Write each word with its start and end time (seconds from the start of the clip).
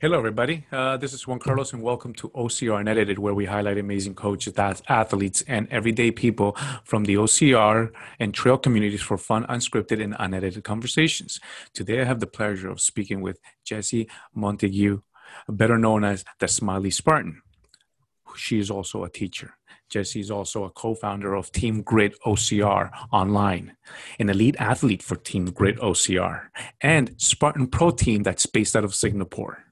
Hello, 0.00 0.16
everybody. 0.16 0.64
Uh, 0.70 0.96
this 0.96 1.12
is 1.12 1.26
Juan 1.26 1.40
Carlos, 1.40 1.72
and 1.72 1.82
welcome 1.82 2.14
to 2.14 2.28
OCR 2.28 2.78
Unedited, 2.78 3.18
where 3.18 3.34
we 3.34 3.46
highlight 3.46 3.78
amazing 3.78 4.14
coaches, 4.14 4.54
athletes, 4.56 5.42
and 5.48 5.66
everyday 5.72 6.12
people 6.12 6.56
from 6.84 7.02
the 7.02 7.14
OCR 7.14 7.90
and 8.20 8.32
trail 8.32 8.56
communities 8.56 9.02
for 9.02 9.18
fun, 9.18 9.44
unscripted, 9.46 10.00
and 10.00 10.14
unedited 10.20 10.62
conversations. 10.62 11.40
Today, 11.74 12.00
I 12.00 12.04
have 12.04 12.20
the 12.20 12.28
pleasure 12.28 12.70
of 12.70 12.80
speaking 12.80 13.22
with 13.22 13.40
Jesse 13.64 14.08
Montague, 14.36 15.00
better 15.48 15.78
known 15.78 16.04
as 16.04 16.24
the 16.38 16.46
Smiley 16.46 16.92
Spartan. 16.92 17.42
She 18.36 18.60
is 18.60 18.70
also 18.70 19.02
a 19.02 19.10
teacher. 19.10 19.54
Jesse 19.88 20.20
is 20.20 20.30
also 20.30 20.62
a 20.62 20.70
co-founder 20.70 21.34
of 21.34 21.50
Team 21.50 21.82
Grit 21.82 22.14
OCR 22.24 22.90
online, 23.10 23.76
an 24.20 24.28
elite 24.28 24.54
athlete 24.60 25.02
for 25.02 25.16
Team 25.16 25.46
Grit 25.46 25.76
OCR, 25.78 26.50
and 26.80 27.20
Spartan 27.20 27.66
Pro 27.66 27.90
Team 27.90 28.22
that's 28.22 28.46
based 28.46 28.76
out 28.76 28.84
of 28.84 28.94
Singapore. 28.94 29.64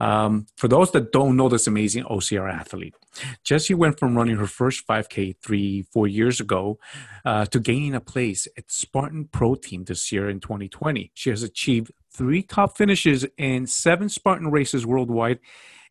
Um, 0.00 0.46
for 0.56 0.68
those 0.68 0.92
that 0.92 1.12
don't 1.12 1.36
know 1.36 1.48
this 1.48 1.66
amazing 1.66 2.04
OCR 2.04 2.52
athlete, 2.52 2.94
Jessie 3.42 3.74
went 3.74 3.98
from 3.98 4.16
running 4.16 4.36
her 4.36 4.46
first 4.46 4.86
5K 4.86 5.36
three, 5.42 5.82
four 5.92 6.06
years 6.06 6.40
ago 6.40 6.78
uh, 7.24 7.46
to 7.46 7.60
gaining 7.60 7.94
a 7.94 8.00
place 8.00 8.46
at 8.56 8.70
Spartan 8.70 9.28
Pro 9.32 9.54
Team 9.54 9.84
this 9.84 10.12
year 10.12 10.28
in 10.28 10.40
2020. 10.40 11.10
She 11.14 11.30
has 11.30 11.42
achieved 11.42 11.92
three 12.12 12.42
top 12.42 12.76
finishes 12.76 13.26
in 13.36 13.66
seven 13.66 14.08
Spartan 14.08 14.50
races 14.50 14.86
worldwide 14.86 15.40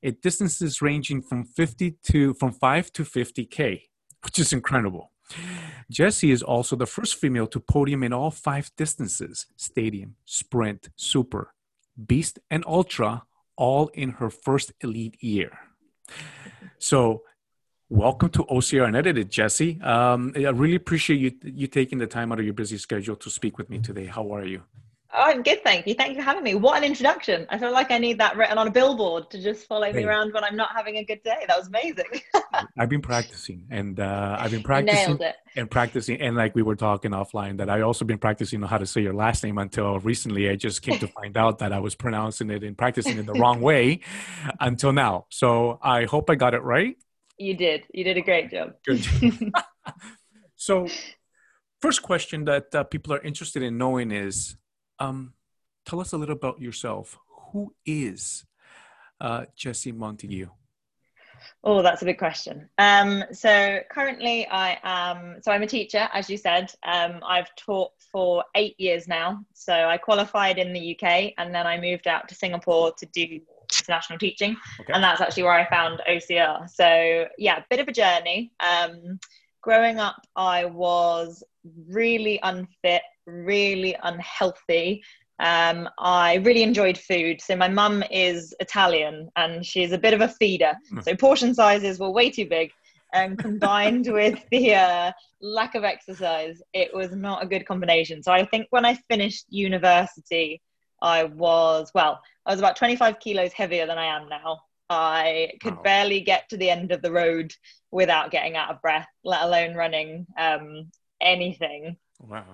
at 0.03 0.21
distances 0.21 0.81
ranging 0.81 1.21
from 1.21 1.43
50 1.43 1.97
to 2.11 2.33
from 2.33 2.51
5 2.51 2.91
to 2.93 3.03
50k, 3.03 3.83
which 4.23 4.39
is 4.39 4.53
incredible. 4.53 5.11
Jessie 5.89 6.31
is 6.31 6.43
also 6.43 6.75
the 6.75 6.85
first 6.85 7.15
female 7.15 7.47
to 7.47 7.59
podium 7.59 8.03
in 8.03 8.13
all 8.13 8.31
five 8.31 8.71
distances 8.77 9.47
stadium, 9.55 10.15
sprint, 10.25 10.89
super, 10.95 11.53
beast, 12.05 12.39
and 12.51 12.63
ultra 12.67 13.23
all 13.55 13.87
in 13.89 14.11
her 14.11 14.29
first 14.29 14.73
elite 14.81 15.21
year. 15.21 15.51
So, 16.79 17.23
welcome 17.89 18.29
to 18.29 18.43
OCR 18.45 18.87
Unedited, 18.87 19.29
Jessie. 19.29 19.79
Um, 19.81 20.33
I 20.35 20.49
really 20.49 20.75
appreciate 20.75 21.19
you 21.19 21.31
you 21.43 21.67
taking 21.67 21.99
the 21.99 22.07
time 22.07 22.31
out 22.31 22.39
of 22.39 22.45
your 22.45 22.53
busy 22.53 22.77
schedule 22.77 23.15
to 23.17 23.29
speak 23.29 23.57
with 23.57 23.69
me 23.69 23.79
today. 23.79 24.05
How 24.05 24.31
are 24.31 24.45
you? 24.45 24.63
Oh, 25.15 25.21
I'm 25.21 25.43
good, 25.43 25.63
thank 25.63 25.85
you. 25.85 25.93
Thank 25.93 26.15
you 26.15 26.15
for 26.15 26.23
having 26.23 26.43
me. 26.43 26.55
What 26.55 26.75
an 26.75 26.83
introduction. 26.83 27.45
I 27.49 27.59
feel 27.59 27.71
like 27.71 27.91
I 27.91 27.99
need 27.99 28.17
that 28.17 28.35
written 28.35 28.57
on 28.57 28.67
a 28.67 28.71
billboard 28.71 29.29
to 29.29 29.39
just 29.39 29.67
follow 29.67 29.85
hey. 29.85 29.93
me 29.93 30.03
around 30.05 30.33
when 30.33 30.43
I'm 30.43 30.55
not 30.55 30.69
having 30.75 30.97
a 30.97 31.03
good 31.03 31.21
day. 31.21 31.45
That 31.47 31.55
was 31.55 31.67
amazing. 31.67 32.05
I've 32.79 32.89
been 32.89 33.03
practicing 33.03 33.67
and 33.69 33.99
uh, 33.99 34.37
I've 34.39 34.49
been 34.49 34.63
practicing 34.63 35.19
and 35.55 35.69
practicing. 35.69 36.19
And 36.19 36.35
like 36.35 36.55
we 36.55 36.63
were 36.63 36.75
talking 36.75 37.11
offline, 37.11 37.57
that 37.57 37.69
I 37.69 37.81
also 37.81 38.05
been 38.05 38.17
practicing 38.17 38.63
how 38.63 38.79
to 38.79 38.87
say 38.87 39.01
your 39.01 39.13
last 39.13 39.43
name 39.43 39.59
until 39.59 39.99
recently. 39.99 40.49
I 40.49 40.55
just 40.55 40.81
came 40.81 40.97
to 40.97 41.07
find 41.07 41.37
out 41.37 41.59
that 41.59 41.71
I 41.71 41.79
was 41.79 41.93
pronouncing 41.93 42.49
it 42.49 42.63
and 42.63 42.75
practicing 42.75 43.19
it 43.19 43.27
the 43.27 43.33
wrong 43.33 43.61
way 43.69 43.99
until 44.59 44.93
now. 44.93 45.27
So 45.29 45.77
I 45.83 46.05
hope 46.05 46.31
I 46.31 46.35
got 46.35 46.55
it 46.55 46.63
right. 46.63 46.97
You 47.37 47.55
did. 47.55 47.83
You 47.93 48.03
did 48.03 48.17
a 48.17 48.21
great 48.21 48.49
job. 48.49 48.73
Good. 48.83 49.05
so, 50.55 50.87
first 51.81 52.01
question 52.01 52.45
that 52.45 52.73
uh, 52.73 52.83
people 52.83 53.13
are 53.13 53.21
interested 53.21 53.61
in 53.61 53.77
knowing 53.77 54.11
is 54.11 54.55
um, 54.99 55.33
tell 55.85 55.99
us 55.99 56.13
a 56.13 56.17
little 56.17 56.35
about 56.35 56.61
yourself. 56.61 57.17
Who 57.51 57.73
is 57.85 58.45
uh, 59.19 59.45
Jessie 59.55 59.91
Montague? 59.91 60.49
Oh, 61.63 61.81
that's 61.81 62.01
a 62.01 62.05
big 62.05 62.17
question. 62.17 62.69
Um, 62.77 63.23
so 63.31 63.79
currently, 63.89 64.47
I 64.47 64.77
am. 64.83 65.41
So 65.41 65.51
I'm 65.51 65.63
a 65.63 65.67
teacher, 65.67 66.09
as 66.13 66.29
you 66.29 66.37
said. 66.37 66.71
Um, 66.83 67.19
I've 67.25 67.53
taught 67.55 67.91
for 68.11 68.43
eight 68.55 68.79
years 68.79 69.07
now. 69.07 69.43
So 69.53 69.73
I 69.73 69.97
qualified 69.97 70.57
in 70.57 70.73
the 70.73 70.95
UK, 70.95 71.33
and 71.37 71.53
then 71.53 71.65
I 71.65 71.79
moved 71.79 72.07
out 72.07 72.27
to 72.29 72.35
Singapore 72.35 72.93
to 72.97 73.05
do 73.07 73.39
international 73.79 74.19
teaching, 74.19 74.55
okay. 74.79 74.93
and 74.93 75.03
that's 75.03 75.21
actually 75.21 75.43
where 75.43 75.53
I 75.53 75.69
found 75.69 76.01
OCR. 76.07 76.69
So 76.69 77.25
yeah, 77.37 77.63
bit 77.69 77.79
of 77.79 77.87
a 77.87 77.91
journey. 77.91 78.51
Um, 78.59 79.19
growing 79.61 79.99
up, 79.99 80.21
I 80.35 80.65
was 80.65 81.43
really 81.87 82.39
unfit, 82.43 83.01
really 83.25 83.95
unhealthy. 84.03 85.03
Um, 85.39 85.89
I 85.97 86.35
really 86.35 86.63
enjoyed 86.63 86.97
food. 86.97 87.41
So 87.41 87.55
my 87.55 87.67
mum 87.67 88.03
is 88.11 88.53
Italian 88.59 89.29
and 89.35 89.65
she's 89.65 89.91
a 89.91 89.97
bit 89.97 90.13
of 90.13 90.21
a 90.21 90.27
feeder. 90.27 90.73
Hmm. 90.89 91.01
So 91.01 91.15
portion 91.15 91.53
sizes 91.53 91.99
were 91.99 92.11
way 92.11 92.29
too 92.29 92.47
big. 92.47 92.71
And 93.13 93.37
combined 93.37 94.07
with 94.11 94.39
the 94.51 94.75
uh, 94.75 95.11
lack 95.41 95.75
of 95.75 95.83
exercise, 95.83 96.61
it 96.73 96.93
was 96.93 97.15
not 97.15 97.43
a 97.43 97.47
good 97.47 97.65
combination. 97.65 98.23
So 98.23 98.31
I 98.31 98.45
think 98.45 98.67
when 98.69 98.85
I 98.85 98.95
finished 99.09 99.45
university, 99.49 100.61
I 101.01 101.25
was, 101.25 101.91
well, 101.93 102.21
I 102.45 102.51
was 102.51 102.59
about 102.59 102.75
25 102.75 103.19
kilos 103.19 103.53
heavier 103.53 103.85
than 103.85 103.97
I 103.97 104.15
am 104.15 104.29
now. 104.29 104.61
I 104.89 105.51
could 105.61 105.75
wow. 105.77 105.81
barely 105.83 106.21
get 106.21 106.49
to 106.49 106.57
the 106.57 106.69
end 106.69 106.91
of 106.91 107.01
the 107.01 107.11
road 107.11 107.53
without 107.91 108.31
getting 108.31 108.55
out 108.55 108.69
of 108.69 108.81
breath, 108.81 109.07
let 109.23 109.41
alone 109.41 109.75
running 109.75 110.25
um, 110.37 110.91
anything. 111.21 111.97
Wow. 112.19 112.45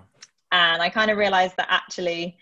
And 0.51 0.81
I 0.81 0.89
kind 0.89 1.11
of 1.11 1.17
realized 1.17 1.55
that 1.57 1.67
actually 1.69 2.37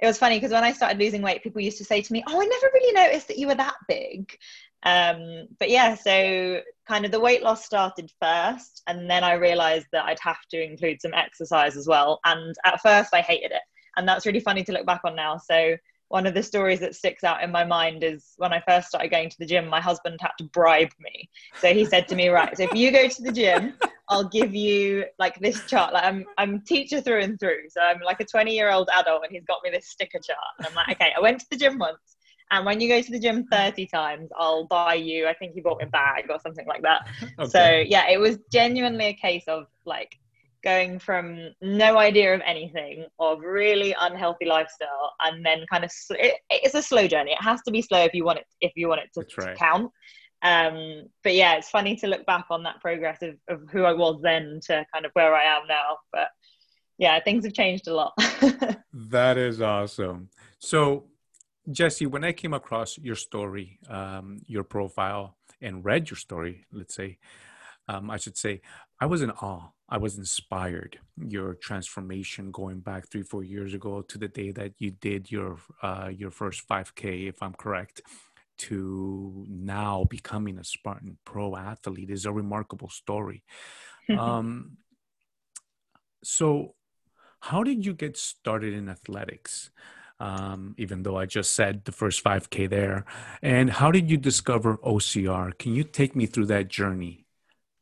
it 0.00 0.06
was 0.06 0.18
funny 0.18 0.36
because 0.36 0.52
when 0.52 0.64
I 0.64 0.72
started 0.72 0.98
losing 0.98 1.22
weight, 1.22 1.42
people 1.42 1.60
used 1.60 1.78
to 1.78 1.84
say 1.84 2.00
to 2.02 2.12
me, 2.12 2.22
Oh, 2.26 2.40
I 2.40 2.44
never 2.44 2.70
really 2.72 2.92
noticed 2.92 3.28
that 3.28 3.38
you 3.38 3.48
were 3.48 3.54
that 3.56 3.74
big. 3.88 4.36
Um, 4.84 5.48
but 5.58 5.70
yeah, 5.70 5.94
so 5.94 6.60
kind 6.86 7.04
of 7.04 7.10
the 7.10 7.20
weight 7.20 7.42
loss 7.42 7.64
started 7.64 8.12
first, 8.22 8.82
and 8.86 9.10
then 9.10 9.24
I 9.24 9.32
realized 9.32 9.86
that 9.92 10.04
I'd 10.04 10.20
have 10.20 10.46
to 10.50 10.62
include 10.62 11.02
some 11.02 11.14
exercise 11.14 11.76
as 11.76 11.88
well. 11.88 12.20
And 12.24 12.54
at 12.64 12.80
first, 12.80 13.12
I 13.12 13.20
hated 13.20 13.50
it. 13.50 13.62
And 13.96 14.08
that's 14.08 14.24
really 14.24 14.40
funny 14.40 14.62
to 14.64 14.72
look 14.72 14.86
back 14.86 15.00
on 15.04 15.16
now. 15.16 15.36
So 15.38 15.76
one 16.08 16.26
of 16.26 16.34
the 16.34 16.42
stories 16.42 16.80
that 16.80 16.94
sticks 16.94 17.24
out 17.24 17.42
in 17.42 17.50
my 17.50 17.64
mind 17.64 18.04
is 18.04 18.34
when 18.36 18.52
I 18.52 18.62
first 18.66 18.88
started 18.88 19.10
going 19.10 19.28
to 19.28 19.38
the 19.38 19.46
gym, 19.46 19.66
my 19.66 19.80
husband 19.80 20.18
had 20.20 20.30
to 20.38 20.44
bribe 20.44 20.92
me. 21.00 21.28
So 21.60 21.74
he 21.74 21.84
said 21.84 22.06
to 22.08 22.14
me, 22.14 22.28
Right, 22.28 22.56
so 22.56 22.62
if 22.62 22.74
you 22.74 22.92
go 22.92 23.08
to 23.08 23.22
the 23.22 23.32
gym, 23.32 23.74
I'll 24.08 24.28
give 24.28 24.54
you 24.54 25.04
like 25.18 25.38
this 25.40 25.64
chart. 25.66 25.92
Like 25.92 26.04
I'm 26.04 26.24
I'm 26.38 26.62
teacher 26.62 27.00
through 27.00 27.20
and 27.20 27.38
through. 27.38 27.68
So 27.70 27.80
I'm 27.80 28.00
like 28.04 28.20
a 28.20 28.24
20 28.24 28.54
year 28.54 28.70
old 28.70 28.88
adult 28.96 29.22
and 29.24 29.32
he's 29.32 29.44
got 29.44 29.58
me 29.62 29.70
this 29.70 29.88
sticker 29.88 30.18
chart. 30.18 30.38
And 30.58 30.66
I'm 30.66 30.74
like, 30.74 30.88
okay, 30.92 31.12
I 31.16 31.20
went 31.20 31.40
to 31.40 31.46
the 31.50 31.56
gym 31.56 31.78
once. 31.78 32.16
And 32.50 32.64
when 32.64 32.80
you 32.80 32.88
go 32.88 33.02
to 33.02 33.10
the 33.10 33.18
gym 33.18 33.44
30 33.52 33.86
times, 33.86 34.30
I'll 34.36 34.66
buy 34.66 34.94
you, 34.94 35.26
I 35.28 35.34
think 35.34 35.52
he 35.52 35.60
bought 35.60 35.78
me 35.78 35.84
a 35.84 35.88
bag 35.88 36.30
or 36.30 36.38
something 36.40 36.66
like 36.66 36.82
that. 36.82 37.06
Okay. 37.38 37.48
So 37.50 37.84
yeah, 37.86 38.08
it 38.08 38.18
was 38.18 38.38
genuinely 38.50 39.06
a 39.06 39.14
case 39.14 39.44
of 39.46 39.66
like 39.84 40.16
going 40.64 40.98
from 40.98 41.50
no 41.60 41.98
idea 41.98 42.34
of 42.34 42.40
anything 42.44 43.06
of 43.20 43.40
really 43.40 43.94
unhealthy 44.00 44.44
lifestyle 44.44 45.12
and 45.20 45.44
then 45.44 45.64
kind 45.70 45.84
of 45.84 45.90
it, 46.10 46.34
it's 46.50 46.74
a 46.74 46.82
slow 46.82 47.06
journey 47.06 47.30
it 47.30 47.42
has 47.42 47.62
to 47.62 47.70
be 47.70 47.80
slow 47.80 48.02
if 48.02 48.12
you 48.12 48.24
want 48.24 48.38
it 48.38 48.46
if 48.60 48.72
you 48.74 48.88
want 48.88 49.00
it 49.00 49.08
to, 49.14 49.20
right. 49.40 49.52
to 49.52 49.54
count 49.54 49.90
um 50.42 51.04
but 51.24 51.34
yeah 51.34 51.54
it's 51.54 51.70
funny 51.70 51.96
to 51.96 52.06
look 52.06 52.24
back 52.24 52.46
on 52.50 52.62
that 52.62 52.80
progress 52.80 53.18
of, 53.22 53.34
of 53.48 53.68
who 53.70 53.82
i 53.82 53.92
was 53.92 54.20
then 54.22 54.60
to 54.62 54.86
kind 54.92 55.04
of 55.04 55.10
where 55.14 55.34
i 55.34 55.42
am 55.42 55.66
now. 55.68 55.98
But 56.12 56.28
yeah 56.96 57.18
things 57.20 57.44
have 57.44 57.54
changed 57.54 57.88
a 57.88 57.94
lot. 57.94 58.12
That 58.92 59.38
is 59.38 59.60
awesome. 59.60 60.30
So 60.58 61.04
jesse 61.70 62.06
when 62.06 62.24
i 62.24 62.32
came 62.32 62.54
across 62.54 62.96
your 62.96 63.14
story 63.14 63.78
um 63.90 64.40
your 64.46 64.64
profile 64.64 65.36
and 65.60 65.84
read 65.84 66.08
your 66.08 66.16
story 66.16 66.64
let's 66.72 66.94
say 66.94 67.18
um, 67.88 68.10
i 68.10 68.16
should 68.16 68.38
say 68.38 68.62
i 69.00 69.06
was 69.06 69.20
in 69.20 69.30
awe. 69.30 69.68
I 69.90 69.96
was 69.96 70.18
inspired. 70.18 70.98
Your 71.16 71.54
transformation 71.54 72.50
going 72.50 72.80
back 72.80 73.08
three, 73.08 73.22
four 73.22 73.42
years 73.42 73.72
ago 73.72 74.02
to 74.02 74.18
the 74.18 74.28
day 74.28 74.50
that 74.52 74.72
you 74.78 74.90
did 74.90 75.30
your 75.30 75.58
uh, 75.82 76.10
your 76.14 76.30
first 76.30 76.68
5K, 76.68 77.28
if 77.28 77.42
I'm 77.42 77.54
correct, 77.54 78.02
to 78.58 79.46
now 79.48 80.04
becoming 80.04 80.58
a 80.58 80.64
Spartan 80.64 81.18
Pro 81.24 81.56
athlete 81.56 82.10
is 82.10 82.26
a 82.26 82.32
remarkable 82.32 82.88
story. 82.88 83.42
um, 84.18 84.78
so, 86.24 86.74
how 87.40 87.62
did 87.62 87.86
you 87.86 87.94
get 87.94 88.16
started 88.16 88.74
in 88.74 88.88
athletics? 88.88 89.70
Um, 90.20 90.74
even 90.78 91.04
though 91.04 91.16
I 91.16 91.26
just 91.26 91.54
said 91.54 91.84
the 91.84 91.92
first 91.92 92.24
5K 92.24 92.68
there, 92.68 93.04
and 93.40 93.70
how 93.70 93.92
did 93.92 94.10
you 94.10 94.16
discover 94.16 94.78
OCR? 94.78 95.56
Can 95.56 95.74
you 95.74 95.84
take 95.84 96.16
me 96.16 96.26
through 96.26 96.46
that 96.46 96.66
journey? 96.66 97.27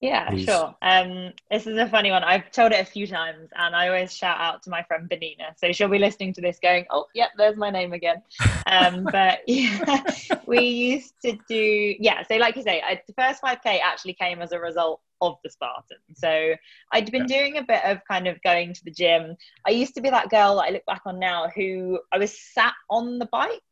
Yeah, 0.00 0.28
Please. 0.28 0.44
sure. 0.44 0.74
Um, 0.82 1.32
this 1.50 1.66
is 1.66 1.78
a 1.78 1.88
funny 1.88 2.10
one. 2.10 2.22
I've 2.22 2.50
told 2.50 2.72
it 2.72 2.80
a 2.80 2.84
few 2.84 3.06
times, 3.06 3.48
and 3.56 3.74
I 3.74 3.88
always 3.88 4.14
shout 4.14 4.38
out 4.38 4.62
to 4.64 4.70
my 4.70 4.82
friend 4.82 5.08
Benina. 5.08 5.56
So 5.56 5.72
she'll 5.72 5.88
be 5.88 5.98
listening 5.98 6.34
to 6.34 6.42
this, 6.42 6.58
going, 6.62 6.84
"Oh, 6.90 7.06
yep, 7.14 7.30
there's 7.38 7.56
my 7.56 7.70
name 7.70 7.94
again." 7.94 8.22
Um, 8.66 9.04
but 9.10 9.40
yeah, 9.46 10.02
we 10.46 10.60
used 10.60 11.14
to 11.24 11.38
do 11.48 11.94
yeah. 11.98 12.22
So 12.28 12.36
like 12.36 12.56
you 12.56 12.62
say, 12.62 12.82
I, 12.82 13.00
the 13.06 13.14
first 13.14 13.42
5K 13.42 13.80
actually 13.80 14.14
came 14.14 14.42
as 14.42 14.52
a 14.52 14.60
result 14.60 15.00
of 15.22 15.36
the 15.42 15.48
Spartan. 15.48 15.96
So 16.14 16.54
I'd 16.92 17.10
been 17.10 17.26
yeah. 17.26 17.38
doing 17.38 17.56
a 17.56 17.62
bit 17.62 17.82
of 17.84 18.00
kind 18.06 18.26
of 18.26 18.40
going 18.42 18.74
to 18.74 18.84
the 18.84 18.90
gym. 18.90 19.34
I 19.66 19.70
used 19.70 19.94
to 19.94 20.02
be 20.02 20.10
that 20.10 20.28
girl 20.28 20.56
that 20.56 20.66
I 20.66 20.70
look 20.70 20.84
back 20.84 21.02
on 21.06 21.18
now 21.18 21.48
who 21.54 22.00
I 22.12 22.18
was 22.18 22.38
sat 22.38 22.74
on 22.90 23.18
the 23.18 23.28
bike 23.32 23.62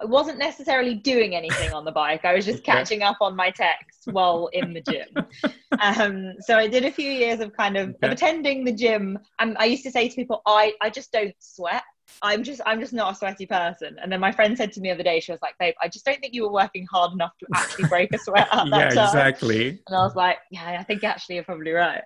I 0.00 0.06
wasn't 0.06 0.38
necessarily 0.38 0.94
doing 0.94 1.34
anything 1.34 1.72
on 1.72 1.84
the 1.84 1.92
bike. 1.92 2.24
I 2.24 2.34
was 2.34 2.44
just 2.44 2.64
catching 2.70 3.02
up 3.02 3.18
on 3.20 3.36
my 3.36 3.50
text 3.50 4.08
while 4.10 4.48
in 4.52 4.72
the 4.72 4.80
gym. 4.80 5.52
um, 5.80 6.34
so 6.40 6.56
I 6.56 6.68
did 6.68 6.84
a 6.84 6.90
few 6.90 7.10
years 7.10 7.40
of 7.40 7.54
kind 7.56 7.76
of, 7.76 7.90
okay. 7.90 7.98
of 8.06 8.12
attending 8.12 8.64
the 8.64 8.72
gym. 8.72 9.18
And 9.38 9.56
I 9.58 9.66
used 9.66 9.84
to 9.84 9.90
say 9.90 10.08
to 10.08 10.14
people, 10.14 10.42
I, 10.46 10.72
I 10.80 10.90
just 10.90 11.12
don't 11.12 11.34
sweat. 11.38 11.82
I'm 12.22 12.42
just 12.42 12.60
I'm 12.66 12.80
just 12.80 12.92
not 12.92 13.12
a 13.12 13.16
sweaty 13.16 13.46
person. 13.46 13.96
And 14.02 14.10
then 14.10 14.18
my 14.18 14.32
friend 14.32 14.56
said 14.56 14.72
to 14.72 14.80
me 14.80 14.88
the 14.88 14.94
other 14.94 15.04
day, 15.04 15.20
she 15.20 15.30
was 15.30 15.40
like, 15.42 15.54
babe, 15.60 15.74
I 15.80 15.86
just 15.86 16.04
don't 16.04 16.20
think 16.20 16.34
you 16.34 16.42
were 16.42 16.52
working 16.52 16.84
hard 16.90 17.12
enough 17.12 17.32
to 17.38 17.46
actually 17.54 17.88
break 17.88 18.12
a 18.12 18.18
sweat 18.18 18.48
at 18.50 18.66
yeah, 18.68 18.88
time. 18.88 19.06
exactly. 19.06 19.68
And 19.86 19.96
I 19.96 20.02
was 20.02 20.16
like, 20.16 20.38
yeah, 20.50 20.76
I 20.78 20.82
think 20.82 21.04
actually 21.04 21.36
you're 21.36 21.44
probably 21.44 21.70
right. 21.70 22.02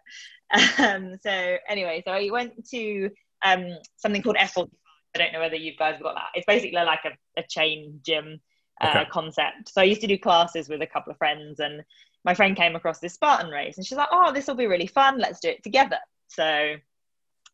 Um, 0.78 1.16
so 1.22 1.56
anyway, 1.68 2.02
so 2.04 2.12
I 2.12 2.28
went 2.30 2.68
to 2.68 3.10
um, 3.44 3.78
something 3.96 4.22
called 4.22 4.36
F45. 4.36 4.68
I 5.14 5.18
don't 5.18 5.32
know 5.32 5.40
whether 5.40 5.56
you 5.56 5.72
guys 5.76 6.00
got 6.02 6.14
that. 6.14 6.28
It's 6.34 6.46
basically 6.46 6.72
like 6.84 7.04
a, 7.04 7.40
a 7.40 7.44
chain 7.48 8.00
gym 8.04 8.40
uh, 8.80 9.04
Okay. 9.04 9.10
concept. 9.10 9.68
So 9.68 9.80
I 9.80 9.84
used 9.84 10.00
to 10.00 10.06
do 10.06 10.18
classes 10.18 10.68
with 10.68 10.82
a 10.82 10.86
couple 10.86 11.12
of 11.12 11.18
friends, 11.18 11.60
and 11.60 11.82
my 12.24 12.34
friend 12.34 12.56
came 12.56 12.74
across 12.74 12.98
this 12.98 13.14
Spartan 13.14 13.50
race, 13.50 13.76
and 13.76 13.86
she's 13.86 13.98
like, 13.98 14.08
"Oh, 14.12 14.32
this 14.32 14.46
will 14.46 14.54
be 14.56 14.66
really 14.66 14.86
fun. 14.88 15.18
Let's 15.18 15.40
do 15.40 15.48
it 15.48 15.62
together." 15.62 15.98
So 16.28 16.76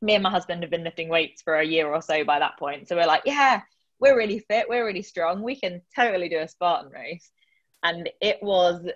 me 0.03 0.15
and 0.15 0.23
my 0.23 0.31
husband 0.31 0.62
have 0.62 0.71
been 0.71 0.85
lifting 0.85 1.09
weights 1.09 1.43
for 1.43 1.57
a 1.57 1.67
year 1.67 1.87
or 1.93 2.01
so 2.01 2.25
by 2.25 2.39
that 2.39 2.59
point. 2.59 2.89
So 2.89 2.97
we're 2.97 3.07
like, 3.07 3.23
"Yeah, 3.27 3.61
we're 3.99 4.17
really 4.17 4.39
fit. 4.39 4.69
We're 4.69 4.87
really 4.87 5.03
strong. 5.03 5.43
We 5.43 5.56
can 5.56 5.83
totally 5.95 6.29
do 6.29 6.39
a 6.39 6.49
Spartan 6.49 6.91
race." 6.91 7.31
And 7.83 8.11
it 8.21 8.43
was 8.43 8.87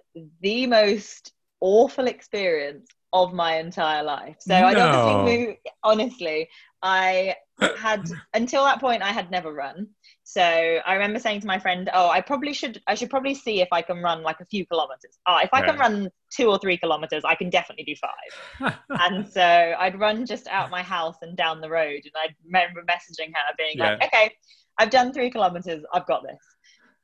the 0.41 0.67
most 0.67 1.33
awful 1.61 2.07
experience 2.07 2.89
of 3.15 3.33
my 3.33 3.59
entire 3.59 4.03
life. 4.03 4.37
So 4.41 4.59
No. 4.59 4.67
obviously 4.67 5.15
moved, 5.15 5.59
honestly, 5.85 6.49
I 6.83 7.37
had 7.79 8.03
until 8.35 8.65
that 8.65 8.81
point 8.81 9.03
I 9.03 9.13
had 9.13 9.31
never 9.31 9.55
run. 9.55 9.87
So 10.25 10.43
I 10.43 10.95
remember 10.95 11.21
saying 11.21 11.41
to 11.43 11.47
my 11.47 11.59
friend, 11.59 11.89
"Oh, 11.95 12.11
I 12.11 12.21
probably 12.21 12.53
should. 12.53 12.83
I 12.89 12.95
should 12.97 13.11
probably 13.11 13.35
see 13.35 13.61
if 13.61 13.69
I 13.71 13.83
can 13.83 14.03
run 14.03 14.23
like 14.23 14.41
a 14.41 14.47
few 14.47 14.67
kilometers. 14.67 15.19
Oh, 15.27 15.39
if 15.43 15.51
I 15.53 15.63
can 15.63 15.79
run 15.79 16.11
two 16.37 16.51
or 16.51 16.59
three 16.59 16.77
kilometers, 16.77 17.23
I 17.25 17.37
can 17.37 17.51
definitely 17.51 17.85
do 17.85 17.95
five. 17.97 18.75
and 19.01 19.29
so 19.29 19.75
I'd 19.79 19.99
run 20.01 20.27
just 20.27 20.49
out 20.49 20.71
my 20.71 20.83
house 20.83 21.19
and 21.23 21.37
down 21.37 21.61
the 21.61 21.71
road, 21.71 22.01
and 22.05 22.13
I 22.17 22.35
remember 22.45 22.83
messaging 22.83 23.29
her, 23.29 23.55
being 23.57 23.79
like, 23.79 24.03
"Okay, 24.07 24.33
I've 24.79 24.91
done 24.91 25.13
three 25.13 25.31
kilometers. 25.31 25.85
I've 25.93 26.07
got 26.07 26.25
this." 26.25 26.54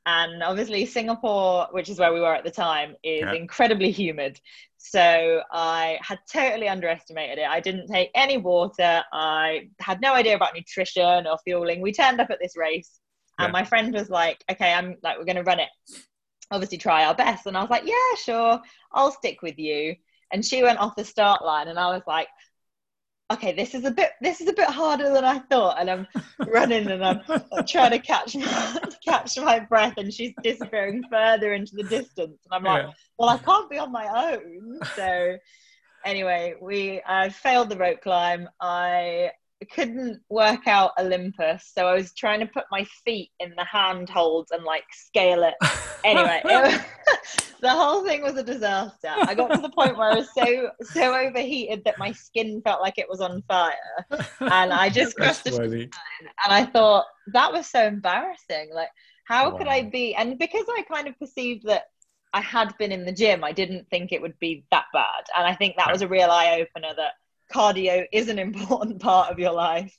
And 0.07 0.43
obviously, 0.43 0.87
Singapore, 0.87 1.69
which 1.73 1.89
is 1.89 1.99
where 1.99 2.13
we 2.13 2.21
were 2.21 2.35
at 2.35 2.45
the 2.45 2.51
time, 2.51 2.97
is 3.03 3.21
Yeah. 3.21 3.35
incredibly 3.35 3.91
humid. 3.91 4.41
So 4.79 5.43
I 5.53 5.99
had 6.01 6.19
totally 6.33 6.69
underestimated 6.69 7.39
it. 7.39 7.47
I 7.47 7.61
didn't 7.61 7.87
take 7.87 8.11
any 8.15 8.39
water. 8.39 9.05
I 9.13 9.69
had 9.79 10.01
no 10.01 10.15
idea 10.15 10.37
about 10.37 10.55
nutrition 10.55 11.27
or 11.27 11.37
fueling. 11.45 11.83
We 11.83 11.93
turned 11.93 12.21
up 12.21 12.31
at 12.31 12.39
this 12.41 12.57
race, 12.57 12.99
and 13.39 13.49
Yeah. 13.49 13.53
my 13.53 13.65
friend 13.65 13.93
was 13.93 14.09
like, 14.09 14.43
"Okay, 14.51 14.73
I'm 14.73 14.97
like, 15.03 15.19
we're 15.19 15.25
going 15.25 15.37
to 15.37 15.43
run 15.43 15.61
it. 15.61 15.69
Obviously, 16.51 16.79
try 16.79 17.05
our 17.05 17.15
best." 17.15 17.47
And 17.47 17.57
I 17.57 17.61
was 17.61 17.71
like, 17.71 17.85
"Yeah, 17.85 18.15
sure. 18.17 18.61
I'll 18.93 19.13
stick 19.13 19.43
with 19.43 19.59
you." 19.59 19.97
And 20.33 20.45
she 20.45 20.63
went 20.63 20.79
off 20.79 20.97
the 20.97 21.05
start 21.05 21.45
line, 21.45 21.69
and 21.69 21.79
I 21.79 21.89
was 21.89 22.03
like, 22.07 22.29
"Okay, 23.31 23.53
this 23.53 23.75
is 23.75 23.85
a 23.85 23.91
bit. 23.91 24.13
This 24.21 24.41
is 24.41 24.49
a 24.49 24.53
bit 24.53 24.69
harder 24.69 25.13
than 25.13 25.25
I 25.25 25.39
thought." 25.51 25.81
And 25.81 25.91
I'm 25.91 26.07
running, 26.47 26.91
and 26.91 27.05
I'm 27.05 27.21
I'm 27.29 27.67
trying 27.67 27.93
to 27.93 27.99
catch 27.99 28.35
my, 28.37 28.81
catch 29.05 29.39
my 29.39 29.61
breath, 29.61 29.95
and 29.97 30.13
she's 30.13 30.33
disappearing 30.43 31.05
further 31.11 31.55
into 31.55 31.77
the 31.77 31.85
distance. 31.85 32.39
And 32.45 32.53
I'm 32.53 32.65
like, 32.65 32.85
Yeah. 32.85 32.93
well, 33.19 33.29
I 33.29 33.39
can't 33.39 33.71
be 33.71 33.79
on 33.79 33.93
my 33.93 34.33
own. 34.33 34.79
So 34.97 35.37
anyway, 36.05 36.55
we 36.61 37.03
I 37.07 37.29
failed 37.29 37.69
the 37.71 37.77
rope 37.77 38.01
climb. 38.03 38.49
I 38.61 39.31
couldn't 39.75 40.21
work 40.31 40.67
out 40.67 40.93
Olympus, 40.99 41.71
so 41.75 41.87
I 41.87 41.95
was 41.95 42.15
trying 42.15 42.41
to 42.41 42.47
put 42.47 42.65
my 42.71 42.85
feet 43.05 43.31
in 43.41 43.51
the 43.57 43.65
handholds 43.65 44.53
and 44.53 44.65
like 44.65 44.85
scale 44.91 45.43
it. 45.45 45.55
Anyway, 46.05 46.41
it 46.45 46.73
was, 46.73 47.50
the 47.61 47.71
whole 47.71 48.05
thing 48.05 48.23
was 48.23 48.37
a 48.37 48.43
disaster. 48.43 49.09
I 49.09 49.35
got 49.35 49.53
to 49.53 49.61
the 49.61 49.71
point 49.71 49.97
where 49.97 50.11
I 50.11 50.17
was 50.17 50.29
so 50.35 50.71
so 50.81 51.15
overheated 51.15 51.83
that 51.85 51.99
my 51.99 52.13
skin 52.13 52.63
felt 52.63 52.81
like 52.81 52.99
it 52.99 53.09
was 53.09 53.21
on 53.21 53.43
fire, 53.49 53.75
and 54.41 54.73
I 54.73 54.89
just 54.89 55.17
crossed 55.17 55.45
the 55.45 55.61
and 55.61 55.93
I 56.49 56.65
thought 56.65 57.07
that 57.33 57.53
was 57.53 57.67
so 57.67 57.87
embarrassing. 57.87 58.71
Like, 58.73 58.91
how 59.25 59.51
could 59.57 59.69
I 59.69 59.83
be? 59.83 60.15
And 60.15 60.39
because 60.39 60.67
I 60.69 60.83
kind 60.83 61.07
of 61.09 61.19
perceived 61.19 61.67
that 61.67 61.85
I 62.33 62.41
had 62.41 62.77
been 62.79 62.93
in 62.93 63.05
the 63.05 63.13
gym, 63.13 63.45
I 63.45 63.53
didn't 63.53 63.89
think 63.91 64.13
it 64.13 64.23
would 64.23 64.39
be 64.39 64.65
that 64.71 64.87
bad. 64.93 65.25
And 65.37 65.47
I 65.47 65.55
think 65.55 65.77
that 65.77 65.93
was 65.93 66.03
a 66.03 66.09
real 66.09 66.31
eye 66.31 66.61
opener 66.61 66.95
that 66.97 67.13
cardio 67.53 68.07
is 68.13 68.29
an 68.29 68.39
important 68.49 69.01
part 69.01 69.31
of 69.31 69.39
your 69.39 69.53
life. 69.53 69.97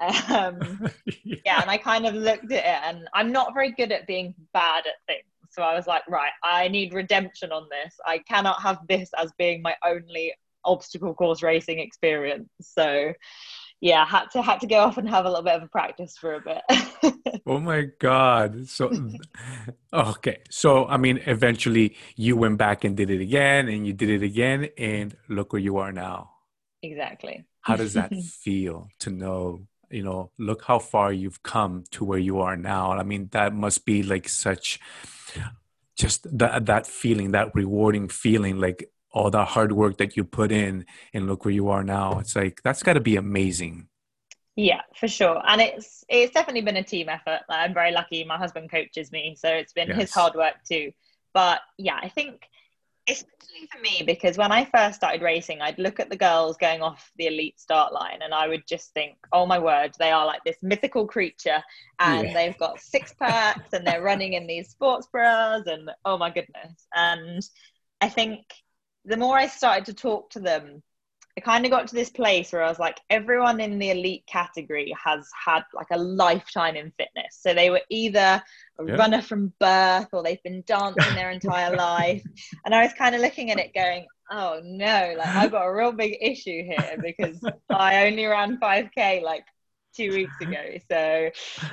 Um, 0.00 0.88
yeah, 1.24 1.60
and 1.60 1.70
I 1.70 1.78
kind 1.78 2.06
of 2.06 2.14
looked 2.14 2.50
at 2.52 2.64
it, 2.64 2.64
and 2.64 3.08
I'm 3.14 3.32
not 3.32 3.54
very 3.54 3.72
good 3.72 3.92
at 3.92 4.06
being 4.06 4.34
bad 4.52 4.86
at 4.86 4.94
things. 5.06 5.24
So 5.52 5.62
I 5.62 5.74
was 5.74 5.86
like, 5.86 6.02
right, 6.08 6.32
I 6.42 6.68
need 6.68 6.94
redemption 6.94 7.52
on 7.52 7.68
this. 7.70 7.94
I 8.06 8.18
cannot 8.18 8.62
have 8.62 8.78
this 8.88 9.10
as 9.18 9.32
being 9.38 9.62
my 9.62 9.74
only 9.84 10.34
obstacle 10.64 11.14
course 11.14 11.42
racing 11.42 11.78
experience. 11.78 12.48
So 12.60 13.12
yeah, 13.80 14.06
had 14.06 14.30
to 14.30 14.42
had 14.42 14.60
to 14.60 14.66
go 14.66 14.78
off 14.78 14.96
and 14.96 15.08
have 15.08 15.24
a 15.24 15.28
little 15.28 15.44
bit 15.44 15.54
of 15.54 15.64
a 15.64 15.68
practice 15.68 16.16
for 16.16 16.34
a 16.34 16.40
bit. 16.40 17.12
Oh 17.44 17.58
my 17.58 17.88
God. 17.98 18.68
So, 18.68 18.92
okay. 19.92 20.38
So, 20.48 20.86
I 20.86 20.96
mean, 20.96 21.20
eventually 21.26 21.96
you 22.14 22.36
went 22.36 22.56
back 22.56 22.84
and 22.84 22.96
did 22.96 23.10
it 23.10 23.20
again 23.20 23.68
and 23.68 23.84
you 23.84 23.92
did 23.92 24.10
it 24.10 24.22
again, 24.22 24.68
and 24.78 25.16
look 25.28 25.52
where 25.52 25.60
you 25.60 25.78
are 25.78 25.92
now. 25.92 26.30
exactly. 26.82 27.44
How 27.62 27.76
does 27.76 27.94
that 27.94 28.14
feel 28.44 28.88
to 29.00 29.10
know, 29.10 29.66
you 29.90 30.04
know, 30.04 30.30
look 30.38 30.64
how 30.64 30.78
far 30.78 31.12
you've 31.12 31.42
come 31.42 31.84
to 31.90 32.04
where 32.04 32.18
you 32.18 32.40
are 32.40 32.56
now? 32.56 32.92
I 32.92 33.02
mean, 33.02 33.28
that 33.32 33.54
must 33.54 33.84
be 33.84 34.02
like 34.02 34.28
such 34.28 34.78
just 35.96 36.26
that 36.38 36.66
that 36.66 36.86
feeling, 36.86 37.32
that 37.32 37.54
rewarding 37.54 38.08
feeling, 38.08 38.58
like 38.58 38.90
all 39.12 39.30
the 39.30 39.44
hard 39.44 39.72
work 39.72 39.98
that 39.98 40.16
you 40.16 40.24
put 40.24 40.50
in 40.50 40.86
and 41.12 41.26
look 41.26 41.44
where 41.44 41.54
you 41.54 41.68
are 41.68 41.84
now. 41.84 42.18
It's 42.18 42.34
like 42.34 42.60
that's 42.64 42.82
got 42.82 42.94
to 42.94 43.00
be 43.00 43.16
amazing. 43.16 43.88
Yeah, 44.56 44.82
for 44.96 45.08
sure. 45.08 45.42
And 45.46 45.60
it's 45.60 46.04
it's 46.08 46.32
definitely 46.32 46.62
been 46.62 46.76
a 46.76 46.82
team 46.82 47.08
effort. 47.08 47.40
Like, 47.48 47.68
I'm 47.68 47.74
very 47.74 47.92
lucky. 47.92 48.24
My 48.24 48.36
husband 48.36 48.70
coaches 48.70 49.12
me, 49.12 49.36
so 49.38 49.48
it's 49.48 49.72
been 49.72 49.88
Yes. 49.88 49.98
his 49.98 50.14
hard 50.14 50.34
work 50.34 50.56
too. 50.66 50.92
But 51.32 51.60
yeah, 51.78 51.98
I 52.02 52.08
think 52.08 52.42
especially 53.08 53.68
for 53.72 53.80
me 53.80 54.02
because 54.06 54.38
when 54.38 54.52
I 54.52 54.64
first 54.64 54.96
started 54.96 55.22
racing, 55.22 55.60
I'd 55.60 55.78
look 55.78 56.00
at 56.00 56.10
the 56.10 56.16
girls 56.16 56.56
going 56.56 56.82
off 56.82 57.10
the 57.16 57.26
elite 57.26 57.58
start 57.60 57.92
line, 57.92 58.20
and 58.22 58.34
I 58.34 58.48
would 58.48 58.66
just 58.68 58.92
think, 58.94 59.16
"Oh 59.32 59.46
my 59.46 59.58
word, 59.58 59.92
they 59.98 60.10
are 60.10 60.26
like 60.26 60.42
this 60.44 60.56
mythical 60.62 61.06
creature, 61.06 61.62
and 61.98 62.28
Yeah. 62.28 62.34
they've 62.34 62.58
got 62.58 62.80
six 62.80 63.12
packs, 63.18 63.72
and 63.72 63.86
they're 63.86 64.02
running 64.02 64.34
in 64.34 64.46
these 64.46 64.70
sports 64.70 65.08
bras, 65.12 65.66
and 65.66 65.90
oh 66.04 66.18
my 66.18 66.30
goodness." 66.30 66.86
And 66.94 67.42
I 68.00 68.08
think 68.08 68.42
the 69.04 69.16
more 69.16 69.36
I 69.38 69.46
started 69.48 69.86
to 69.86 69.94
talk 69.94 70.30
to 70.30 70.40
them, 70.40 70.82
I 71.38 71.40
kind 71.40 71.64
of 71.64 71.70
got 71.70 71.88
to 71.88 71.94
this 71.94 72.10
place 72.10 72.52
where 72.52 72.62
I 72.62 72.68
was 72.68 72.78
like, 72.78 73.00
everyone 73.08 73.60
in 73.60 73.78
the 73.78 73.90
elite 73.90 74.24
category 74.26 74.94
has 75.02 75.28
had 75.46 75.62
like 75.72 75.86
a 75.90 75.96
lifetime 75.96 76.76
in 76.76 76.92
fitness. 76.98 77.38
So 77.40 77.54
they 77.54 77.70
were 77.70 77.80
either 77.88 78.42
a 78.78 78.84
Yeah. 78.86 78.98
runner 78.98 79.22
from 79.22 79.52
birth 79.58 80.08
or 80.12 80.22
they've 80.22 80.42
been 80.42 80.62
dancing 80.66 81.14
their 81.14 81.30
entire 81.30 81.74
life. 81.74 82.22
And 82.64 82.74
I 82.74 82.82
was 82.82 82.92
kind 82.92 83.14
of 83.14 83.22
looking 83.22 83.50
at 83.50 83.58
it 83.58 83.72
going, 83.74 84.08
oh 84.30 84.60
no, 84.62 85.14
like 85.16 85.30
I've 85.34 85.52
got 85.52 85.64
a 85.66 85.74
real 85.74 85.92
big 85.92 86.18
issue 86.20 86.64
here 86.64 86.98
because 87.00 87.42
I 87.70 88.06
only 88.06 88.26
ran 88.26 88.58
5K 88.58 89.22
like 89.22 89.44
two 89.96 90.12
weeks 90.12 90.36
ago. 90.42 90.74
So 90.90 91.30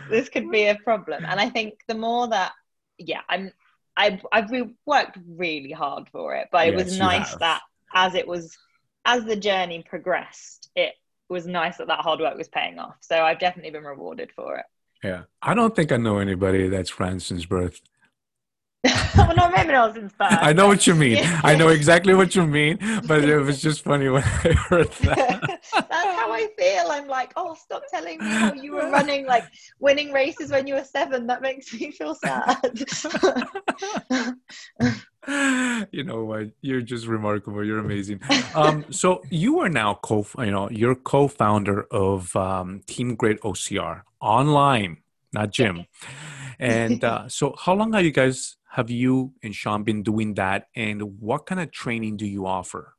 this 0.07 0.29
could 0.29 0.49
be 0.49 0.67
a 0.67 0.75
problem. 0.75 1.25
And 1.29 1.39
I 1.39 1.49
think 1.49 1.73
the 1.87 1.95
more 1.95 2.29
that, 2.29 2.53
yeah, 2.97 3.21
I'm, 3.27 3.51
I've, 3.97 4.25
I've 4.31 4.49
worked 4.85 5.17
really 5.27 5.71
hard 5.71 6.07
for 6.11 6.35
it, 6.35 6.47
but 6.51 6.67
it 6.67 6.73
Yes, 6.73 6.75
was 6.75 6.91
nice 6.91 7.35
that 7.41 7.61
as 7.93 8.15
it 8.15 8.27
was 8.27 8.57
as 9.05 9.25
the 9.25 9.35
journey 9.35 9.83
progressed 9.87 10.69
it 10.75 10.93
was 11.29 11.45
nice 11.45 11.77
that 11.77 11.87
that 11.87 11.99
hard 11.99 12.19
work 12.19 12.37
was 12.37 12.47
paying 12.47 12.79
off 12.79 12.95
so 13.01 13.21
i've 13.21 13.39
definitely 13.39 13.71
been 13.71 13.83
rewarded 13.83 14.31
for 14.35 14.57
it 14.57 14.65
Yeah. 15.03 15.23
I 15.41 15.53
don't 15.53 15.75
think 15.75 15.91
I 15.91 15.97
know 15.97 16.17
anybody 16.19 16.67
that's 16.67 16.99
ran 16.99 17.19
since 17.19 17.45
birth. 17.45 17.79
well 19.15 19.35
not 19.35 19.51
maybe 19.55 19.71
not 19.73 19.93
since 19.93 20.13
birth 20.13 20.37
I 20.49 20.53
know 20.53 20.67
what 20.67 20.87
you 20.87 20.95
mean. 20.95 21.17
I 21.43 21.55
know 21.55 21.67
exactly 21.67 22.13
what 22.13 22.33
you 22.35 22.47
mean, 22.47 22.77
but 23.07 23.23
it 23.25 23.37
was 23.39 23.61
just 23.61 23.83
funny 23.83 24.07
when 24.09 24.23
I 24.23 24.53
heard 24.69 24.91
that. 25.03 25.59
that's 25.73 26.15
how 26.19 26.31
i 26.31 26.47
feel 26.57 26.85
i'm 26.91 27.07
like 27.07 27.31
oh 27.35 27.53
stop 27.55 27.83
telling 27.91 28.17
me 28.19 28.25
how 28.25 28.53
you 28.53 28.71
were 28.73 28.89
running 28.89 29.25
like 29.25 29.45
winning 29.79 30.11
races 30.11 30.51
when 30.51 30.65
you 30.67 30.73
were 30.73 30.83
seven 30.83 31.27
that 31.27 31.41
makes 31.41 31.73
me 31.73 31.91
feel 31.91 32.15
sad 32.15 32.57
you 35.91 36.03
know 36.03 36.23
what? 36.25 36.51
You're 36.61 36.81
just 36.81 37.07
remarkable. 37.07 37.65
You're 37.65 37.79
amazing. 37.87 38.21
Um, 38.53 38.85
so 38.91 39.25
you 39.29 39.59
are 39.59 39.69
now 39.69 39.95
co, 39.95 40.25
you 40.39 40.51
know, 40.51 40.69
you're 40.69 40.95
co-founder 40.95 41.83
of 41.91 42.35
um, 42.35 42.81
Team 42.87 43.15
Grit 43.15 43.41
OCR 43.41 44.03
online, 44.21 44.97
not 45.33 45.51
gym. 45.51 45.85
And 46.59 47.03
uh, 47.03 47.27
so, 47.29 47.55
how 47.57 47.73
long 47.73 47.93
have 47.93 48.03
you 48.03 48.11
guys 48.11 48.57
have 48.71 48.89
you 48.89 49.33
and 49.43 49.53
Sean 49.55 49.83
been 49.83 50.03
doing 50.03 50.35
that? 50.35 50.67
And 50.75 51.19
what 51.19 51.45
kind 51.45 51.61
of 51.61 51.71
training 51.71 52.17
do 52.17 52.25
you 52.25 52.45
offer? 52.45 52.95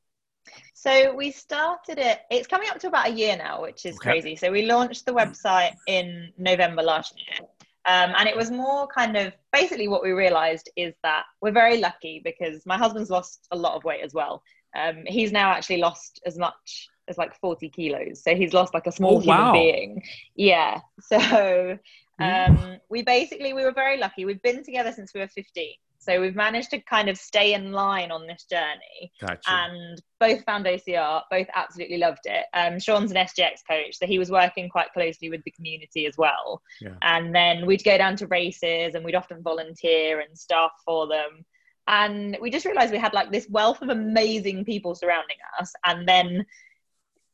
So 0.75 1.15
we 1.15 1.31
started 1.31 1.99
it, 1.99 2.23
it's 2.31 2.47
coming 2.47 2.71
up 2.71 2.79
to 2.81 2.89
about 2.89 3.09
a 3.09 3.13
year 3.13 3.37
now, 3.37 3.61
which 3.61 3.85
is 3.85 3.97
Okay. 3.97 4.13
crazy. 4.13 4.35
So 4.37 4.51
we 4.51 4.65
launched 4.65 5.05
the 5.05 5.13
website 5.13 5.77
in 5.87 6.33
November 6.39 6.83
last 6.83 7.15
year. 7.17 7.47
Um, 7.87 8.13
and 8.19 8.29
it 8.29 8.37
was 8.37 8.51
more 8.51 8.87
kind 8.87 9.17
of 9.17 9.33
basically 9.53 9.89
what 9.89 10.03
we 10.03 10.11
realized 10.11 10.69
is 10.77 10.95
that 11.03 11.25
we're 11.41 11.51
very 11.53 11.79
lucky 11.79 12.21
because 12.23 12.67
my 12.67 12.77
husband's 12.77 13.11
lost 13.11 13.47
a 13.53 13.57
lot 13.57 13.75
of 13.75 13.85
weight 13.85 14.03
as 14.05 14.13
well. 14.13 14.43
Um, 14.77 15.05
he's 15.07 15.33
now 15.33 15.51
actually 15.51 15.79
lost 15.79 16.21
as 16.27 16.39
much 16.39 16.89
as 17.09 17.17
like 17.19 17.35
40 17.41 17.69
kilos. 17.71 18.23
So 18.23 18.35
he's 18.35 18.53
lost 18.53 18.75
like 18.75 18.87
a 18.87 18.93
small 18.93 19.17
Oh, 19.17 19.21
human 19.21 19.39
wow. 19.47 19.53
being. 19.53 20.03
Yeah. 20.37 20.81
So 21.03 21.79
um, 22.21 22.77
we 22.91 23.01
basically 23.03 23.55
we 23.55 23.65
were 23.65 23.73
very 23.73 23.97
lucky. 23.97 24.27
We've 24.27 24.43
been 24.43 24.63
together 24.63 24.93
since 24.93 25.15
we 25.15 25.21
were 25.21 25.29
15. 25.29 25.73
So 26.01 26.19
we've 26.19 26.35
managed 26.35 26.71
to 26.71 26.81
kind 26.81 27.11
of 27.11 27.19
stay 27.19 27.53
in 27.53 27.73
line 27.73 28.11
on 28.11 28.27
this 28.27 28.45
journey 28.45 29.13
Gotcha. 29.21 29.51
and 29.51 30.01
both 30.19 30.43
found 30.45 30.65
OCR, 30.65 31.23
both 31.31 31.47
absolutely 31.55 31.99
loved 31.99 32.25
it. 32.25 32.47
Um, 32.55 32.79
Sean's 32.79 33.11
an 33.11 33.19
SGX 33.19 33.59
coach, 33.69 33.99
so 33.99 34.07
he 34.07 34.19
was 34.19 34.31
working 34.31 34.71
quite 34.71 34.93
closely 34.95 35.29
with 35.29 35.45
the 35.45 35.51
community 35.51 36.07
as 36.07 36.17
well. 36.17 36.63
Yeah. 36.81 36.95
And 37.03 37.35
then 37.35 37.67
we'd 37.67 37.85
go 37.85 37.99
down 37.99 38.17
to 38.17 38.27
races 38.29 38.95
and 38.95 39.05
we'd 39.05 39.15
often 39.15 39.43
volunteer 39.43 40.21
and 40.21 40.39
staff 40.39 40.73
for 40.87 41.07
them. 41.07 41.45
And 41.87 42.39
we 42.41 42.51
just 42.51 42.65
realized 42.65 42.93
we 42.93 42.99
had 42.99 43.13
like 43.13 43.31
this 43.31 43.47
wealth 43.51 43.83
of 43.83 43.91
amazing 43.91 44.65
people 44.65 44.95
surrounding 44.95 45.37
us. 45.61 45.73
And 45.85 46.09
then 46.09 46.47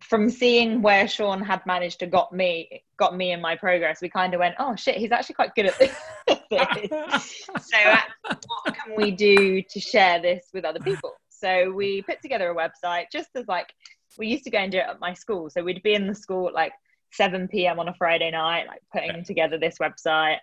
from 0.01 0.29
seeing 0.29 0.83
where 0.83 1.07
Sean 1.07 1.41
had 1.41 1.65
managed 1.67 2.01
to 2.01 2.07
got 2.07 2.33
me 2.33 2.83
got 2.97 3.17
me 3.17 3.31
in 3.31 3.41
my 3.41 3.55
progress, 3.55 4.01
we 4.03 4.09
kind 4.09 4.35
of 4.35 4.41
went, 4.41 4.57
oh 4.59 4.75
shit, 4.75 4.97
he's 4.97 5.13
actually 5.13 5.37
quite 5.37 5.55
good 5.55 5.67
at 5.67 5.79
this. 5.79 5.97
so 7.21 7.79
uh, 7.79 8.35
what 8.65 8.75
can 8.75 8.97
we 8.97 9.11
do 9.11 9.63
to 9.63 9.81
share 9.81 10.21
this 10.21 10.47
with 10.53 10.65
other 10.65 10.81
people? 10.81 11.13
So 11.29 11.71
we 11.71 12.03
put 12.03 12.23
together 12.23 12.51
a 12.51 12.55
website 12.55 13.07
just 13.13 13.29
as 13.35 13.47
like 13.47 13.73
we 14.19 14.29
used 14.29 14.45
to 14.45 14.51
go 14.51 14.59
and 14.59 14.73
do 14.73 14.79
it 14.79 14.87
at 14.89 15.01
my 15.01 15.15
school. 15.15 15.51
So 15.51 15.63
we'd 15.63 15.83
be 15.83 15.95
in 15.95 16.07
the 16.07 16.15
school 16.15 16.49
at 16.49 16.55
like 16.55 16.73
7 17.13 17.49
p.m. 17.49 17.79
on 17.79 17.89
a 17.89 17.95
Friday 17.95 18.31
night, 18.31 18.67
like 18.67 18.83
putting 18.93 19.25
together 19.25 19.59
this 19.59 19.77
website. 19.79 20.39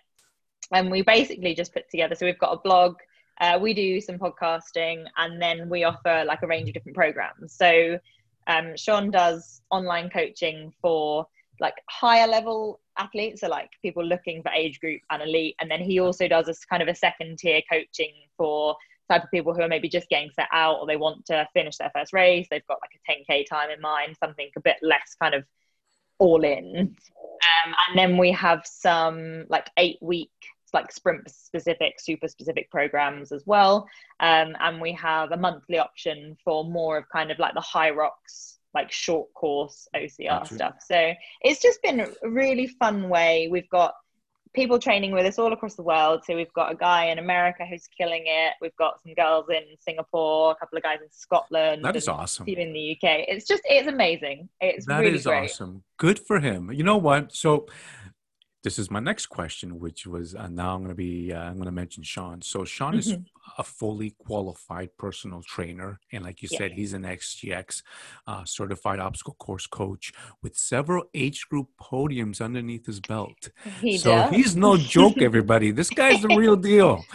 And 0.72 0.90
we 0.90 1.02
basically 1.02 1.54
just 1.54 1.72
put 1.72 1.90
together. 1.90 2.14
So 2.14 2.26
we've 2.26 2.38
got 2.38 2.52
a 2.52 2.60
blog, 2.60 2.96
uh, 3.40 3.58
we 3.60 3.74
do 3.74 4.00
some 4.00 4.18
podcasting, 4.18 5.04
and 5.16 5.40
then 5.40 5.68
we 5.68 5.84
offer 5.84 6.24
like 6.26 6.42
a 6.42 6.46
range 6.46 6.68
of 6.68 6.74
different 6.74 6.96
programs. 6.96 7.54
So 7.54 7.98
um, 8.46 8.76
Sean 8.76 9.10
does 9.10 9.62
online 9.70 10.10
coaching 10.10 10.72
for 10.80 11.26
like 11.60 11.74
higher 11.88 12.26
level 12.26 12.80
athletes, 12.98 13.40
so 13.40 13.48
like 13.48 13.70
people 13.82 14.04
looking 14.04 14.42
for 14.42 14.50
age 14.52 14.80
group 14.80 15.00
and 15.10 15.22
elite. 15.22 15.56
And 15.60 15.70
then 15.70 15.80
he 15.80 16.00
also 16.00 16.28
does 16.28 16.48
a 16.48 16.54
kind 16.68 16.82
of 16.82 16.88
a 16.88 16.94
second 16.94 17.38
tier 17.38 17.60
coaching 17.70 18.12
for 18.36 18.76
type 19.10 19.24
of 19.24 19.30
people 19.30 19.54
who 19.54 19.62
are 19.62 19.68
maybe 19.68 19.88
just 19.88 20.08
getting 20.08 20.30
set 20.34 20.48
out 20.52 20.78
or 20.80 20.86
they 20.86 20.96
want 20.96 21.26
to 21.26 21.46
finish 21.52 21.76
their 21.76 21.90
first 21.94 22.12
race. 22.12 22.46
They've 22.50 22.66
got 22.66 22.80
like 22.80 22.98
a 23.08 23.32
10k 23.32 23.46
time 23.46 23.70
in 23.70 23.80
mind, 23.80 24.16
something 24.18 24.48
a 24.56 24.60
bit 24.60 24.76
less 24.82 25.14
kind 25.20 25.34
of 25.34 25.44
all 26.18 26.42
in. 26.44 26.76
Um, 26.76 27.74
and 27.88 27.98
then 27.98 28.16
we 28.16 28.32
have 28.32 28.62
some 28.64 29.44
like 29.48 29.68
eight 29.76 29.98
week 30.00 30.30
like 30.74 30.92
sprint 30.92 31.30
specific, 31.30 32.00
super 32.00 32.28
specific 32.28 32.70
programs 32.70 33.32
as 33.32 33.44
well. 33.46 33.88
Um, 34.20 34.56
and 34.60 34.80
we 34.80 34.92
have 34.92 35.32
a 35.32 35.36
monthly 35.36 35.78
option 35.78 36.36
for 36.44 36.64
more 36.64 36.98
of 36.98 37.08
kind 37.08 37.30
of 37.30 37.38
like 37.38 37.54
the 37.54 37.60
HYROX, 37.60 38.53
like 38.74 38.90
short 38.90 39.32
course 39.34 39.88
OCR 39.94 40.46
stuff. 40.52 40.74
So 40.80 41.12
it's 41.42 41.62
just 41.62 41.80
been 41.82 42.00
a 42.00 42.08
really 42.28 42.66
fun 42.66 43.08
way. 43.08 43.48
We've 43.50 43.68
got 43.68 43.94
people 44.54 44.78
training 44.78 45.10
with 45.10 45.26
us 45.26 45.38
all 45.38 45.52
across 45.52 45.74
the 45.74 45.82
world. 45.82 46.22
So 46.24 46.36
we've 46.36 46.52
got 46.52 46.70
a 46.72 46.76
guy 46.76 47.06
in 47.06 47.18
America 47.18 47.66
who's 47.66 47.88
killing 47.88 48.22
it. 48.26 48.54
We've 48.60 48.74
got 48.76 49.02
some 49.02 49.12
girls 49.14 49.46
in 49.50 49.62
Singapore, 49.80 50.52
a 50.52 50.54
couple 50.54 50.76
of 50.78 50.84
guys 50.84 50.98
in 51.02 51.08
Scotland. 51.10 51.84
that 51.84 51.96
is 51.96 52.08
awesome. 52.08 52.46
team 52.46 52.58
in 52.58 52.72
the 52.72 52.92
UK. 52.92 53.26
It's 53.28 53.46
just 53.46 53.62
it's 53.64 53.88
amazing. 53.88 54.48
It's 54.60 54.86
That 54.86 55.00
really 55.00 55.16
is 55.16 55.24
great. 55.26 55.50
awesome. 55.50 55.82
Good 55.98 56.18
for 56.20 56.38
him. 56.40 56.70
You 56.72 56.84
know 56.84 56.96
what? 56.96 57.34
So 57.34 57.66
this 58.64 58.78
is 58.78 58.90
my 58.90 58.98
next 58.98 59.26
question, 59.26 59.78
which 59.78 60.06
was 60.06 60.34
uh, 60.34 60.48
now 60.48 60.74
I'm 60.74 60.80
going 60.80 60.88
to 60.88 60.94
be 60.94 61.32
uh, 61.32 61.42
I'm 61.48 61.54
going 61.54 61.66
to 61.66 61.70
mention 61.82 62.02
Sean. 62.02 62.40
So 62.42 62.64
Sean 62.64 62.94
is 62.94 63.12
Mhm. 63.12 63.24
a 63.58 63.62
fully 63.62 64.10
qualified 64.26 64.90
personal 64.96 65.42
trainer, 65.42 66.00
and 66.12 66.24
like 66.24 66.42
you 66.42 66.48
Yeah. 66.50 66.58
said, 66.58 66.72
he's 66.72 66.94
an 66.94 67.04
SGX 67.04 67.82
uh, 68.26 68.44
certified 68.46 68.98
obstacle 69.00 69.36
course 69.38 69.66
coach 69.66 70.12
with 70.42 70.56
several 70.56 71.04
age 71.14 71.46
group 71.50 71.68
podiums 71.80 72.40
underneath 72.40 72.86
his 72.86 73.00
belt. 73.00 73.50
He 73.82 73.98
so 73.98 74.10
does. 74.22 74.30
he's 74.34 74.56
no 74.56 74.76
joke, 74.78 75.20
everybody. 75.30 75.70
This 75.70 75.90
guy's 75.90 76.22
the 76.22 76.28
real 76.42 76.56
deal. 76.56 77.04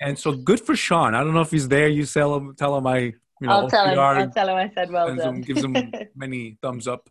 And 0.00 0.18
so 0.18 0.32
good 0.32 0.60
for 0.60 0.76
Sean. 0.76 1.14
I 1.14 1.20
don't 1.24 1.32
know 1.32 1.40
if 1.40 1.50
he's 1.50 1.68
there. 1.68 1.88
You 1.88 2.04
tell 2.04 2.34
him, 2.36 2.54
tell 2.56 2.76
him 2.76 2.86
I, 2.86 2.98
you 2.98 3.14
know, 3.48 3.52
I'll 3.60 3.70
tell 3.70 3.86
him. 3.86 3.98
I'll 3.98 4.30
tell 4.30 4.48
him 4.50 4.56
I 4.56 4.68
said 4.74 4.90
well 4.90 5.06
done. 5.16 5.36
him, 5.36 5.40
gives 5.40 5.62
him 5.64 5.92
many 6.14 6.58
thumbs 6.60 6.86
up. 6.86 7.08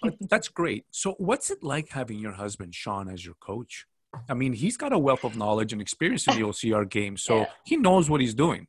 But 0.00 0.14
that's 0.20 0.48
great. 0.48 0.84
So, 0.90 1.12
what's 1.18 1.50
it 1.50 1.62
like 1.62 1.90
having 1.90 2.18
your 2.18 2.32
husband 2.32 2.74
Sean 2.74 3.08
as 3.08 3.24
your 3.24 3.34
coach? 3.40 3.86
I 4.28 4.34
mean, 4.34 4.52
he's 4.52 4.76
got 4.76 4.92
a 4.92 4.98
wealth 4.98 5.24
of 5.24 5.36
knowledge 5.36 5.72
and 5.72 5.80
experience 5.82 6.26
in 6.26 6.34
the 6.34 6.42
OCR 6.46 6.88
game, 6.88 7.16
so 7.16 7.38
Yeah. 7.38 7.44
he 7.64 7.76
knows 7.76 8.08
what 8.10 8.20
he's 8.20 8.34
doing. 8.34 8.66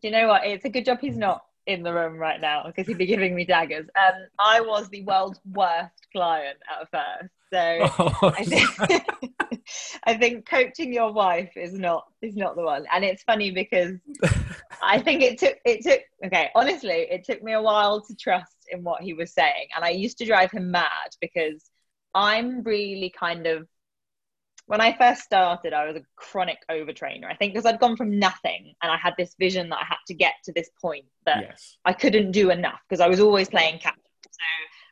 Do 0.00 0.08
you 0.08 0.12
know 0.12 0.28
what? 0.28 0.44
It's 0.46 0.64
a 0.64 0.68
good 0.68 0.84
job 0.84 0.98
he's 1.00 1.16
not 1.16 1.42
in 1.66 1.82
the 1.82 1.92
room 1.92 2.16
right 2.16 2.40
now 2.40 2.62
because 2.66 2.86
he'd 2.86 2.98
be 2.98 3.06
giving 3.06 3.34
me 3.34 3.44
daggers. 3.44 3.86
Um, 3.96 4.14
I 4.38 4.60
was 4.60 4.88
the 4.88 5.02
world's 5.02 5.40
worst 5.52 6.06
client 6.12 6.58
at 6.70 6.90
first, 6.90 7.32
so 7.52 7.90
oh, 7.98 8.34
I 8.36 8.44
think 8.44 9.62
I 10.04 10.16
think 10.16 10.48
coaching 10.48 10.92
your 10.92 11.12
wife 11.12 11.56
is 11.56 11.74
not 11.74 12.04
is 12.22 12.36
not 12.36 12.56
the 12.56 12.62
one. 12.62 12.86
And 12.92 13.04
it's 13.04 13.22
funny 13.22 13.50
because 13.50 13.96
I 14.82 14.98
think 15.02 15.22
it 15.22 15.38
took 15.38 15.56
it 15.64 15.82
took 15.82 16.00
okay, 16.24 16.50
honestly, 16.54 17.06
it 17.10 17.24
took 17.24 17.42
me 17.42 17.52
a 17.52 17.62
while 17.62 18.00
to 18.02 18.14
trust 18.14 18.56
in 18.70 18.82
what 18.84 19.02
he 19.02 19.12
was 19.12 19.32
saying. 19.32 19.68
And 19.74 19.84
I 19.84 19.90
used 19.90 20.18
to 20.18 20.26
drive 20.26 20.50
him 20.50 20.70
mad 20.70 21.10
because 21.20 21.70
I'm 22.14 22.62
really 22.62 23.12
kind 23.16 23.46
of 23.46 23.66
when 24.66 24.82
I 24.82 24.94
first 24.98 25.22
started, 25.22 25.72
I 25.72 25.86
was 25.86 25.96
a 25.96 26.02
chronic 26.16 26.58
overtrainer. 26.70 27.24
I 27.24 27.34
think 27.34 27.54
because 27.54 27.64
I'd 27.64 27.80
gone 27.80 27.96
from 27.96 28.18
nothing 28.18 28.74
and 28.82 28.92
I 28.92 28.98
had 28.98 29.14
this 29.16 29.34
vision 29.38 29.70
that 29.70 29.78
I 29.78 29.84
had 29.84 29.96
to 30.08 30.14
get 30.14 30.34
to 30.44 30.52
this 30.52 30.68
point 30.80 31.06
that 31.24 31.42
yes. 31.48 31.78
I 31.86 31.94
couldn't 31.94 32.32
do 32.32 32.50
enough 32.50 32.78
because 32.86 33.00
I 33.00 33.08
was 33.08 33.18
always 33.18 33.48
playing 33.48 33.78
catch 33.78 33.94
up. 33.94 33.98
So 34.30 34.40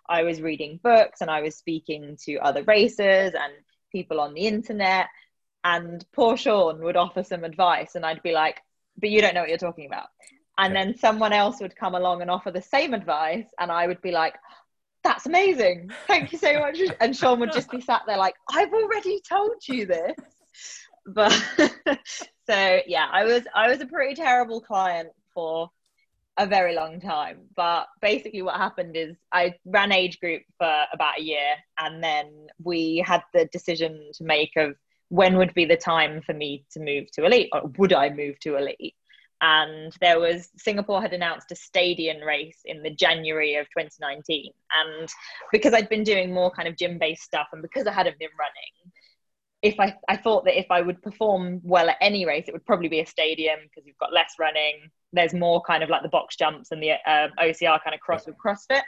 I 0.08 0.22
was 0.22 0.40
reading 0.40 0.80
books 0.82 1.20
and 1.20 1.30
I 1.30 1.40
was 1.42 1.56
speaking 1.56 2.16
to 2.24 2.36
other 2.38 2.62
racers 2.64 3.32
and 3.34 3.52
people 3.92 4.20
on 4.20 4.34
the 4.34 4.46
internet. 4.46 5.06
And 5.64 6.04
poor 6.12 6.36
Sean 6.36 6.80
would 6.84 6.96
offer 6.96 7.24
some 7.24 7.42
advice, 7.42 7.96
and 7.96 8.06
I'd 8.06 8.22
be 8.22 8.32
like, 8.32 8.60
but 8.98 9.10
you 9.10 9.20
don't 9.20 9.34
know 9.34 9.40
what 9.40 9.48
you're 9.48 9.58
talking 9.58 9.86
about. 9.86 10.06
And 10.58 10.72
Yeah. 10.74 10.84
then 10.84 10.96
someone 10.96 11.32
else 11.32 11.60
would 11.60 11.74
come 11.74 11.94
along 11.96 12.22
and 12.22 12.30
offer 12.30 12.50
the 12.52 12.62
same 12.62 12.94
advice, 12.94 13.46
and 13.58 13.72
I 13.72 13.86
would 13.86 14.00
be 14.00 14.12
like, 14.12 14.34
that's 15.02 15.26
amazing. 15.26 15.90
Thank 16.06 16.32
you 16.32 16.38
so 16.38 16.58
much. 16.60 16.78
And 17.00 17.16
Sean 17.16 17.40
would 17.40 17.52
just 17.52 17.70
be 17.70 17.80
sat 17.80 18.02
there 18.06 18.16
like, 18.16 18.34
I've 18.50 18.72
already 18.72 19.20
told 19.28 19.56
you 19.68 19.86
this. 19.86 20.16
But 21.06 21.32
so 22.48 22.80
yeah, 22.86 23.08
I 23.12 23.24
was 23.24 23.42
I 23.54 23.68
was 23.68 23.80
a 23.80 23.86
pretty 23.86 24.14
terrible 24.14 24.60
client 24.60 25.10
for 25.34 25.70
a 26.38 26.46
very 26.46 26.74
long 26.74 27.00
time. 27.00 27.38
But 27.56 27.86
basically 28.02 28.42
what 28.42 28.56
happened 28.56 28.96
is 28.96 29.16
I 29.32 29.54
ran 29.64 29.92
age 29.92 30.20
group 30.20 30.42
for 30.58 30.84
about 30.92 31.18
a 31.18 31.22
year 31.22 31.54
and 31.78 32.02
then 32.02 32.48
we 32.62 33.02
had 33.06 33.22
the 33.32 33.46
decision 33.46 34.10
to 34.14 34.24
make 34.24 34.52
of 34.56 34.76
when 35.08 35.38
would 35.38 35.54
be 35.54 35.64
the 35.64 35.76
time 35.76 36.20
for 36.22 36.34
me 36.34 36.64
to 36.72 36.80
move 36.80 37.10
to 37.12 37.24
elite 37.24 37.48
or 37.52 37.62
would 37.78 37.92
I 37.92 38.10
move 38.10 38.38
to 38.40 38.56
elite? 38.56 38.94
And 39.42 39.92
there 40.00 40.18
was 40.18 40.48
Singapore 40.56 41.02
had 41.02 41.12
announced 41.12 41.52
a 41.52 41.56
stadium 41.56 42.22
race 42.22 42.60
in 42.64 42.82
the 42.82 42.90
January 42.90 43.56
of 43.56 43.66
2019. 43.66 44.50
And 44.88 45.08
because 45.52 45.74
I'd 45.74 45.90
been 45.90 46.04
doing 46.04 46.32
more 46.32 46.50
kind 46.50 46.68
of 46.68 46.76
gym 46.76 46.98
based 46.98 47.22
stuff 47.22 47.48
and 47.52 47.60
because 47.60 47.86
I 47.86 47.92
hadn't 47.92 48.18
been 48.18 48.30
running, 48.38 48.92
if 49.62 49.78
I, 49.78 49.94
I 50.08 50.16
thought 50.16 50.44
that 50.44 50.58
if 50.58 50.66
I 50.70 50.80
would 50.80 51.02
perform 51.02 51.60
well 51.62 51.90
at 51.90 51.96
any 52.00 52.24
race, 52.24 52.44
it 52.48 52.52
would 52.52 52.64
probably 52.64 52.88
be 52.88 53.00
a 53.00 53.06
stadium 53.06 53.58
because 53.62 53.86
you've 53.86 53.98
got 53.98 54.12
less 54.12 54.34
running. 54.38 54.90
There's 55.12 55.34
more 55.34 55.62
kind 55.62 55.82
of 55.82 55.90
like 55.90 56.02
the 56.02 56.08
box 56.08 56.36
jumps 56.36 56.72
and 56.72 56.82
the 56.82 56.92
uh, 56.92 57.28
OCR 57.40 57.82
kind 57.82 57.94
of 57.94 58.00
cross 58.00 58.26
with 58.26 58.36
CrossFit. 58.36 58.82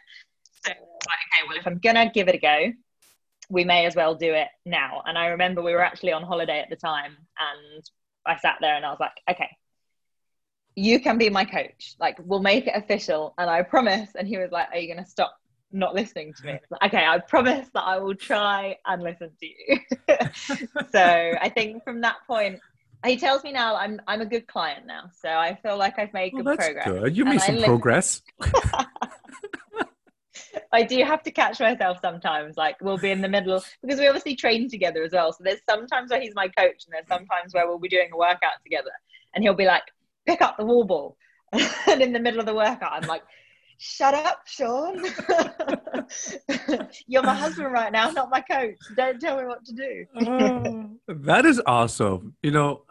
So, 0.64 0.70
like, 0.70 0.74
okay, 0.74 1.48
well, 1.48 1.56
if 1.58 1.66
I'm 1.66 1.78
gonna 1.78 2.10
give 2.12 2.28
it 2.28 2.34
a 2.34 2.38
go, 2.38 2.72
we 3.48 3.64
may 3.64 3.86
as 3.86 3.96
well 3.96 4.14
do 4.14 4.34
it 4.34 4.48
now. 4.66 5.02
And 5.06 5.16
I 5.16 5.28
remember 5.28 5.62
we 5.62 5.72
were 5.72 5.84
actually 5.84 6.12
on 6.12 6.22
holiday 6.22 6.60
at 6.60 6.68
the 6.68 6.76
time, 6.76 7.16
and 7.38 7.84
I 8.26 8.36
sat 8.38 8.56
there 8.60 8.76
and 8.76 8.84
I 8.84 8.90
was 8.90 9.00
like, 9.00 9.12
okay, 9.30 9.48
you 10.74 11.00
can 11.00 11.18
be 11.18 11.30
my 11.30 11.44
coach. 11.44 11.96
Like, 11.98 12.16
we'll 12.22 12.42
make 12.42 12.66
it 12.66 12.74
official, 12.74 13.34
and 13.38 13.48
I 13.48 13.62
promise. 13.62 14.10
And 14.16 14.28
he 14.28 14.36
was 14.38 14.50
like, 14.50 14.68
are 14.72 14.78
you 14.78 14.92
gonna 14.92 15.06
stop 15.06 15.38
not 15.72 15.94
listening 15.94 16.32
to 16.34 16.46
me. 16.46 16.58
Like, 16.70 16.82
okay, 16.84 17.04
I 17.04 17.18
promise 17.18 17.68
that 17.74 17.82
I 17.82 17.98
will 17.98 18.14
try 18.14 18.76
and 18.86 19.02
listen 19.02 19.30
to 19.40 19.46
you. 19.46 19.78
so 20.92 21.32
I 21.40 21.50
think 21.54 21.84
from 21.84 22.00
that 22.02 22.16
point, 22.26 22.60
he 23.06 23.16
tells 23.16 23.44
me 23.44 23.52
now 23.52 23.76
I'm 23.76 24.00
I'm 24.06 24.20
a 24.20 24.26
good 24.26 24.46
client 24.46 24.86
now. 24.86 25.10
So 25.14 25.28
I 25.28 25.54
feel 25.62 25.76
like 25.76 25.98
I've 25.98 26.12
made 26.12 26.32
Well, 26.32 26.42
good 26.42 26.58
that's 26.58 26.66
progress. 26.68 26.86
good. 26.86 27.16
You 27.16 27.24
made 27.24 27.40
I 27.40 27.46
some 27.46 27.56
li- 27.56 27.64
progress. 27.64 28.22
I 30.72 30.82
do 30.82 31.02
have 31.04 31.22
to 31.22 31.30
catch 31.30 31.60
myself 31.60 31.98
sometimes. 32.00 32.56
Like 32.56 32.76
we'll 32.80 32.98
be 32.98 33.10
in 33.10 33.20
the 33.20 33.28
middle 33.28 33.62
because 33.82 33.98
we 33.98 34.06
obviously 34.06 34.36
train 34.36 34.68
together 34.68 35.02
as 35.02 35.12
well. 35.12 35.32
So 35.32 35.42
there's 35.44 35.60
sometimes 35.68 36.10
where 36.10 36.20
he's 36.20 36.34
my 36.34 36.48
coach, 36.48 36.84
and 36.86 36.92
there's 36.92 37.08
sometimes 37.08 37.54
where 37.54 37.66
we'll 37.66 37.78
be 37.78 37.88
doing 37.88 38.10
a 38.12 38.16
workout 38.16 38.62
together, 38.62 38.90
and 39.34 39.42
he'll 39.44 39.54
be 39.54 39.64
like, 39.64 39.82
"Pick 40.26 40.42
up 40.42 40.56
the 40.56 40.64
wall 40.64 40.84
ball," 40.84 41.16
and 41.52 42.02
in 42.02 42.12
the 42.12 42.20
middle 42.20 42.40
of 42.40 42.46
the 42.46 42.54
workout, 42.54 42.92
I'm 42.92 43.06
like, 43.06 43.22
"Shut 43.78 44.14
up, 44.14 44.42
Sean! 44.46 45.02
You're 47.06 47.22
my 47.22 47.34
husband 47.34 47.72
right 47.72 47.92
now, 47.92 48.10
not 48.10 48.30
my 48.30 48.40
coach. 48.40 48.78
Don't 48.94 49.20
tell 49.20 49.38
me 49.38 49.46
what 49.46 49.64
to 49.64 49.72
do." 49.72 50.04
Ah, 50.16 50.86
that 51.08 51.46
is 51.46 51.60
awesome. 51.66 52.34
You 52.42 52.50
know, 52.50 52.82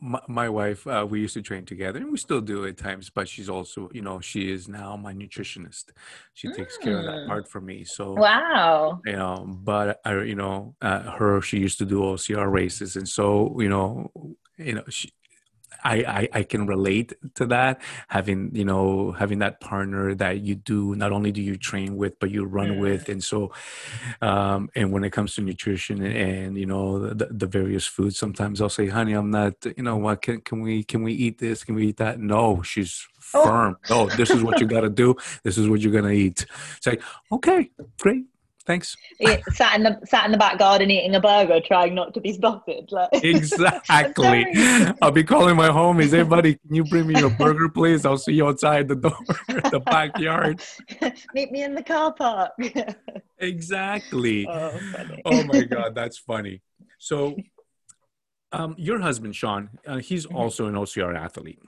my, 0.00 0.20
my 0.28 0.48
wife, 0.48 0.86
uh, 0.86 1.06
we 1.08 1.20
used 1.20 1.34
to 1.34 1.42
train 1.42 1.64
together, 1.64 1.98
and 2.00 2.10
we 2.10 2.18
still 2.18 2.40
do 2.40 2.64
at 2.66 2.76
times. 2.76 3.10
But 3.10 3.28
she's 3.28 3.48
also, 3.48 3.88
you 3.92 4.02
know, 4.02 4.20
she 4.20 4.50
is 4.50 4.68
now 4.68 4.96
my 4.96 5.12
nutritionist. 5.14 5.90
She 6.34 6.48
takes 6.48 6.78
care 6.78 6.98
of 6.98 7.04
that 7.06 7.22
Mm. 7.22 7.26
part 7.26 7.48
for 7.48 7.60
me. 7.60 7.84
So 7.84 8.14
Wow. 8.16 9.00
you 9.04 9.12
know 9.12 9.44
but 9.48 10.00
I, 10.04 10.22
you 10.22 10.34
know 10.34 10.74
uh, 10.82 11.02
her 11.12 11.40
she 11.42 11.58
used 11.58 11.78
to 11.78 11.84
do 11.86 12.00
ocr 12.00 12.50
races 12.50 12.96
and 12.96 13.08
so 13.08 13.54
you 13.60 13.68
know 13.68 14.10
you 14.58 14.74
know 14.74 14.84
she, 14.88 15.10
I, 15.92 15.96
I 16.20 16.22
i 16.40 16.42
can 16.52 16.62
relate 16.74 17.12
to 17.38 17.44
that 17.54 17.74
having 18.08 18.40
you 18.60 18.64
know 18.70 19.12
having 19.22 19.38
that 19.44 19.54
partner 19.60 20.14
that 20.22 20.34
you 20.46 20.54
do 20.72 20.94
not 21.02 21.10
only 21.16 21.30
do 21.38 21.42
you 21.50 21.56
train 21.70 21.90
with 21.96 22.14
but 22.20 22.28
you 22.34 22.44
run 22.58 22.66
Mm. 22.66 22.78
with 22.86 23.08
and 23.08 23.22
so 23.30 23.38
um 24.20 24.68
and 24.74 24.86
when 24.92 25.04
it 25.04 25.12
comes 25.16 25.34
to 25.34 25.40
nutrition 25.42 25.96
and, 26.02 26.16
and 26.16 26.58
you 26.58 26.66
know 26.72 26.86
the, 27.20 27.26
the 27.42 27.46
various 27.46 27.86
foods 27.86 28.18
sometimes 28.18 28.60
i'll 28.60 28.68
say 28.80 28.88
honey 28.88 29.12
i'm 29.20 29.30
not 29.30 29.54
you 29.76 29.82
know 29.86 29.96
what 29.96 30.22
can, 30.22 30.40
can 30.48 30.58
we 30.66 30.82
can 30.82 31.02
we 31.06 31.12
eat 31.24 31.38
this? 31.38 31.64
Can 31.64 31.74
we 31.78 31.86
eat 31.88 31.98
that? 31.98 32.18
No 32.20 32.62
she's 32.62 32.92
Oh. 33.34 33.44
firm. 33.44 33.76
No 33.90 33.98
this 34.20 34.30
is 34.36 34.42
what 34.46 34.60
you 34.60 34.66
got 34.66 34.82
to 34.82 34.88
do. 35.04 35.08
This 35.42 35.58
is 35.58 35.68
what 35.68 35.80
you're 35.80 35.92
gonna 35.98 36.10
eat. 36.26 36.46
It's 36.76 36.86
like 36.86 37.02
okay 37.36 37.70
great 38.00 38.24
thanks 38.66 38.96
Yeah, 39.20 39.36
sat 39.52 39.76
in 39.76 39.82
the 39.84 39.98
sat 40.04 40.24
in 40.26 40.32
the 40.32 40.38
back 40.38 40.58
garden 40.58 40.90
eating 40.90 41.14
a 41.14 41.20
burger, 41.20 41.60
trying 41.64 41.94
not 41.94 42.12
to 42.14 42.20
be 42.20 42.32
spotted. 42.32 42.90
Like 42.90 43.08
Exactly. 43.24 44.44
I'll 45.00 45.10
be 45.12 45.24
calling 45.24 45.56
my 45.56 45.68
homies. 45.68 46.10
Hey, 46.10 46.22
buddy, 46.22 46.54
can 46.56 46.74
you 46.74 46.84
bring 46.84 47.06
me 47.06 47.18
your 47.18 47.30
burger, 47.30 47.68
please? 47.68 48.04
I'll 48.04 48.18
see 48.18 48.34
you 48.34 48.46
outside 48.48 48.88
the 48.88 48.96
door, 48.96 49.16
the 49.48 49.80
backyard. 49.80 50.60
Meet 51.34 51.52
me 51.52 51.62
in 51.62 51.74
the 51.74 51.82
car 51.82 52.12
park. 52.12 52.52
Exactly. 53.38 54.46
oh. 54.48 54.80
Oh 55.24 55.42
my 55.44 55.62
God, 55.64 55.94
that's 55.94 56.18
funny. 56.18 56.62
So, 56.98 57.36
um, 58.52 58.74
your 58.78 59.00
husband, 59.00 59.36
Sean, 59.36 59.70
uh, 59.86 59.98
he's 59.98 60.26
Mhm. 60.26 60.34
also 60.34 60.66
an 60.66 60.74
OCR 60.74 61.14
athlete. 61.16 61.60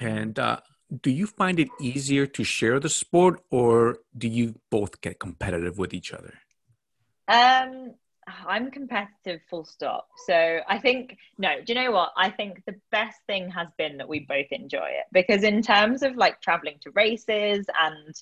And 0.00 0.38
uh, 0.38 0.60
do 1.02 1.10
you 1.10 1.26
find 1.26 1.58
it 1.58 1.68
easier 1.80 2.26
to 2.26 2.44
share 2.44 2.80
the 2.80 2.88
sport 2.88 3.40
or 3.50 3.98
do 4.16 4.28
you 4.28 4.54
both 4.70 5.00
get 5.00 5.18
competitive 5.18 5.78
with 5.78 5.94
each 5.94 6.12
other? 6.12 6.34
Um, 7.28 7.94
I'm 8.46 8.70
competitive, 8.70 9.40
full 9.48 9.64
stop. 9.64 10.08
So 10.26 10.60
I 10.68 10.78
think 10.78 11.16
no. 11.38 11.56
Do 11.64 11.72
you 11.72 11.74
know 11.74 11.92
what? 11.92 12.12
I 12.16 12.30
think 12.30 12.62
the 12.66 12.74
best 12.90 13.18
thing 13.26 13.50
has 13.50 13.68
been 13.76 13.98
that 13.98 14.08
we 14.08 14.20
both 14.20 14.46
enjoy 14.50 14.88
it 14.88 15.04
because 15.12 15.42
in 15.42 15.62
terms 15.62 16.02
of 16.02 16.16
like 16.16 16.40
traveling 16.40 16.76
to 16.82 16.90
races 16.92 17.66
and 17.80 18.14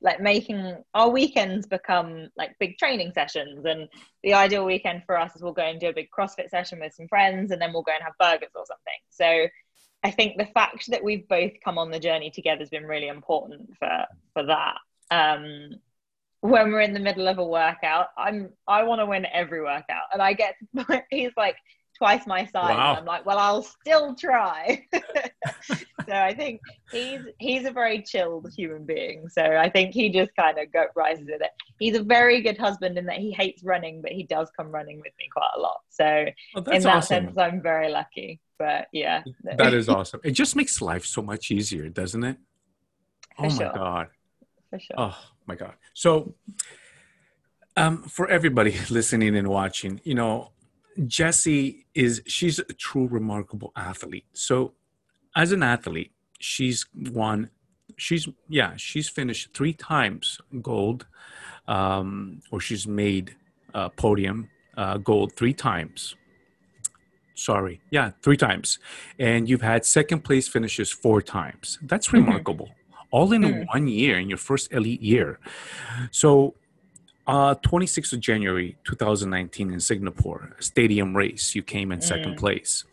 like 0.00 0.20
making 0.20 0.82
our 0.94 1.08
weekends 1.10 1.66
become 1.66 2.28
like 2.36 2.58
big 2.58 2.76
training 2.76 3.12
sessions 3.14 3.64
and 3.64 3.88
the 4.22 4.34
ideal 4.34 4.64
weekend 4.64 5.04
for 5.06 5.16
us 5.16 5.36
is 5.36 5.42
we'll 5.42 5.52
go 5.52 5.62
and 5.62 5.80
do 5.80 5.88
a 5.88 5.92
big 5.92 6.08
crossfit 6.10 6.50
session 6.50 6.80
with 6.80 6.92
some 6.92 7.06
friends 7.06 7.52
and 7.52 7.62
then 7.62 7.72
we'll 7.72 7.82
go 7.82 7.92
and 7.92 8.02
have 8.02 8.12
burgers 8.18 8.50
or 8.56 8.64
something 8.66 8.98
so 9.10 9.46
i 10.02 10.10
think 10.10 10.36
the 10.36 10.46
fact 10.46 10.90
that 10.90 11.02
we've 11.02 11.28
both 11.28 11.52
come 11.64 11.78
on 11.78 11.90
the 11.90 11.98
journey 11.98 12.30
together 12.30 12.60
has 12.60 12.70
been 12.70 12.86
really 12.86 13.08
important 13.08 13.70
for 13.78 14.04
for 14.32 14.44
that. 14.44 14.76
Um 15.10 15.76
when 16.40 16.72
we're 16.72 16.80
in 16.80 16.92
the 16.92 17.00
middle 17.00 17.28
of 17.28 17.38
a 17.38 17.44
workout 17.44 18.08
i'm 18.18 18.50
i 18.66 18.82
want 18.82 19.00
to 19.00 19.06
win 19.06 19.26
every 19.32 19.62
workout 19.62 20.02
and 20.12 20.20
i 20.20 20.32
get 20.32 20.56
he's 21.10 21.30
like 21.36 21.56
twice 22.02 22.26
my 22.26 22.44
size 22.44 22.76
Wow. 22.76 22.96
i'm 22.98 23.04
like 23.04 23.24
well 23.24 23.38
i'll 23.38 23.62
still 23.62 24.14
try 24.16 24.84
so 26.08 26.12
i 26.12 26.34
think 26.34 26.60
he's 26.90 27.20
he's 27.38 27.64
a 27.64 27.70
very 27.70 28.02
chilled 28.02 28.48
human 28.56 28.84
being 28.84 29.28
so 29.28 29.42
i 29.42 29.68
think 29.70 29.94
he 29.94 30.10
just 30.10 30.32
kind 30.34 30.58
of 30.58 30.72
go 30.72 30.86
rises 30.96 31.26
with 31.30 31.40
it 31.40 31.50
he's 31.78 31.94
a 31.96 32.02
very 32.02 32.40
good 32.40 32.58
husband 32.58 32.98
in 32.98 33.06
that 33.06 33.18
he 33.18 33.30
hates 33.30 33.62
running 33.62 34.02
but 34.02 34.10
he 34.10 34.24
does 34.24 34.50
come 34.56 34.68
running 34.72 34.96
with 34.96 35.12
me 35.20 35.26
quite 35.32 35.50
a 35.56 35.60
lot 35.60 35.78
so 35.90 36.24
Oh, 36.56 36.58
in 36.72 36.82
that 36.82 36.96
awesome. 36.96 37.26
sense 37.26 37.38
i'm 37.38 37.62
very 37.62 37.88
lucky 37.90 38.40
but 38.58 38.88
yeah 38.92 39.22
That 39.44 39.72
is 39.74 39.88
awesome. 39.88 40.20
It 40.24 40.32
just 40.32 40.54
makes 40.56 40.80
life 40.82 41.04
so 41.04 41.20
much 41.22 41.50
easier, 41.50 41.88
doesn't 41.88 42.22
it? 42.24 42.36
For 43.36 43.46
oh 43.46 43.50
my. 43.50 43.72
God. 43.74 44.06
for 44.70 44.78
sure 44.78 44.96
Oh 44.98 45.18
my 45.46 45.56
God. 45.56 45.74
So, 45.94 46.34
um, 47.76 48.02
for 48.04 48.28
everybody 48.28 48.74
listening 48.90 49.34
and 49.36 49.48
watching, 49.48 50.00
you 50.04 50.14
know, 50.14 50.52
Jessie 51.06 51.86
is, 51.94 52.22
she's 52.26 52.58
a 52.58 52.64
true 52.64 53.08
remarkable 53.08 53.72
athlete. 53.76 54.26
So, 54.32 54.74
as 55.34 55.52
an 55.52 55.62
athlete, 55.62 56.12
she's 56.38 56.86
won, 56.94 57.50
she's, 57.96 58.28
yeah, 58.48 58.74
she's 58.76 59.08
finished 59.08 59.54
three 59.54 59.72
times 59.72 60.38
gold, 60.60 61.06
um, 61.68 62.40
or 62.50 62.60
she's 62.60 62.86
made 62.86 63.36
uh, 63.74 63.88
podium 63.90 64.50
uh, 64.76 64.98
gold 64.98 65.32
three 65.34 65.54
times. 65.54 66.14
Sorry. 67.34 67.80
Yeah, 67.90 68.10
three 68.22 68.36
times. 68.36 68.78
And 69.18 69.48
you've 69.48 69.62
had 69.62 69.86
second 69.86 70.20
place 70.24 70.46
finishes 70.48 70.90
four 70.90 71.22
times. 71.22 71.78
That's 71.82 72.08
Mhm. 72.08 72.12
remarkable. 72.12 72.70
All 73.10 73.32
in 73.32 73.42
Mm. 73.42 73.66
one 73.66 73.88
year, 73.88 74.18
in 74.18 74.28
your 74.28 74.38
first 74.38 74.72
elite 74.72 75.02
year. 75.02 75.38
So, 76.10 76.54
uh, 77.26 77.54
26th 77.56 78.12
of 78.12 78.20
January 78.20 78.76
2019 78.84 79.72
in 79.72 79.80
Singapore, 79.80 80.50
stadium 80.58 81.16
race, 81.16 81.54
you 81.54 81.62
came 81.62 81.92
in 81.92 82.00
second 82.00 82.34
Mm. 82.34 82.38
place. 82.38 82.84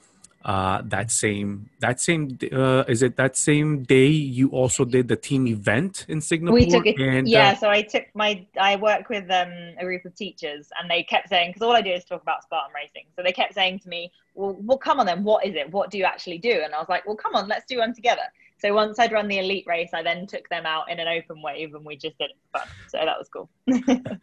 Uh, 0.45 0.81
that 0.85 1.11
same, 1.11 1.69
that 1.79 1.99
same, 1.99 2.37
uh, 2.53 2.83
is 2.87 3.03
it 3.03 3.17
that 3.17 3.35
same 3.35 3.83
day 3.83 4.07
you 4.07 4.49
also 4.49 4.85
did 4.85 5.09
the 5.09 5.15
team 5.17 5.45
event 5.47 6.05
in 6.07 6.21
Singapore? 6.21 6.57
we 6.57 6.65
took 6.65 6.85
it 6.85 6.97
and, 6.97 7.27
uh, 7.27 7.29
yeah 7.29 7.53
so 7.53 7.69
i 7.69 7.81
took 7.81 8.05
my 8.15 8.47
i 8.59 8.77
work 8.77 9.09
with 9.09 9.29
um, 9.29 9.51
a 9.77 9.83
group 9.83 10.05
of 10.05 10.15
teachers 10.15 10.69
and 10.79 10.89
they 10.89 11.03
kept 11.03 11.27
saying 11.27 11.49
because 11.49 11.61
all 11.61 11.75
i 11.75 11.81
do 11.81 11.91
is 11.91 12.05
talk 12.05 12.21
about 12.21 12.41
spartan 12.41 12.73
racing 12.73 13.03
so 13.15 13.21
they 13.21 13.33
kept 13.33 13.53
saying 13.53 13.77
to 13.77 13.89
me 13.89 14.09
well, 14.33 14.55
well 14.61 14.77
come 14.77 14.99
on 15.01 15.05
then 15.05 15.23
what 15.25 15.45
is 15.45 15.55
it 15.55 15.69
what 15.71 15.91
do 15.91 15.97
you 15.97 16.05
actually 16.05 16.37
do 16.37 16.61
and 16.63 16.73
i 16.73 16.79
was 16.79 16.87
like 16.87 17.05
well 17.05 17.17
come 17.17 17.35
on 17.35 17.47
let's 17.49 17.65
do 17.65 17.79
one 17.79 17.93
together 17.93 18.23
so 18.61 18.73
once 18.73 18.99
i'd 18.99 19.11
run 19.11 19.27
the 19.27 19.39
elite 19.39 19.65
race 19.67 19.89
i 19.93 20.01
then 20.03 20.25
took 20.27 20.47
them 20.49 20.65
out 20.65 20.89
in 20.91 20.99
an 20.99 21.07
open 21.07 21.41
wave 21.41 21.73
and 21.75 21.85
we 21.85 21.95
just 21.95 22.17
did 22.17 22.29
it 22.29 22.37
for 22.51 22.59
fun 22.59 22.67
so 22.87 22.97
that 22.97 23.17
was 23.17 23.27
cool 23.29 23.49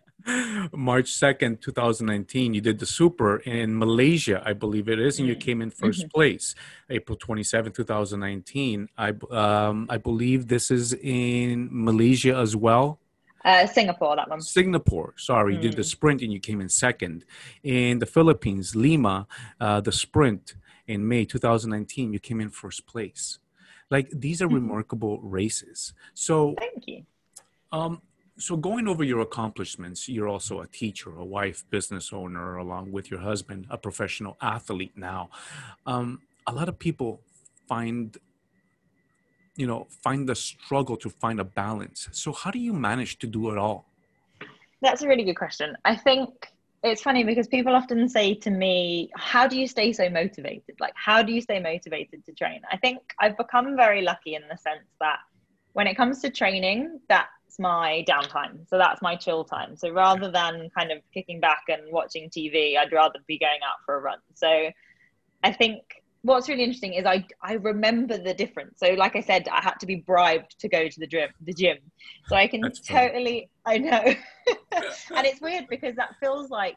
March 0.72 1.12
2nd, 1.12 1.60
2019, 1.60 2.52
you 2.54 2.60
did 2.60 2.80
the 2.80 2.86
super 2.86 3.36
in 3.36 3.78
Malaysia, 3.78 4.42
I 4.44 4.54
believe 4.54 4.88
it 4.88 4.98
is, 4.98 5.20
and 5.20 5.28
you 5.28 5.36
Mm. 5.36 5.40
came 5.40 5.62
in 5.62 5.70
1st 5.70 6.10
place. 6.12 6.54
April 6.90 7.16
27, 7.16 7.70
2019, 7.72 8.88
I, 8.98 9.10
um, 9.30 9.86
I 9.88 9.98
believe 9.98 10.48
this 10.48 10.72
is 10.72 10.94
in 10.94 11.68
Malaysia 11.70 12.34
as 12.36 12.56
well. 12.56 12.98
uh, 13.44 13.64
singapore 13.68 14.16
that 14.16 14.28
one 14.28 14.40
Singapore, 14.40 15.14
sorry, 15.16 15.54
you 15.54 15.60
did 15.60 15.76
the 15.76 15.82
Mm. 15.82 15.92
sprint 15.94 16.22
and 16.22 16.32
you 16.32 16.40
came 16.40 16.60
in 16.60 16.68
second. 16.68 17.24
In 17.62 18.00
the 18.00 18.06
Philippines, 18.06 18.74
Lima, 18.74 19.28
uh, 19.60 19.80
the 19.80 19.92
sprint 19.92 20.54
in 20.88 21.06
May 21.06 21.24
2019, 21.24 22.12
you 22.12 22.18
came 22.18 22.40
in 22.40 22.50
first 22.50 22.84
place. 22.88 23.38
Like 23.90 24.08
these 24.10 24.42
are 24.42 24.48
Mhm. 24.48 24.54
remarkable 24.54 25.20
races. 25.20 25.94
So, 26.14 26.54
thank 26.58 26.86
you 26.86 27.04
um, 27.72 28.02
so 28.38 28.56
going 28.56 28.86
over 28.86 29.02
your 29.02 29.20
accomplishments, 29.20 30.08
you're 30.08 30.28
also 30.28 30.60
a 30.60 30.66
teacher, 30.66 31.10
a 31.16 31.24
wife, 31.24 31.64
business 31.70 32.12
owner, 32.12 32.56
along 32.56 32.92
with 32.92 33.10
your 33.10 33.20
husband, 33.20 33.66
a 33.70 33.78
professional 33.78 34.36
athlete 34.42 34.92
now. 34.96 35.30
Um, 35.86 36.22
a 36.46 36.52
lot 36.52 36.68
of 36.68 36.78
people 36.78 37.22
find, 37.66 38.16
you 39.56 39.66
know, 39.66 39.86
find 40.02 40.28
the 40.28 40.34
struggle 40.34 40.96
to 40.98 41.08
find 41.08 41.40
a 41.40 41.44
balance. 41.44 42.08
So 42.12 42.32
how 42.32 42.50
do 42.50 42.58
you 42.58 42.72
manage 42.72 43.18
to 43.20 43.26
do 43.26 43.50
it 43.50 43.58
all? 43.58 43.86
That's 44.82 45.02
a 45.02 45.08
really 45.08 45.24
good 45.24 45.36
question. 45.36 45.76
I 45.84 45.96
think 45.96 46.28
it's 46.86 47.02
funny 47.02 47.24
because 47.24 47.48
people 47.48 47.74
often 47.74 48.08
say 48.08 48.34
to 48.34 48.50
me, 48.50 49.10
How 49.16 49.46
do 49.46 49.58
you 49.58 49.66
stay 49.66 49.92
so 49.92 50.08
motivated? 50.08 50.76
Like, 50.80 50.94
how 50.94 51.22
do 51.22 51.32
you 51.32 51.40
stay 51.40 51.60
motivated 51.60 52.24
to 52.26 52.32
train? 52.32 52.60
I 52.70 52.76
think 52.76 52.98
I've 53.20 53.36
become 53.36 53.76
very 53.76 54.02
lucky 54.02 54.34
in 54.34 54.42
the 54.42 54.56
sense 54.56 54.88
that 55.00 55.18
when 55.72 55.86
it 55.86 55.96
comes 55.96 56.20
to 56.22 56.30
training, 56.30 57.00
that's 57.08 57.58
my 57.58 58.04
downtime. 58.08 58.68
So 58.68 58.78
that's 58.78 59.02
my 59.02 59.16
chill 59.16 59.44
time. 59.44 59.76
So 59.76 59.90
rather 59.90 60.30
than 60.30 60.70
kind 60.76 60.90
of 60.90 60.98
kicking 61.12 61.40
back 61.40 61.64
and 61.68 61.82
watching 61.90 62.30
TV, 62.30 62.78
I'd 62.78 62.92
rather 62.92 63.18
be 63.26 63.38
going 63.38 63.60
out 63.66 63.76
for 63.84 63.96
a 63.96 64.00
run. 64.00 64.18
So 64.34 64.70
I 65.42 65.52
think 65.52 65.82
what's 66.26 66.48
really 66.48 66.64
interesting 66.64 66.94
is 66.94 67.06
I 67.06 67.24
I 67.40 67.54
remember 67.54 68.18
the 68.18 68.34
difference. 68.34 68.78
So 68.78 68.94
like 68.94 69.16
I 69.16 69.20
said, 69.20 69.48
I 69.48 69.62
had 69.62 69.74
to 69.80 69.86
be 69.86 69.96
bribed 69.96 70.58
to 70.60 70.68
go 70.68 70.88
to 70.88 71.00
the 71.00 71.06
gym 71.06 71.30
the 71.40 71.54
gym. 71.54 71.78
So 72.28 72.36
I 72.36 72.48
can 72.48 72.62
totally 72.86 73.48
I 73.64 73.78
know. 73.78 74.02
and 75.14 75.26
it's 75.26 75.40
weird 75.40 75.66
because 75.68 75.94
that 75.96 76.16
feels 76.20 76.50
like 76.50 76.76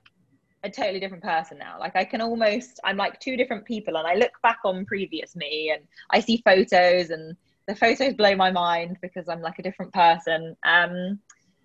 a 0.63 0.69
totally 0.69 0.99
different 0.99 1.23
person 1.23 1.57
now. 1.57 1.79
Like 1.79 1.95
I 1.95 2.05
can 2.05 2.21
almost 2.21 2.79
I'm 2.83 2.97
like 2.97 3.19
two 3.19 3.35
different 3.35 3.65
people 3.65 3.97
and 3.97 4.07
I 4.07 4.13
look 4.15 4.33
back 4.43 4.59
on 4.63 4.85
previous 4.85 5.35
me 5.35 5.71
and 5.73 5.83
I 6.11 6.19
see 6.19 6.41
photos 6.45 7.09
and 7.09 7.35
the 7.67 7.75
photos 7.75 8.13
blow 8.13 8.35
my 8.35 8.51
mind 8.51 8.97
because 9.01 9.27
I'm 9.29 9.41
like 9.41 9.59
a 9.59 9.63
different 9.63 9.93
person. 9.93 10.55
Um 10.63 11.19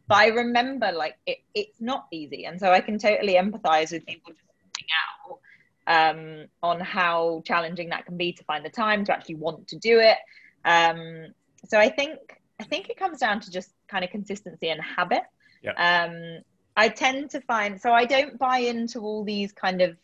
but 0.07 0.17
I 0.17 0.27
remember 0.29 0.91
like 0.93 1.17
it, 1.27 1.39
it's 1.55 1.81
not 1.81 2.07
easy 2.13 2.47
and 2.47 2.59
so 2.59 2.71
I 2.71 2.81
can 2.81 2.99
totally 2.99 3.35
empathize 3.35 3.93
with 3.93 4.07
people 4.07 4.33
just 4.33 4.91
out 5.29 5.39
um, 5.87 6.47
on 6.63 6.81
how 6.81 7.43
challenging 7.45 7.91
that 7.91 8.07
can 8.07 8.17
be 8.17 8.33
to 8.33 8.45
find 8.45 8.65
the 8.65 8.71
time 8.71 9.05
to 9.05 9.13
actually 9.13 9.37
want 9.37 9.69
to 9.69 9.77
do 9.77 10.01
it. 10.01 10.19
Um, 10.65 11.35
so 11.67 11.79
I 11.79 11.89
think 11.89 12.19
I 12.61 12.65
think 12.65 12.89
it 12.89 12.97
comes 12.97 13.19
down 13.19 13.41
to 13.41 13.51
just 13.51 13.73
kind 13.89 14.05
of 14.05 14.11
consistency 14.11 14.69
and 14.69 14.81
habit. 14.81 15.23
Yeah. 15.63 15.73
Um, 15.73 16.43
I 16.77 16.89
tend 16.89 17.31
to 17.31 17.41
find 17.43 17.81
so 17.81 17.93
I 17.93 18.05
don't 18.05 18.39
buy 18.39 18.59
into 18.59 19.01
all 19.01 19.25
these 19.25 19.53
kind 19.53 19.81
of 19.81 19.97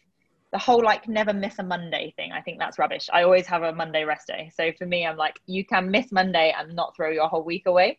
the 0.52 0.58
whole 0.58 0.82
like 0.82 1.08
never 1.08 1.32
miss 1.32 1.58
a 1.58 1.62
Monday 1.62 2.12
thing, 2.16 2.32
I 2.32 2.40
think 2.40 2.58
that's 2.58 2.78
rubbish. 2.78 3.08
I 3.12 3.22
always 3.22 3.46
have 3.46 3.62
a 3.62 3.72
Monday 3.72 4.04
rest 4.04 4.26
day. 4.26 4.50
So 4.54 4.72
for 4.76 4.86
me, 4.86 5.06
I'm 5.06 5.16
like, 5.16 5.38
you 5.46 5.64
can 5.64 5.90
miss 5.90 6.10
Monday 6.10 6.52
and 6.58 6.74
not 6.74 6.96
throw 6.96 7.10
your 7.10 7.28
whole 7.28 7.44
week 7.44 7.66
away. 7.66 7.98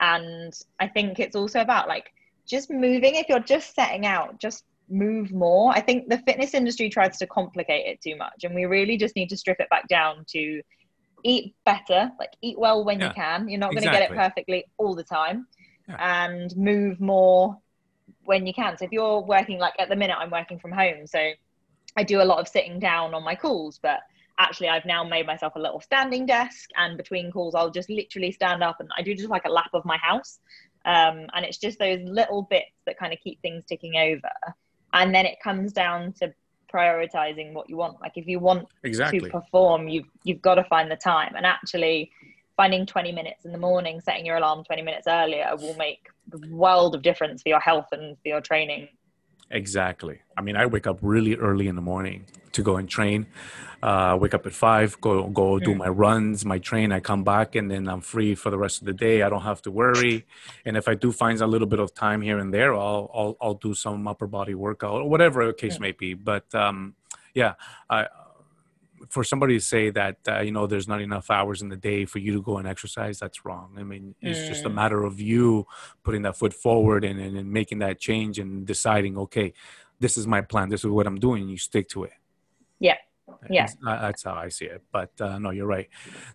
And 0.00 0.56
I 0.78 0.86
think 0.86 1.18
it's 1.18 1.34
also 1.34 1.60
about 1.60 1.88
like 1.88 2.12
just 2.46 2.70
moving. 2.70 3.16
If 3.16 3.28
you're 3.28 3.40
just 3.40 3.74
setting 3.74 4.06
out, 4.06 4.38
just 4.38 4.64
move 4.90 5.32
more. 5.32 5.72
I 5.72 5.80
think 5.80 6.08
the 6.08 6.18
fitness 6.18 6.54
industry 6.54 6.88
tries 6.88 7.18
to 7.18 7.26
complicate 7.26 7.86
it 7.86 8.00
too 8.00 8.16
much. 8.16 8.44
And 8.44 8.54
we 8.54 8.64
really 8.64 8.96
just 8.96 9.16
need 9.16 9.28
to 9.30 9.36
strip 9.36 9.60
it 9.60 9.68
back 9.70 9.88
down 9.88 10.24
to 10.28 10.62
eat 11.24 11.54
better, 11.64 12.10
like 12.18 12.32
eat 12.42 12.58
well 12.58 12.84
when 12.84 13.00
yeah, 13.00 13.08
you 13.08 13.14
can. 13.14 13.48
You're 13.48 13.60
not 13.60 13.72
going 13.72 13.84
to 13.84 13.90
get 13.90 14.10
it 14.10 14.16
perfectly 14.16 14.64
all 14.76 14.94
the 14.94 15.04
time. 15.04 15.46
Yeah. 15.88 16.26
And 16.26 16.54
move 16.56 17.00
more 17.00 17.56
when 18.24 18.46
you 18.46 18.52
can. 18.52 18.76
So 18.76 18.84
if 18.84 18.92
you're 18.92 19.20
working 19.20 19.58
like 19.58 19.74
at 19.78 19.88
the 19.88 19.96
minute 19.96 20.16
I'm 20.18 20.30
working 20.30 20.58
from 20.58 20.72
home, 20.72 21.06
so 21.06 21.30
I 21.96 22.02
do 22.02 22.20
a 22.20 22.24
lot 22.24 22.38
of 22.38 22.48
sitting 22.48 22.78
down 22.78 23.14
on 23.14 23.24
my 23.24 23.34
calls, 23.34 23.78
but 23.82 24.00
actually 24.38 24.68
I've 24.68 24.84
now 24.84 25.02
made 25.02 25.26
myself 25.26 25.54
a 25.56 25.58
little 25.58 25.80
standing 25.80 26.26
desk 26.26 26.70
and 26.76 26.96
between 26.96 27.32
calls 27.32 27.54
I'll 27.54 27.70
just 27.70 27.90
literally 27.90 28.30
stand 28.30 28.62
up 28.62 28.80
and 28.80 28.88
I 28.96 29.02
do 29.02 29.14
just 29.14 29.30
like 29.30 29.46
a 29.46 29.50
lap 29.50 29.70
of 29.72 29.84
my 29.84 29.96
house. 29.96 30.38
Um, 30.84 31.26
and 31.34 31.44
it's 31.44 31.58
just 31.58 31.78
those 31.78 32.00
little 32.02 32.42
bits 32.42 32.70
that 32.86 32.98
kind 32.98 33.12
of 33.12 33.18
keep 33.20 33.40
things 33.42 33.64
ticking 33.66 33.96
over. 33.96 34.54
And 34.92 35.14
then 35.14 35.26
it 35.26 35.38
comes 35.42 35.72
down 35.72 36.12
to 36.14 36.32
prioritizing 36.72 37.52
what 37.52 37.68
you 37.68 37.76
want. 37.76 38.00
Like 38.00 38.12
if 38.16 38.26
you 38.26 38.38
want 38.38 38.68
exactly. 38.84 39.20
to 39.20 39.28
perform, 39.28 39.88
you've 39.88 40.08
you've 40.24 40.42
got 40.42 40.56
to 40.56 40.64
find 40.64 40.90
the 40.90 40.96
time. 40.96 41.34
And 41.36 41.46
actually 41.46 42.10
finding 42.56 42.84
20 42.84 43.12
minutes 43.12 43.44
in 43.44 43.52
the 43.52 43.58
morning, 43.58 44.00
setting 44.00 44.26
your 44.26 44.36
alarm 44.36 44.64
20 44.64 44.82
minutes 44.82 45.06
earlier 45.06 45.48
will 45.56 45.76
make 45.76 46.08
the 46.28 46.40
world 46.50 46.94
of 46.94 47.02
difference 47.02 47.42
for 47.42 47.48
your 47.48 47.60
health 47.60 47.86
and 47.92 48.16
for 48.18 48.28
your 48.28 48.40
training 48.40 48.88
Exactly. 49.50 50.20
I 50.36 50.42
mean, 50.42 50.56
I 50.56 50.66
wake 50.66 50.86
up 50.86 50.98
really 51.00 51.34
early 51.34 51.68
in 51.68 51.74
the 51.74 51.82
morning 51.82 52.26
to 52.52 52.62
go 52.62 52.76
and 52.76 52.88
train. 52.88 53.26
Uh, 53.80 54.18
wake 54.20 54.34
up 54.34 54.44
at 54.44 54.52
five, 54.52 55.00
go 55.00 55.28
go 55.28 55.60
do 55.60 55.72
my 55.72 55.86
runs, 55.88 56.44
my 56.44 56.58
train. 56.58 56.90
I 56.90 56.98
come 56.98 57.22
back, 57.22 57.54
and 57.54 57.70
then 57.70 57.88
I'm 57.88 58.00
free 58.00 58.34
for 58.34 58.50
the 58.50 58.58
rest 58.58 58.80
of 58.80 58.86
the 58.86 58.92
day. 58.92 59.22
I 59.22 59.28
don't 59.28 59.42
have 59.42 59.62
to 59.62 59.70
worry. 59.70 60.26
And 60.64 60.76
if 60.76 60.88
I 60.88 60.94
do 60.94 61.12
find 61.12 61.40
a 61.40 61.46
little 61.46 61.68
bit 61.68 61.78
of 61.78 61.94
time 61.94 62.20
here 62.20 62.38
and 62.38 62.52
there, 62.52 62.74
I'll 62.74 63.08
I'll, 63.14 63.36
I'll 63.40 63.54
do 63.54 63.74
some 63.74 64.08
upper 64.08 64.26
body 64.26 64.54
workout 64.54 64.94
or 64.94 65.08
whatever 65.08 65.46
the 65.46 65.52
case 65.52 65.74
yeah. 65.74 65.80
may 65.80 65.92
be. 65.92 66.14
But 66.14 66.52
um, 66.56 66.96
yeah, 67.34 67.54
I 67.88 68.08
for 69.08 69.24
somebody 69.24 69.54
to 69.58 69.64
say 69.64 69.90
that 69.90 70.16
uh, 70.28 70.40
you 70.40 70.52
know 70.52 70.66
there's 70.66 70.88
not 70.88 71.00
enough 71.00 71.30
hours 71.30 71.62
in 71.62 71.68
the 71.68 71.76
day 71.76 72.04
for 72.04 72.18
you 72.18 72.32
to 72.32 72.42
go 72.42 72.58
and 72.58 72.68
exercise 72.68 73.18
that's 73.18 73.44
wrong. 73.44 73.74
I 73.78 73.82
mean 73.82 74.14
it's 74.20 74.40
mm. 74.40 74.48
just 74.48 74.64
a 74.64 74.70
mm. 74.70 74.74
matter 74.74 75.04
of 75.04 75.20
you 75.20 75.66
putting 76.02 76.22
that 76.22 76.36
foot 76.36 76.54
forward 76.54 77.04
and, 77.04 77.18
and, 77.20 77.36
and, 77.36 77.50
making 77.50 77.78
that 77.80 77.98
change 77.98 78.38
and 78.38 78.66
deciding 78.66 79.16
okay 79.18 79.52
this 80.00 80.16
is 80.16 80.26
my 80.26 80.40
plan 80.40 80.68
this 80.68 80.84
is 80.84 80.90
what 80.90 81.06
i'm 81.06 81.18
doing 81.18 81.48
you 81.48 81.56
stick 81.56 81.88
to 81.88 82.04
it. 82.04 82.12
Yeah. 82.78 82.96
Yeah. 83.50 83.66
that's 83.82 84.24
how 84.24 84.34
i 84.34 84.48
see 84.48 84.66
it 84.66 84.82
but 84.92 85.12
uh, 85.20 85.38
no 85.38 85.50
you're 85.50 85.66
right. 85.66 85.88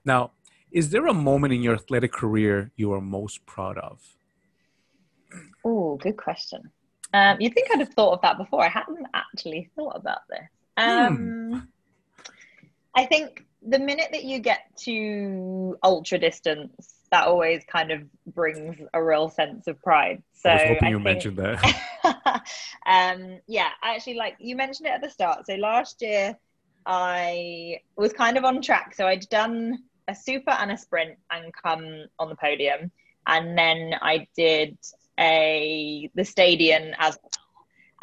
Now 0.06 0.32
is 0.72 0.90
there 0.90 1.06
a 1.08 1.14
moment 1.14 1.54
in 1.54 1.62
your 1.62 1.76
athletic 1.76 2.12
career 2.12 2.72
you 2.76 2.94
are 2.94 3.02
most 3.02 3.46
proud 3.46 3.78
of? 3.78 4.02
Oh 5.64 5.98
good 5.98 6.18
question. 6.18 6.72
Um, 7.14 7.40
you 7.40 7.50
think 7.50 7.68
i'd 7.72 7.80
have 7.80 7.94
thought 7.94 8.14
of 8.14 8.22
that 8.22 8.38
before. 8.38 8.64
I 8.64 8.70
hadn't 8.70 9.06
actually 9.14 9.70
thought 9.76 9.96
about 9.96 10.22
this. 10.30 10.48
Hmm. 10.78 10.90
um, 10.90 11.18
hmm 11.52 11.60
I 12.96 13.06
think 13.06 13.46
the 13.66 13.80
minute 13.80 14.10
that 14.12 14.24
you 14.24 14.40
get 14.40 14.62
to 14.82 15.78
ultra 15.84 16.18
distance, 16.18 16.94
that 17.12 17.28
always 17.28 17.64
kind 17.66 17.92
of 17.92 18.02
brings 18.34 18.76
a 18.94 19.04
real 19.04 19.30
sense 19.30 19.68
of 19.68 19.82
pride. 19.82 20.22
So 20.34 20.50
I 20.50 20.54
was 20.54 20.62
hoping 20.64 20.84
I 20.84 20.90
you 20.90 20.96
think, 20.98 21.04
mentioned 21.04 21.38
that. 21.38 22.44
um, 22.86 23.40
yeah, 23.48 23.70
actually, 23.84 24.16
like 24.16 24.36
you 24.40 24.56
mentioned 24.56 24.88
it 24.88 24.92
at 24.92 25.02
the 25.02 25.10
start. 25.10 25.46
So 25.46 25.56
last 25.56 26.02
year, 26.02 26.38
I 26.86 27.80
was 27.96 28.14
kind 28.14 28.38
of 28.38 28.44
on 28.44 28.62
track. 28.62 28.94
So 28.96 29.08
I'd 29.08 29.28
done 29.30 29.80
a 30.08 30.16
super 30.16 30.52
and 30.52 30.72
a 30.72 30.78
sprint 30.78 31.18
and 31.32 31.54
come 31.54 32.06
on 32.20 32.30
the 32.30 32.36
podium, 32.36 32.92
and 33.28 33.58
then 33.58 33.94
I 34.02 34.28
did 34.36 34.78
a 35.20 36.10
the 36.16 36.26
stadium 36.26 36.94
as 36.98 37.18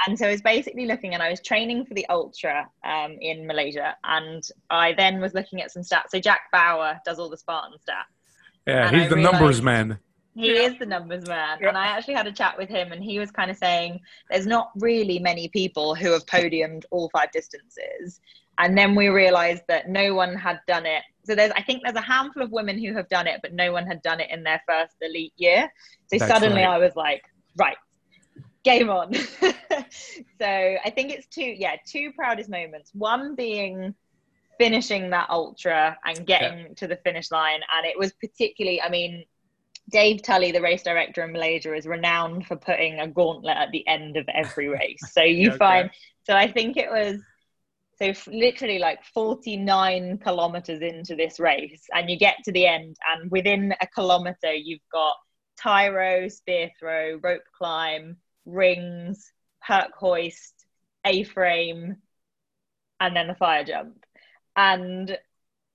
and 0.07 0.19
so 0.19 0.27
I 0.27 0.31
was 0.31 0.41
basically 0.41 0.87
looking 0.87 1.15
and 1.15 1.23
I 1.23 1.31
was 1.31 1.41
training 1.41 1.85
for 1.85 1.95
the 1.95 2.07
ultra 2.09 2.69
um, 2.85 3.17
in 3.21 3.47
Malaysia. 3.47 3.97
And 4.05 4.43
I 4.71 4.95
then 4.95 5.21
was 5.21 5.35
looking 5.35 5.61
at 5.61 5.71
some 5.71 5.83
stats. 5.83 6.11
So 6.11 6.19
Jack 6.19 6.43
Bauer 6.53 7.01
does 7.05 7.19
all 7.19 7.29
the 7.29 7.37
Spartan 7.37 7.77
stats. 7.79 8.05
Yeah, 8.67 8.91
he's 8.91 9.07
I 9.07 9.09
the 9.09 9.17
numbers 9.17 9.63
man. 9.63 9.99
He 10.35 10.55
yeah. 10.55 10.63
is 10.63 10.79
the 10.79 10.87
numbers 10.87 11.27
man. 11.27 11.59
Yeah. 11.61 11.69
And 11.69 11.77
I 11.77 11.87
actually 11.87 12.15
had 12.15 12.27
a 12.27 12.33
chat 12.33 12.57
with 12.57 12.69
him 12.69 12.93
and 12.93 13.03
he 13.03 13.19
was 13.19 13.31
kind 13.31 13.51
of 13.51 13.57
saying 13.57 14.01
there's 14.31 14.47
not 14.47 14.71
really 14.77 15.19
many 15.19 15.49
people 15.49 15.95
who 15.95 16.13
have 16.13 16.25
podiumed 16.27 16.85
all 16.91 17.11
five 17.13 17.31
distances. 17.33 18.21
And 18.59 18.77
then 18.77 18.95
we 18.95 19.09
realized 19.09 19.63
that 19.69 19.89
no 19.89 20.15
one 20.15 20.35
had 20.35 20.61
done 20.67 20.87
it. 20.87 21.03
So 21.25 21.35
there's 21.35 21.53
I 21.53 21.63
think 21.63 21.83
there's 21.85 21.97
a 21.97 22.01
handful 22.01 22.43
of 22.43 22.53
women 22.53 22.79
who 22.79 22.95
have 22.95 23.09
done 23.09 23.27
it, 23.27 23.41
but 23.43 23.53
no 23.53 23.73
one 23.73 23.87
had 23.87 24.03
done 24.03 24.21
it 24.21 24.31
in 24.31 24.43
their 24.43 24.63
first 24.67 24.95
elite 25.03 25.35
year. 25.37 25.71
So 26.07 26.19
That's 26.19 26.31
suddenly 26.31 26.63
right. 26.63 26.75
I 26.75 26.79
was 26.79 26.97
like, 26.97 27.25
right, 27.57 27.77
game 28.65 28.91
on. 28.91 29.15
so 29.41 30.47
I 30.47 30.91
think 30.95 31.11
it's 31.11 31.27
two, 31.27 31.43
yeah, 31.43 31.77
two 31.87 32.13
proudest 32.13 32.51
moments. 32.51 32.91
One 32.95 33.35
being 33.35 33.95
finishing 34.61 35.09
that 35.09 35.31
ultra 35.31 35.97
and 36.05 36.27
getting 36.27 36.59
yeah. 36.59 36.75
to 36.77 36.87
the 36.87 36.97
finish 36.97 37.31
line. 37.31 37.61
And 37.77 37.87
it 37.87 37.99
was 37.99 38.13
particularly, 38.13 38.83
I 38.83 38.91
mean, 38.91 39.25
Dave 39.91 40.23
Tully, 40.23 40.53
the 40.53 40.61
race 40.61 40.83
director 40.83 41.25
in 41.25 41.33
Malaysia, 41.33 41.75
is 41.75 41.87
renowned 41.87 42.47
for 42.47 42.57
putting 42.57 43.01
a 43.01 43.09
gauntlet 43.09 43.57
at 43.57 43.71
the 43.71 43.87
end 43.89 44.19
of 44.19 44.29
every 44.29 44.69
race. 44.81 45.01
So 45.13 45.23
you 45.23 45.49
okay. 45.49 45.59
find, 45.59 45.91
so 46.25 46.35
I 46.35 46.53
think 46.53 46.77
it 46.77 46.91
was, 46.91 47.21
so 47.99 48.13
literally 48.31 48.79
like 48.79 49.03
49 49.15 50.19
kilometers 50.19 50.83
into 50.83 51.17
this 51.17 51.41
race, 51.41 51.83
and 51.95 52.11
you 52.11 52.19
get 52.19 52.37
to 52.45 52.53
the 52.53 52.67
end, 52.67 52.97
and 53.11 53.31
within 53.31 53.75
a 53.81 53.87
kilometer, 53.87 54.53
you've 54.53 54.81
got 54.93 55.17
tyro, 55.59 56.29
spear 56.29 56.71
throw, 56.79 57.19
rope 57.23 57.43
climb, 57.57 58.19
rings, 58.51 59.33
Herc 59.61 59.95
hoist, 59.95 60.67
A 61.07 61.25
frame, 61.25 61.97
and 63.01 63.17
then 63.17 63.29
the 63.29 63.35
fire 63.35 63.65
jump. 63.65 64.05
And 64.57 65.17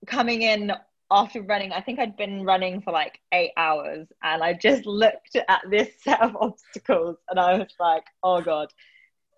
coming 0.06 0.42
in 0.42 0.72
after 1.10 1.42
running, 1.42 1.72
I 1.72 1.80
think 1.80 1.98
I'd 1.98 2.16
been 2.16 2.44
running 2.44 2.80
for 2.80 2.92
like 2.92 3.20
eight 3.32 3.52
hours, 3.56 4.08
and 4.22 4.42
I 4.42 4.54
just 4.54 4.86
looked 4.86 5.36
at 5.36 5.62
this 5.70 5.90
set 6.02 6.20
of 6.20 6.36
obstacles 6.36 7.16
and 7.28 7.38
I 7.38 7.58
was 7.58 7.74
like, 7.78 8.04
oh 8.22 8.40
God, 8.40 8.72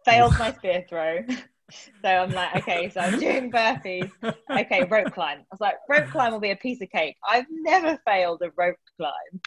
failed 0.05 0.39
my 0.39 0.53
spear 0.53 0.85
throw. 0.89 1.21
so 2.03 2.09
I'm 2.09 2.33
like, 2.33 2.57
okay, 2.57 2.91
so 2.91 3.01
I'm 3.01 3.19
doing 3.19 3.51
burpees. 3.53 4.11
Okay, 4.51 4.85
rope 4.85 5.13
climb. 5.13 5.39
I 5.39 5.45
was 5.51 5.61
like, 5.61 5.77
rope 5.89 6.11
climb 6.11 6.33
will 6.33 6.41
be 6.41 6.51
a 6.51 6.57
piece 6.57 6.81
of 6.81 6.91
cake. 6.91 7.17
I've 7.29 7.47
never 7.51 7.99
failed 8.07 8.43
a 8.43 8.51
rope 8.57 8.77
climb 8.97 9.41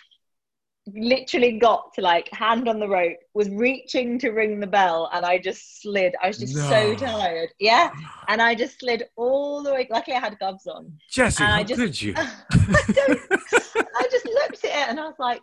literally 0.87 1.59
got 1.59 1.93
to 1.93 2.01
like 2.01 2.29
hand 2.31 2.67
on 2.67 2.79
the 2.79 2.87
rope, 2.87 3.17
was 3.33 3.49
reaching 3.49 4.17
to 4.19 4.31
ring 4.31 4.59
the 4.59 4.67
bell, 4.67 5.09
and 5.13 5.25
I 5.25 5.37
just 5.37 5.81
slid. 5.81 6.15
I 6.21 6.27
was 6.27 6.37
just 6.37 6.55
no. 6.55 6.69
so 6.69 6.95
tired. 6.95 7.49
Yeah. 7.59 7.91
And 8.27 8.41
I 8.41 8.55
just 8.55 8.79
slid 8.79 9.03
all 9.15 9.61
the 9.63 9.73
way. 9.73 9.87
Luckily, 9.89 10.15
I 10.15 10.19
had 10.19 10.37
gloves 10.39 10.67
on. 10.67 10.91
Jesse, 11.09 11.43
how 11.43 11.63
just, 11.63 11.79
could 11.79 12.01
you? 12.01 12.13
I, 12.17 12.33
I 12.51 14.07
just 14.11 14.25
looked 14.25 14.65
at 14.65 14.71
it 14.71 14.89
and 14.89 14.99
I 14.99 15.05
was 15.05 15.19
like, 15.19 15.41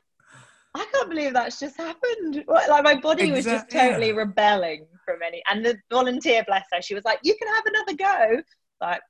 I 0.74 0.87
can't 0.92 1.09
believe 1.09 1.33
that's 1.33 1.59
just 1.59 1.77
happened. 1.77 2.44
Like 2.46 2.85
my 2.85 2.94
body 2.94 3.33
was 3.33 3.44
just 3.44 3.70
totally 3.70 4.12
rebelling 4.12 4.87
from 5.05 5.18
any. 5.24 5.42
And 5.51 5.64
the 5.64 5.79
volunteer, 5.90 6.44
bless 6.46 6.64
her, 6.72 6.83
she 6.83 6.94
was 6.94 7.05
like, 7.05 7.20
"You 7.22 7.35
can 7.37 7.53
have 7.55 7.64
another 7.66 7.94
go." 7.94 8.42
Like, 8.81 9.01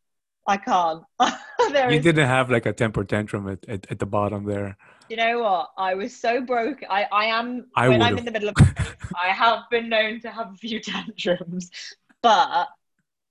I 0.46 0.56
can't. 0.56 1.02
you 1.20 1.98
is... 1.98 2.02
didn't 2.02 2.26
have 2.26 2.50
like 2.50 2.66
a 2.66 2.72
temper 2.72 3.04
tantrum 3.04 3.48
at, 3.48 3.68
at, 3.68 3.90
at 3.90 3.98
the 3.98 4.06
bottom 4.06 4.44
there 4.44 4.78
you 5.08 5.16
know 5.16 5.40
what? 5.40 5.70
I 5.76 5.94
was 5.94 6.14
so 6.14 6.40
broke. 6.40 6.82
I, 6.88 7.06
I 7.10 7.24
am 7.26 7.66
I 7.74 7.88
when 7.88 8.00
would've. 8.00 8.12
I'm 8.12 8.18
in 8.18 8.24
the 8.24 8.30
middle 8.30 8.48
of 8.50 8.56
I 9.14 9.28
have 9.28 9.64
been 9.70 9.88
known 9.88 10.20
to 10.20 10.30
have 10.30 10.52
a 10.52 10.56
few 10.56 10.80
tantrums, 10.82 11.70
but 12.22 12.68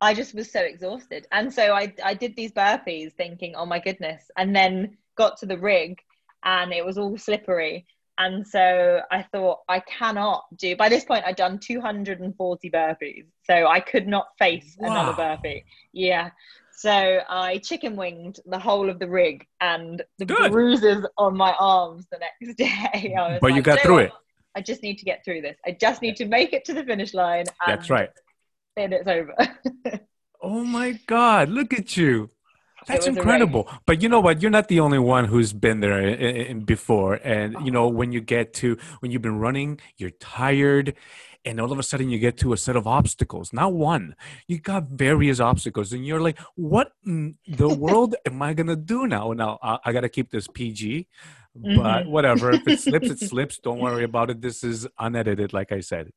I 0.02 0.14
just 0.14 0.34
was 0.34 0.52
so 0.52 0.62
exhausted. 0.62 1.28
And 1.32 1.54
so 1.54 1.74
I 1.74 1.94
I 2.04 2.14
did 2.14 2.36
these 2.36 2.52
burpees 2.52 3.14
thinking, 3.14 3.56
oh 3.56 3.66
my 3.66 3.80
goodness, 3.80 4.24
and 4.38 4.56
then 4.56 4.98
got 5.16 5.38
to 5.38 5.46
the 5.46 5.58
rig 5.58 5.98
and 6.44 6.72
it 6.72 6.86
was 6.86 6.98
all 6.98 7.18
slippery. 7.18 7.86
And 8.20 8.48
so 8.48 9.02
I 9.12 9.22
thought 9.22 9.60
I 9.70 9.80
cannot 9.82 10.46
do 10.58 10.76
by 10.76 10.90
this 10.90 11.06
point 11.06 11.26
I'd 11.26 11.36
done 11.36 11.60
240 11.60 12.70
burpees. 12.72 13.26
So 13.44 13.68
I 13.68 13.80
could 13.80 14.08
not 14.08 14.28
face 14.40 14.76
wow. 14.80 14.92
another 14.92 15.14
burpee. 15.14 15.66
Yeah. 15.94 16.32
So 16.78 17.22
I 17.28 17.58
chicken 17.58 17.96
winged 17.96 18.40
the 18.46 18.60
whole 18.60 18.88
of 18.88 19.00
the 19.00 19.10
rig 19.10 19.48
and 19.60 20.04
the 20.20 20.26
Good. 20.26 20.52
bruises 20.52 21.04
on 21.18 21.36
my 21.36 21.56
arms 21.60 22.06
the 22.12 22.20
next 22.20 22.56
day. 22.58 23.16
but 23.16 23.42
like, 23.42 23.56
you 23.56 23.64
got 23.64 23.80
through 23.80 23.98
it. 23.98 24.12
I 24.56 24.62
just 24.62 24.84
need 24.84 25.00
to 25.00 25.06
get 25.06 25.26
through 25.26 25.42
this. 25.42 25.58
I 25.66 25.72
just 25.72 26.04
need 26.04 26.16
to 26.18 26.26
make 26.26 26.54
it 26.54 26.66
to 26.66 26.76
the 26.76 26.84
finish 26.84 27.16
line. 27.16 27.46
That's 27.66 27.90
right. 27.90 28.12
Then 28.76 28.94
it's 28.94 29.08
over. 29.08 29.34
oh 30.44 30.64
my 30.64 31.00
God, 31.08 31.50
look 31.50 31.74
at 31.74 31.98
you. 31.98 32.30
That's 32.88 33.08
incredible. 33.08 33.68
But 33.88 34.04
you 34.04 34.08
know 34.08 34.20
what? 34.20 34.44
You're 34.44 34.52
not 34.52 34.68
the 34.68 34.80
only 34.80 35.00
one 35.00 35.26
who's 35.26 35.54
been 35.54 35.80
there 35.80 36.00
in, 36.00 36.36
in 36.36 36.60
before. 36.60 37.16
And, 37.16 37.56
you 37.66 37.72
know, 37.72 37.88
when 37.88 38.12
you 38.12 38.22
get 38.22 38.54
to, 38.56 38.78
when 39.00 39.12
you've 39.12 39.24
been 39.24 39.40
running, 39.40 39.80
you're 39.98 40.12
tired 40.12 40.94
and 41.48 41.62
all 41.62 41.72
of 41.72 41.80
a 41.80 41.84
sudden 41.84 42.10
you 42.10 42.20
get 42.20 42.36
to 42.38 42.52
a 42.52 42.58
set 42.58 42.76
of 42.76 42.86
obstacles 42.86 43.54
not 43.54 43.74
one 43.74 44.16
you 44.48 44.60
got 44.60 44.84
various 44.90 45.40
obstacles 45.40 45.94
and 45.94 46.06
you're 46.06 46.20
like 46.20 46.38
what 46.56 46.92
in 47.06 47.38
the 47.48 47.70
world 47.86 48.16
am 48.26 48.42
i 48.42 48.54
gonna 48.54 48.76
do 48.76 49.08
now 49.08 49.32
now 49.32 49.58
i, 49.64 49.78
I 49.86 49.92
gotta 49.94 50.10
keep 50.10 50.30
this 50.30 50.48
pg 50.48 51.08
but 51.56 51.70
mm-hmm. 51.70 52.10
whatever 52.16 52.52
if 52.52 52.68
it 52.68 52.80
slips 52.82 53.10
it 53.10 53.20
slips 53.20 53.60
don't 53.60 53.80
worry 53.80 54.04
about 54.04 54.30
it 54.30 54.42
this 54.42 54.64
is 54.64 54.88
unedited 55.00 55.54
like 55.54 55.72
i 55.72 55.80
said 55.80 56.12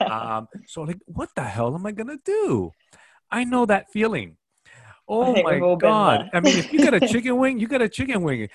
um, 0.00 0.48
so 0.66 0.82
like 0.82 1.00
what 1.06 1.30
the 1.34 1.42
hell 1.42 1.74
am 1.74 1.86
i 1.86 1.92
gonna 1.92 2.18
do 2.24 2.70
i 3.30 3.44
know 3.44 3.64
that 3.66 3.90
feeling 3.90 4.36
Oh 5.08 5.40
my 5.40 5.60
god! 5.76 6.28
I 6.34 6.40
mean, 6.40 6.58
if 6.58 6.72
you 6.72 6.80
got 6.80 6.94
a 6.94 6.98
chicken 7.12 7.36
wing, 7.36 7.60
you 7.60 7.68
got 7.68 7.80
a 7.80 7.88
chicken 7.88 8.22
wing. 8.22 8.48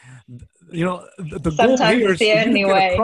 You 0.70 0.84
know, 0.84 1.08
the, 1.18 1.40
the 1.40 1.52
goal 1.52 1.78
here 1.78 2.12
is 2.12 2.20
the 2.20 2.34
only 2.44 2.66
way. 2.66 3.00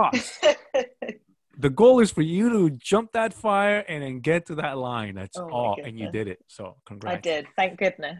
The 1.58 1.70
goal 1.70 2.00
is 2.00 2.12
for 2.12 2.22
you 2.22 2.50
to 2.50 2.70
jump 2.70 3.14
that 3.14 3.34
fire 3.34 3.80
and 3.88 4.04
then 4.04 4.20
get 4.20 4.46
to 4.48 4.56
that 4.56 4.78
line. 4.78 5.16
That's 5.16 5.38
oh 5.38 5.50
all, 5.50 5.78
and 5.84 6.00
you 6.00 6.12
did 6.12 6.28
it. 6.28 6.40
So 6.48 6.78
congrats. 6.86 7.18
I 7.18 7.20
did. 7.20 7.48
Thank 7.56 7.80
goodness. 7.80 8.20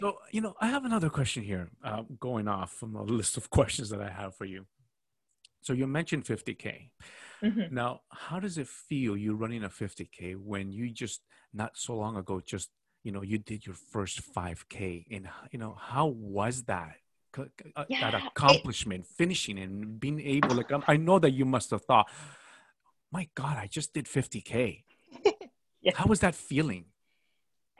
so 0.00 0.18
you 0.30 0.40
know, 0.40 0.54
I 0.60 0.66
have 0.68 0.84
another 0.84 1.08
question 1.08 1.42
here, 1.42 1.70
uh, 1.82 2.02
going 2.18 2.48
off 2.48 2.72
from 2.72 2.96
a 2.96 3.02
list 3.18 3.36
of 3.36 3.48
questions 3.50 3.88
that 3.90 4.00
I 4.00 4.10
have 4.10 4.36
for 4.36 4.44
you. 4.44 4.66
So 5.62 5.72
you 5.72 5.86
mentioned 5.86 6.24
50k. 6.24 6.90
Mm-hmm. 7.42 7.74
Now, 7.74 8.02
how 8.10 8.40
does 8.40 8.58
it 8.58 8.68
feel 8.68 9.16
you 9.16 9.34
running 9.34 9.64
a 9.64 9.68
50k 9.68 10.36
when 10.36 10.70
you 10.70 10.90
just 10.90 11.22
not 11.52 11.76
so 11.76 11.96
long 11.96 12.16
ago 12.16 12.40
just 12.44 12.70
you 13.02 13.12
know 13.12 13.22
you 13.22 13.38
did 13.38 13.66
your 13.66 13.74
first 13.74 14.20
5k 14.34 15.06
and 15.10 15.28
you 15.50 15.58
know 15.58 15.76
how 15.78 16.06
was 16.06 16.62
that 16.64 16.96
uh, 17.38 17.84
yeah, 17.88 18.10
that 18.10 18.22
accomplishment 18.26 19.04
it, 19.04 19.10
finishing 19.16 19.58
and 19.58 19.98
being 20.00 20.20
able 20.20 20.54
like 20.54 20.70
i 20.88 20.96
know 20.96 21.18
that 21.18 21.30
you 21.30 21.44
must 21.44 21.70
have 21.70 21.82
thought 21.82 22.08
my 23.12 23.28
god 23.34 23.56
i 23.56 23.66
just 23.66 23.92
did 23.92 24.06
50k 24.06 24.84
yeah. 25.82 25.92
how 25.94 26.06
was 26.06 26.20
that 26.20 26.34
feeling 26.34 26.86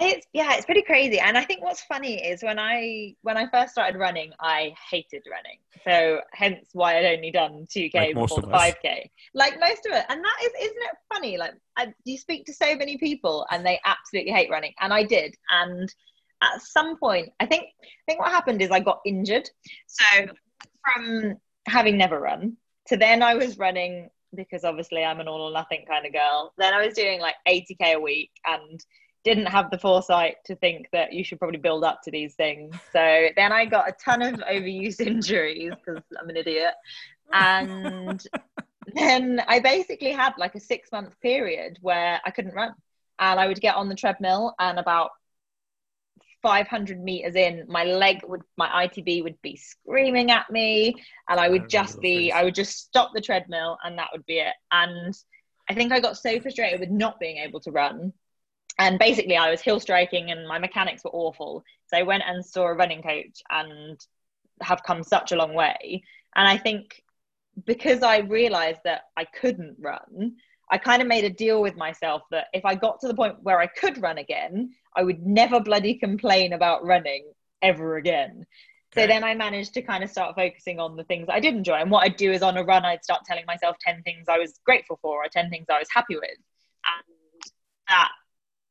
it's 0.01 0.27
yeah, 0.33 0.55
it's 0.55 0.65
pretty 0.65 0.83
crazy. 0.83 1.21
And 1.21 1.37
I 1.37 1.45
think 1.45 1.63
what's 1.63 1.83
funny 1.83 2.27
is 2.27 2.43
when 2.43 2.59
I 2.59 3.15
when 3.23 3.37
I 3.37 3.49
first 3.51 3.73
started 3.73 3.99
running, 3.99 4.33
I 4.41 4.75
hated 4.91 5.23
running. 5.31 5.59
So 5.85 6.21
hence 6.33 6.71
why 6.73 6.99
I'd 6.99 7.17
only 7.17 7.31
done 7.31 7.67
2K 7.71 7.95
like 7.95 8.15
before 8.15 8.41
the 8.41 8.47
5K. 8.47 9.11
Like 9.35 9.61
most 9.61 9.85
of 9.87 9.93
it. 9.93 10.05
And 10.09 10.25
that 10.25 10.37
is 10.43 10.53
isn't 10.63 10.83
it 10.83 10.97
funny? 11.13 11.37
Like 11.37 11.53
I, 11.77 11.93
you 12.05 12.17
speak 12.17 12.47
to 12.47 12.55
so 12.55 12.75
many 12.77 12.97
people 12.97 13.47
and 13.51 13.65
they 13.65 13.79
absolutely 13.85 14.33
hate 14.33 14.51
running. 14.51 14.73
And 14.81 14.93
I 14.93 15.03
did. 15.03 15.35
And 15.51 15.93
at 16.43 16.63
some 16.63 16.97
point, 16.99 17.29
I 17.39 17.45
think 17.45 17.65
I 17.83 17.87
think 18.09 18.21
what 18.21 18.31
happened 18.31 18.63
is 18.63 18.71
I 18.71 18.81
got 18.81 19.01
injured. 19.05 19.51
So 19.87 20.27
from 20.83 21.37
having 21.67 21.99
never 21.99 22.19
run 22.19 22.57
to 22.89 22.97
then 22.97 23.23
I 23.23 23.35
was 23.35 23.59
running 23.59 24.09
because 24.35 24.65
obviously 24.65 25.05
I'm 25.05 25.21
an 25.21 25.29
all 25.29 25.43
or 25.43 25.53
nothing 25.53 25.85
kind 25.89 26.07
of 26.07 26.13
girl. 26.13 26.53
Then 26.59 26.75
I 26.75 26.85
was 26.85 26.95
doing 26.95 27.21
like 27.21 27.35
80k 27.49 27.95
a 27.95 28.01
week 28.01 28.31
and 28.47 28.81
didn't 29.25 29.47
have 29.47 29.71
the 29.71 29.79
foresight 29.79 30.37
to 30.47 30.57
think 30.57 30.87
that 30.93 31.13
you 31.13 31.23
should 31.23 31.39
probably 31.39 31.59
build 31.59 31.85
up 31.85 32.01
to 32.03 32.11
these 32.11 32.35
things. 32.35 32.75
So 32.93 33.29
then 33.37 33.53
I 33.53 33.67
got 33.67 33.89
a 33.89 33.93
ton 33.93 34.23
of 34.23 34.41
overuse 34.41 35.01
injuries 35.07 35.73
because 35.85 36.03
I'm 36.21 36.29
an 36.29 36.37
idiot. 36.37 36.75
And 37.33 38.25
then 38.95 39.43
I 39.47 39.61
basically 39.61 40.13
had 40.13 40.33
like 40.39 40.55
a 40.55 40.61
six 40.61 40.91
month 40.91 41.21
period 41.21 41.79
where 41.83 42.21
I 42.25 42.31
couldn't 42.31 42.55
run. 42.55 42.75
And 43.19 43.39
I 43.39 43.47
would 43.47 43.61
get 43.61 43.77
on 43.77 43.91
the 43.91 43.95
treadmill 43.95 44.55
and 44.59 44.79
about 44.79 45.11
500 46.43 47.03
meters 47.03 47.35
in, 47.35 47.65
my 47.69 47.85
leg 47.85 48.21
would, 48.27 48.43
my 48.57 48.87
ITB 48.87 49.23
would 49.23 49.41
be 49.43 49.57
screaming 49.57 50.31
at 50.31 50.51
me. 50.51 50.95
And 51.29 51.39
I 51.39 51.49
would 51.49 51.69
just 51.69 52.01
be, 52.01 52.33
I 52.33 52.45
would 52.45 52.55
just 52.55 52.79
stop 52.79 53.11
the 53.15 53.21
treadmill 53.21 53.79
and 53.85 53.99
that 53.99 54.09
would 54.13 54.27
be 54.27 54.39
it. 54.39 54.55
And 54.73 55.15
I 55.69 55.75
think 55.75 55.93
I 55.93 56.01
got 56.01 56.17
so 56.17 56.41
frustrated 56.41 56.81
with 56.81 56.91
not 56.91 57.21
being 57.21 57.39
able 57.39 57.61
to 57.61 57.71
run 57.71 58.13
and 58.81 58.99
basically 58.99 59.37
I 59.37 59.51
was 59.51 59.61
heel 59.61 59.79
striking 59.79 60.31
and 60.31 60.49
my 60.49 60.59
mechanics 60.59 61.05
were 61.05 61.11
awful. 61.13 61.63
So 61.89 61.99
I 61.99 62.03
went 62.03 62.23
and 62.27 62.45
saw 62.45 62.67
a 62.67 62.75
running 62.75 63.03
coach 63.03 63.43
and 63.51 64.01
have 64.63 64.83
come 64.83 65.03
such 65.03 65.33
a 65.33 65.37
long 65.37 65.53
way. 65.53 66.03
And 66.35 66.49
I 66.49 66.57
think 66.57 67.03
because 67.67 68.03
I 68.03 68.19
realized 68.19 68.81
that 68.85 69.03
I 69.19 69.27
couldn't 69.27 69.77
run, 69.79 70.37
I 70.71 70.79
kind 70.79 71.03
of 71.03 71.09
made 71.09 71.25
a 71.25 71.31
deal 71.31 71.61
with 71.61 71.77
myself 71.77 72.23
that 72.31 72.47
if 72.53 72.65
I 72.65 72.75
got 72.75 73.01
to 73.01 73.09
the 73.09 73.15
point 73.15 73.43
where 73.43 73.59
I 73.59 73.67
could 73.67 74.01
run 74.01 74.19
again, 74.19 74.73
I 74.95 75.03
would 75.03 75.27
never 75.27 75.61
bloody 75.61 75.95
complain 75.95 76.53
about 76.53 76.85
running 76.85 77.31
ever 77.63 77.97
again. 77.97 78.47
Okay. 78.93 79.03
So 79.03 79.07
then 79.07 79.23
I 79.23 79.35
managed 79.35 79.75
to 79.75 79.83
kind 79.83 80.03
of 80.03 80.11
start 80.11 80.35
focusing 80.35 80.81
on 80.81 80.97
the 80.97 81.05
things 81.05 81.29
I 81.29 81.41
did 81.41 81.55
enjoy. 81.55 81.75
And 81.75 81.91
what 81.91 82.05
I'd 82.05 82.17
do 82.17 82.33
is 82.33 82.43
on 82.43 82.57
a 82.57 82.65
run, 82.65 82.85
I'd 82.85 83.05
start 83.05 83.23
telling 83.25 83.47
myself 83.47 83.77
10 83.87 84.03
things 84.03 84.27
I 84.29 84.39
was 84.39 84.59
grateful 84.65 84.99
for 85.03 85.25
or 85.25 85.29
10 85.29 85.51
things 85.51 85.67
I 85.71 85.79
was 85.79 85.89
happy 85.93 86.17
with. 86.17 86.25
And 86.25 87.43
that 87.89 88.11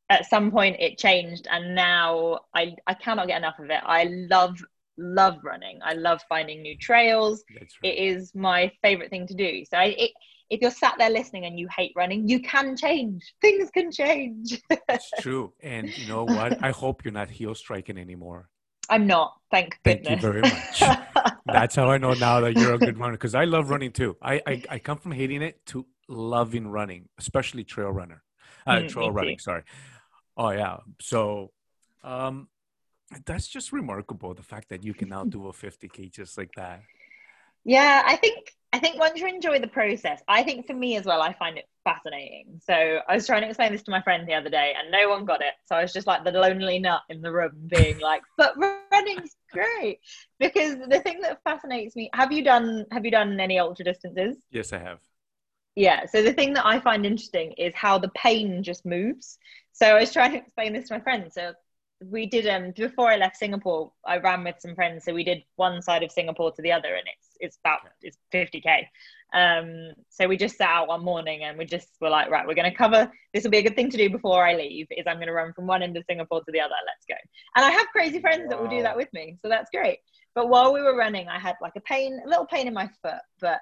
at 0.09 0.29
some 0.29 0.51
point 0.51 0.77
it 0.79 0.97
changed 0.97 1.47
and 1.51 1.75
now 1.75 2.39
I, 2.53 2.75
I 2.87 2.95
cannot 2.95 3.27
get 3.27 3.37
enough 3.37 3.59
of 3.59 3.69
it. 3.69 3.81
I 3.85 4.05
love 4.05 4.57
love 4.97 5.37
running. 5.43 5.79
I 5.81 5.93
love 5.93 6.21
finding 6.27 6.61
new 6.61 6.77
trails. 6.77 7.43
Right. 7.55 7.69
It 7.83 7.97
is 8.03 8.35
my 8.35 8.71
favorite 8.81 9.09
thing 9.09 9.27
to 9.27 9.33
do. 9.33 9.63
So 9.65 9.77
I, 9.77 9.95
it, 9.97 10.11
if 10.49 10.61
you're 10.61 10.71
sat 10.71 10.95
there 10.97 11.09
listening 11.09 11.45
and 11.45 11.59
you 11.59 11.67
hate 11.75 11.93
running, 11.95 12.27
you 12.27 12.39
can 12.39 12.75
change. 12.75 13.33
Things 13.41 13.69
can 13.69 13.91
change. 13.91 14.59
it's 14.69 15.11
true. 15.19 15.53
And 15.61 15.95
you 15.97 16.07
know 16.07 16.23
what? 16.23 16.63
I 16.63 16.71
hope 16.71 17.05
you're 17.05 17.13
not 17.13 17.29
heel 17.29 17.53
striking 17.53 17.97
anymore. 17.97 18.49
I'm 18.89 19.05
not. 19.05 19.35
Thank 19.51 19.77
Thank 19.83 20.09
you 20.09 20.17
very 20.17 20.41
much. 20.41 20.83
That's 21.45 21.75
how 21.75 21.91
I 21.91 21.99
know 21.99 22.13
now 22.13 22.39
that 22.41 22.57
you're 22.57 22.73
a 22.73 22.79
good 22.79 22.97
runner 22.97 23.13
because 23.13 23.35
I 23.35 23.45
love 23.45 23.69
running 23.69 23.91
too. 23.91 24.17
I, 24.21 24.41
I, 24.47 24.63
I 24.69 24.79
come 24.79 24.97
from 24.97 25.11
hating 25.11 25.43
it 25.43 25.63
to 25.67 25.85
loving 26.07 26.67
running, 26.67 27.07
especially 27.19 27.63
trail 27.63 27.91
runner, 27.91 28.23
uh, 28.65 28.77
mm, 28.77 28.89
trail 28.89 29.11
running. 29.11 29.37
Sorry. 29.37 29.63
Oh 30.35 30.49
yeah. 30.49 30.77
So 30.99 31.51
um 32.03 32.47
that's 33.25 33.47
just 33.47 33.71
remarkable 33.71 34.33
the 34.33 34.43
fact 34.43 34.69
that 34.69 34.83
you 34.83 34.93
can 34.93 35.09
now 35.09 35.23
do 35.23 35.47
a 35.47 35.53
50k 35.53 36.11
just 36.11 36.37
like 36.37 36.51
that. 36.55 36.81
Yeah, 37.63 38.03
I 38.05 38.15
think 38.15 38.53
I 38.71 38.79
think 38.79 38.99
once 38.99 39.19
you 39.19 39.27
enjoy 39.27 39.59
the 39.59 39.67
process, 39.67 40.21
I 40.27 40.43
think 40.43 40.67
for 40.67 40.73
me 40.73 40.95
as 40.95 41.05
well, 41.05 41.21
I 41.21 41.33
find 41.33 41.57
it 41.57 41.65
fascinating. 41.83 42.61
So 42.63 42.99
I 43.07 43.15
was 43.15 43.25
trying 43.25 43.41
to 43.41 43.47
explain 43.47 43.71
this 43.71 43.81
to 43.83 43.91
my 43.91 44.01
friend 44.01 44.27
the 44.27 44.35
other 44.35 44.49
day, 44.49 44.75
and 44.77 44.91
no 44.91 45.09
one 45.09 45.25
got 45.25 45.41
it. 45.41 45.53
So 45.65 45.75
I 45.75 45.81
was 45.81 45.91
just 45.91 46.05
like 46.05 46.23
the 46.23 46.31
lonely 46.31 46.77
nut 46.77 47.01
in 47.09 47.21
the 47.21 47.31
room, 47.31 47.53
being 47.67 47.99
like, 47.99 48.21
"But 48.37 48.55
running's 48.91 49.35
great." 49.51 49.99
Because 50.39 50.77
the 50.87 50.99
thing 50.99 51.21
that 51.21 51.41
fascinates 51.43 51.95
me, 51.95 52.11
have 52.13 52.31
you 52.31 52.43
done 52.43 52.85
have 52.91 53.05
you 53.05 53.11
done 53.11 53.39
any 53.39 53.57
ultra 53.57 53.85
distances? 53.85 54.37
Yes, 54.51 54.71
I 54.71 54.79
have. 54.79 54.99
Yeah. 55.75 56.05
So 56.05 56.21
the 56.21 56.33
thing 56.33 56.53
that 56.53 56.65
I 56.65 56.79
find 56.79 57.05
interesting 57.05 57.53
is 57.53 57.73
how 57.73 57.97
the 57.97 58.09
pain 58.09 58.61
just 58.63 58.85
moves. 58.85 59.39
So 59.71 59.95
I 59.95 59.99
was 59.99 60.13
trying 60.13 60.33
to 60.33 60.37
explain 60.37 60.73
this 60.73 60.89
to 60.89 60.95
my 60.95 60.99
friend. 60.99 61.31
So 61.31 61.53
we 62.05 62.25
did 62.25 62.47
um 62.47 62.71
before 62.71 63.09
I 63.09 63.17
left 63.17 63.37
Singapore, 63.37 63.91
I 64.05 64.17
ran 64.17 64.43
with 64.43 64.55
some 64.59 64.75
friends. 64.75 65.03
So 65.05 65.13
we 65.13 65.23
did 65.23 65.43
one 65.55 65.81
side 65.81 66.03
of 66.03 66.11
Singapore 66.11 66.51
to 66.53 66.61
the 66.61 66.71
other, 66.71 66.95
and 66.95 67.03
it's 67.07 67.29
it's 67.39 67.57
about 67.63 67.79
it's 68.01 68.17
50k. 68.33 68.85
Um, 69.31 69.93
so 70.09 70.27
we 70.27 70.37
just 70.37 70.57
sat 70.57 70.69
out 70.69 70.87
one 70.87 71.03
morning 71.03 71.43
and 71.43 71.57
we 71.57 71.65
just 71.65 71.89
were 72.01 72.09
like, 72.09 72.31
right, 72.31 72.47
we're 72.47 72.55
going 72.55 72.71
to 72.71 72.75
cover. 72.75 73.11
This 73.33 73.43
will 73.43 73.51
be 73.51 73.59
a 73.59 73.61
good 73.61 73.75
thing 73.75 73.91
to 73.91 73.97
do 73.97 74.09
before 74.09 74.45
I 74.45 74.55
leave. 74.55 74.87
Is 74.91 75.05
I'm 75.07 75.17
going 75.17 75.27
to 75.27 75.33
run 75.33 75.53
from 75.53 75.67
one 75.67 75.83
end 75.83 75.97
of 75.97 76.03
Singapore 76.09 76.39
to 76.43 76.51
the 76.51 76.61
other. 76.61 76.75
Let's 76.85 77.05
go. 77.07 77.15
And 77.55 77.65
I 77.65 77.71
have 77.71 77.87
crazy 77.87 78.19
friends 78.19 78.43
wow. 78.43 78.49
that 78.49 78.61
will 78.61 78.69
do 78.69 78.81
that 78.81 78.97
with 78.97 79.09
me, 79.13 79.37
so 79.41 79.49
that's 79.49 79.69
great. 79.71 79.99
But 80.35 80.49
while 80.49 80.73
we 80.73 80.81
were 80.81 80.95
running, 80.95 81.27
I 81.27 81.39
had 81.39 81.55
like 81.61 81.73
a 81.75 81.81
pain, 81.81 82.19
a 82.23 82.27
little 82.27 82.45
pain 82.45 82.67
in 82.67 82.73
my 82.73 82.89
foot, 83.01 83.21
but 83.41 83.59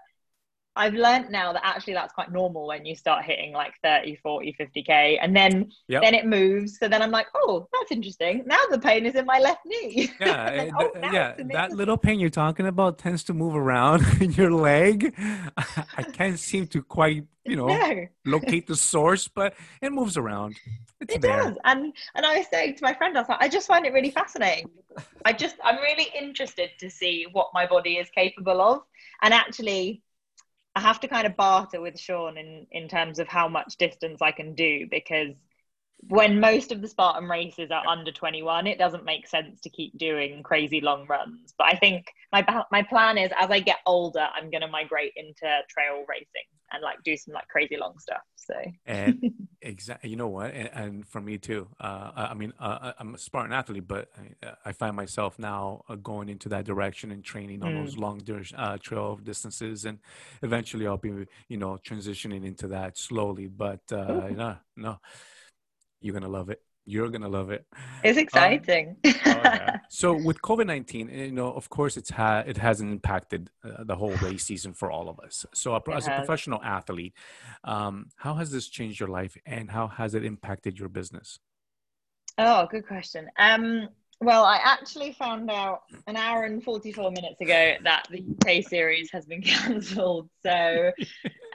I've 0.78 0.94
learned 0.94 1.30
now 1.30 1.54
that 1.54 1.62
actually 1.66 1.94
that's 1.94 2.14
quite 2.14 2.32
normal 2.32 2.68
when 2.68 2.86
you 2.86 2.96
start 2.96 3.26
hitting 3.26 3.54
like 3.54 3.74
30, 3.84 4.18
40, 4.18 4.56
50k 4.60 5.18
and 5.22 5.36
then 5.36 5.72
yep. 5.88 6.04
then 6.04 6.14
it 6.14 6.26
moves. 6.26 6.78
So 6.80 6.88
then 6.88 7.02
I'm 7.02 7.12
like, 7.12 7.28
oh, 7.36 7.68
that's 7.74 7.92
interesting. 7.92 8.44
Now 8.46 8.60
the 8.70 8.80
pain 8.80 9.06
is 9.06 9.16
in 9.16 9.26
my 9.26 9.40
left 9.40 9.66
knee. 9.66 10.12
Yeah, 10.20 10.50
then, 10.50 10.72
oh, 10.78 10.92
yeah. 11.12 11.36
That 11.54 11.72
little 11.72 11.98
pain 11.98 12.20
you're 12.20 12.30
talking 12.30 12.66
about 12.66 12.98
tends 12.98 13.24
to 13.26 13.34
move 13.34 13.56
around 13.56 14.06
in 14.22 14.32
your 14.34 14.52
leg. 14.52 15.14
I 15.98 16.04
can't 16.04 16.40
seem 16.40 16.68
to 16.68 16.82
quite, 16.82 17.24
you 17.46 17.56
know, 17.56 17.68
no. 17.68 18.08
locate 18.26 18.68
the 18.68 18.76
source, 18.76 19.28
but 19.28 19.54
it 19.82 19.92
moves 19.92 20.18
around. 20.18 20.56
It's 21.02 21.16
it 21.16 21.22
there. 21.22 21.44
does. 21.44 21.58
And 21.64 21.94
and 22.16 22.26
I 22.26 22.40
was 22.40 22.48
saying 22.52 22.76
to 22.76 22.84
my 22.84 22.94
friend, 22.94 23.18
I 23.18 23.22
was 23.22 23.30
like, 23.30 23.42
I 23.42 23.48
just 23.48 23.68
find 23.68 23.86
it 23.86 23.94
really 23.94 24.12
fascinating. 24.12 24.70
I 25.26 25.34
just 25.34 25.56
I'm 25.64 25.78
really 25.78 26.08
interested 26.18 26.72
to 26.80 26.90
see 26.90 27.28
what 27.32 27.50
my 27.54 27.68
body 27.68 27.98
is 27.98 28.10
capable 28.10 28.62
of. 28.62 28.82
And 29.22 29.34
actually 29.34 30.02
I 30.78 30.80
have 30.80 31.00
to 31.00 31.08
kind 31.08 31.26
of 31.26 31.36
barter 31.36 31.82
with 31.82 32.00
Sean 32.00 32.38
in 32.38 32.68
in 32.70 32.88
terms 32.88 33.18
of 33.18 33.28
how 33.28 33.48
much 33.48 33.78
distance 33.78 34.22
I 34.22 34.32
can 34.32 34.54
do 34.54 34.86
because 34.92 35.34
when 36.02 36.40
most 36.40 36.72
of 36.72 36.82
the 36.82 36.88
Spartan 36.88 37.28
races 37.28 37.72
are 37.72 37.86
under 37.88 38.12
21, 38.12 38.68
it 38.68 38.78
doesn't 38.78 39.04
make 39.04 39.28
sense 39.28 39.60
to 39.62 39.70
keep 39.70 39.98
doing 39.98 40.44
crazy 40.44 40.80
long 40.80 41.06
runs. 41.08 41.54
But 41.58 41.68
I 41.68 41.76
think 41.76 42.08
my 42.32 42.64
my 42.72 42.84
plan 42.84 43.18
is 43.18 43.32
as 43.38 43.50
I 43.50 43.60
get 43.60 43.78
older, 43.86 44.28
I'm 44.34 44.50
gonna 44.50 44.68
migrate 44.68 45.14
into 45.16 45.48
trail 45.70 46.06
racing 46.08 46.48
and 46.72 46.84
like 46.84 46.98
do 47.04 47.16
some 47.18 47.34
like 47.34 47.48
crazy 47.48 47.78
long 47.78 47.98
stuff. 47.98 48.22
So 48.36 48.54
and 48.86 49.34
exactly, 49.62 50.10
you 50.10 50.16
know 50.16 50.28
what? 50.28 50.54
And, 50.54 50.70
and, 50.74 51.08
for 51.08 51.20
me 51.20 51.38
too. 51.38 51.68
Uh, 51.80 52.12
I 52.16 52.34
mean, 52.34 52.54
uh, 52.60 52.94
I'm 53.00 53.16
a 53.16 53.18
Spartan 53.18 53.54
athlete, 53.54 53.88
but 53.88 54.10
I, 54.44 54.54
I 54.66 54.72
find 54.72 54.96
myself 54.96 55.40
now 55.40 55.84
uh, 55.90 55.96
going 55.96 56.30
into 56.30 56.50
that 56.50 56.66
direction 56.66 57.12
and 57.12 57.24
training 57.24 57.64
on 57.64 57.74
mm. 57.74 57.84
those 57.84 57.98
long 57.98 58.22
uh, 58.56 58.78
trail 58.78 59.18
distances, 59.18 59.86
and 59.86 60.00
eventually 60.42 60.88
I'll 60.88 60.98
be, 60.98 61.26
you 61.50 61.58
know, 61.58 61.78
transitioning 61.86 62.46
into 62.46 62.68
that 62.70 62.98
slowly. 62.98 63.48
But 63.48 63.82
uh, 63.92 64.30
no, 64.30 64.58
no, 64.76 65.00
you're 66.02 66.14
gonna 66.14 66.28
love 66.28 66.50
it. 66.50 66.62
You're 66.86 67.10
gonna 67.10 67.28
love 67.28 67.52
it. 67.52 67.66
It's 68.04 68.18
um, 68.18 68.24
exciting. 68.24 68.96
Um, 69.04 69.14
oh, 69.26 69.32
yeah. 69.44 69.78
So 69.90 70.14
with 70.14 70.42
COVID 70.42 70.66
nineteen, 70.66 71.10
you 71.10 71.32
know, 71.32 71.52
of 71.52 71.70
course, 71.70 71.98
it's 71.98 72.10
had 72.10 72.48
it 72.48 72.58
hasn't 72.58 72.92
impacted 72.92 73.50
uh, 73.64 73.84
the 73.84 73.96
whole 73.96 74.16
race 74.18 74.46
season 74.46 74.74
for 74.74 74.92
all 74.92 75.10
of 75.10 75.20
us. 75.20 75.46
So 75.54 75.76
it 75.76 75.84
as 75.92 76.06
has. 76.06 76.14
a 76.14 76.18
professional 76.20 76.62
athlete, 76.62 77.14
um, 77.64 78.08
how 78.16 78.36
has 78.36 78.52
this 78.52 78.68
changed 78.68 79.00
your 79.00 79.10
life, 79.10 79.38
and 79.46 79.72
how 79.72 79.88
has 79.88 80.14
it 80.14 80.24
impacted 80.24 80.78
your 80.80 80.90
business? 80.90 81.40
Oh, 82.38 82.68
good 82.70 82.86
question. 82.86 83.30
Um, 83.38 83.90
well, 84.20 84.46
I 84.46 84.60
actually 84.64 85.12
found 85.12 85.50
out 85.52 85.84
an 86.08 86.16
hour 86.16 86.44
and 86.44 86.64
44 86.64 87.12
minutes 87.12 87.40
ago 87.40 87.76
that 87.84 88.08
the 88.10 88.24
UK 88.24 88.68
series 88.68 89.12
has 89.12 89.26
been 89.26 89.42
cancelled. 89.44 90.30
So, 90.42 90.92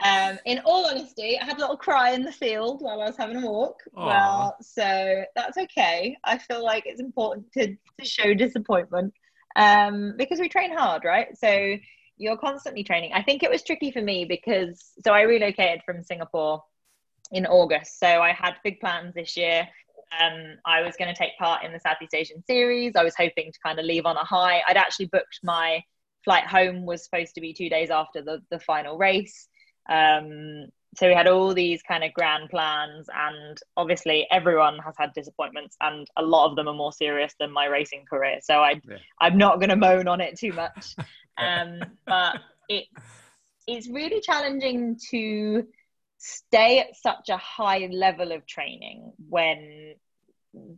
um, 0.05 0.39
in 0.47 0.61
all 0.65 0.87
honesty, 0.87 1.39
I 1.41 1.45
had 1.45 1.57
a 1.57 1.61
little 1.61 1.77
cry 1.77 2.13
in 2.13 2.23
the 2.23 2.33
field 2.33 2.81
while 2.81 3.03
I 3.03 3.07
was 3.07 3.17
having 3.17 3.43
a 3.43 3.51
walk. 3.51 3.81
Aww. 3.97 4.07
Well, 4.07 4.57
so 4.61 5.25
that's 5.35 5.59
okay. 5.59 6.17
I 6.23 6.39
feel 6.39 6.65
like 6.65 6.85
it's 6.87 7.01
important 7.01 7.51
to, 7.55 7.67
to 7.67 8.07
show 8.07 8.33
disappointment 8.33 9.13
um, 9.57 10.15
because 10.17 10.39
we 10.39 10.49
train 10.49 10.77
hard, 10.77 11.03
right? 11.05 11.37
So, 11.37 11.77
you're 12.19 12.37
constantly 12.37 12.85
training. 12.85 13.13
I 13.13 13.23
think 13.23 13.43
it 13.43 13.51
was 13.51 13.65
tricky 13.65 13.91
for 13.91 14.03
me 14.03 14.25
because, 14.25 14.93
so 15.05 15.13
I 15.13 15.23
relocated 15.23 15.83
from 15.85 16.05
Singapore 16.05 16.63
in 17.33 17.45
August. 17.45 17.99
So, 17.99 18.07
I 18.07 18.33
had 18.33 18.55
big 18.63 18.79
plans 18.79 19.15
this 19.15 19.37
year 19.37 19.67
um, 20.21 20.59
I 20.65 20.83
was 20.83 20.97
going 20.97 21.13
to 21.13 21.19
take 21.19 21.37
part 21.39 21.65
in 21.65 21.73
the 21.73 21.81
Southeast 21.81 22.15
Asian 22.15 22.43
series. 22.45 22.97
I 22.97 23.05
was 23.05 23.15
hoping 23.17 23.53
to 23.53 23.59
kind 23.65 23.79
of 23.79 23.85
leave 23.85 24.07
on 24.07 24.17
a 24.17 24.25
high. 24.25 24.63
I'd 24.67 24.77
actually 24.77 25.07
booked 25.07 25.41
my 25.43 25.83
flight 26.25 26.47
home 26.47 26.87
was 26.87 27.05
supposed 27.05 27.35
to 27.35 27.41
be 27.41 27.53
two 27.53 27.69
days 27.69 27.91
after 27.91 28.23
the, 28.23 28.43
the 28.51 28.61
final 28.61 28.97
race. 28.97 29.49
Um, 29.89 30.67
so 30.95 31.09
we 31.09 31.15
had 31.15 31.27
all 31.27 31.55
these 31.55 31.83
kind 31.83 32.05
of 32.05 32.13
grand 32.13 32.51
plans, 32.51 33.09
and 33.15 33.59
obviously 33.77 34.27
everyone 34.31 34.79
has 34.81 34.95
had 34.99 35.13
disappointments, 35.15 35.75
and 35.81 36.07
a 36.17 36.23
lot 36.23 36.51
of 36.51 36.57
them 36.57 36.69
are 36.69 36.75
more 36.75 36.93
serious 36.93 37.35
than 37.41 37.51
my 37.51 37.67
racing 37.67 38.05
career. 38.09 38.39
So 38.43 38.61
I, 38.61 38.81
yeah. 38.87 38.99
I'm 39.19 39.39
not 39.39 39.59
going 39.59 39.71
to 39.71 39.77
moan 39.77 40.07
on 40.07 40.21
it 40.21 40.39
too 40.39 40.53
much, 40.53 40.95
um, 41.39 41.81
but 42.07 42.37
it, 42.69 42.85
it's 43.67 43.89
really 43.89 44.21
challenging 44.21 44.99
to 45.11 45.67
stay 46.23 46.79
at 46.79 46.95
such 46.97 47.29
a 47.31 47.37
high 47.37 47.89
level 47.91 48.31
of 48.31 48.47
training 48.47 49.13
when 49.29 49.95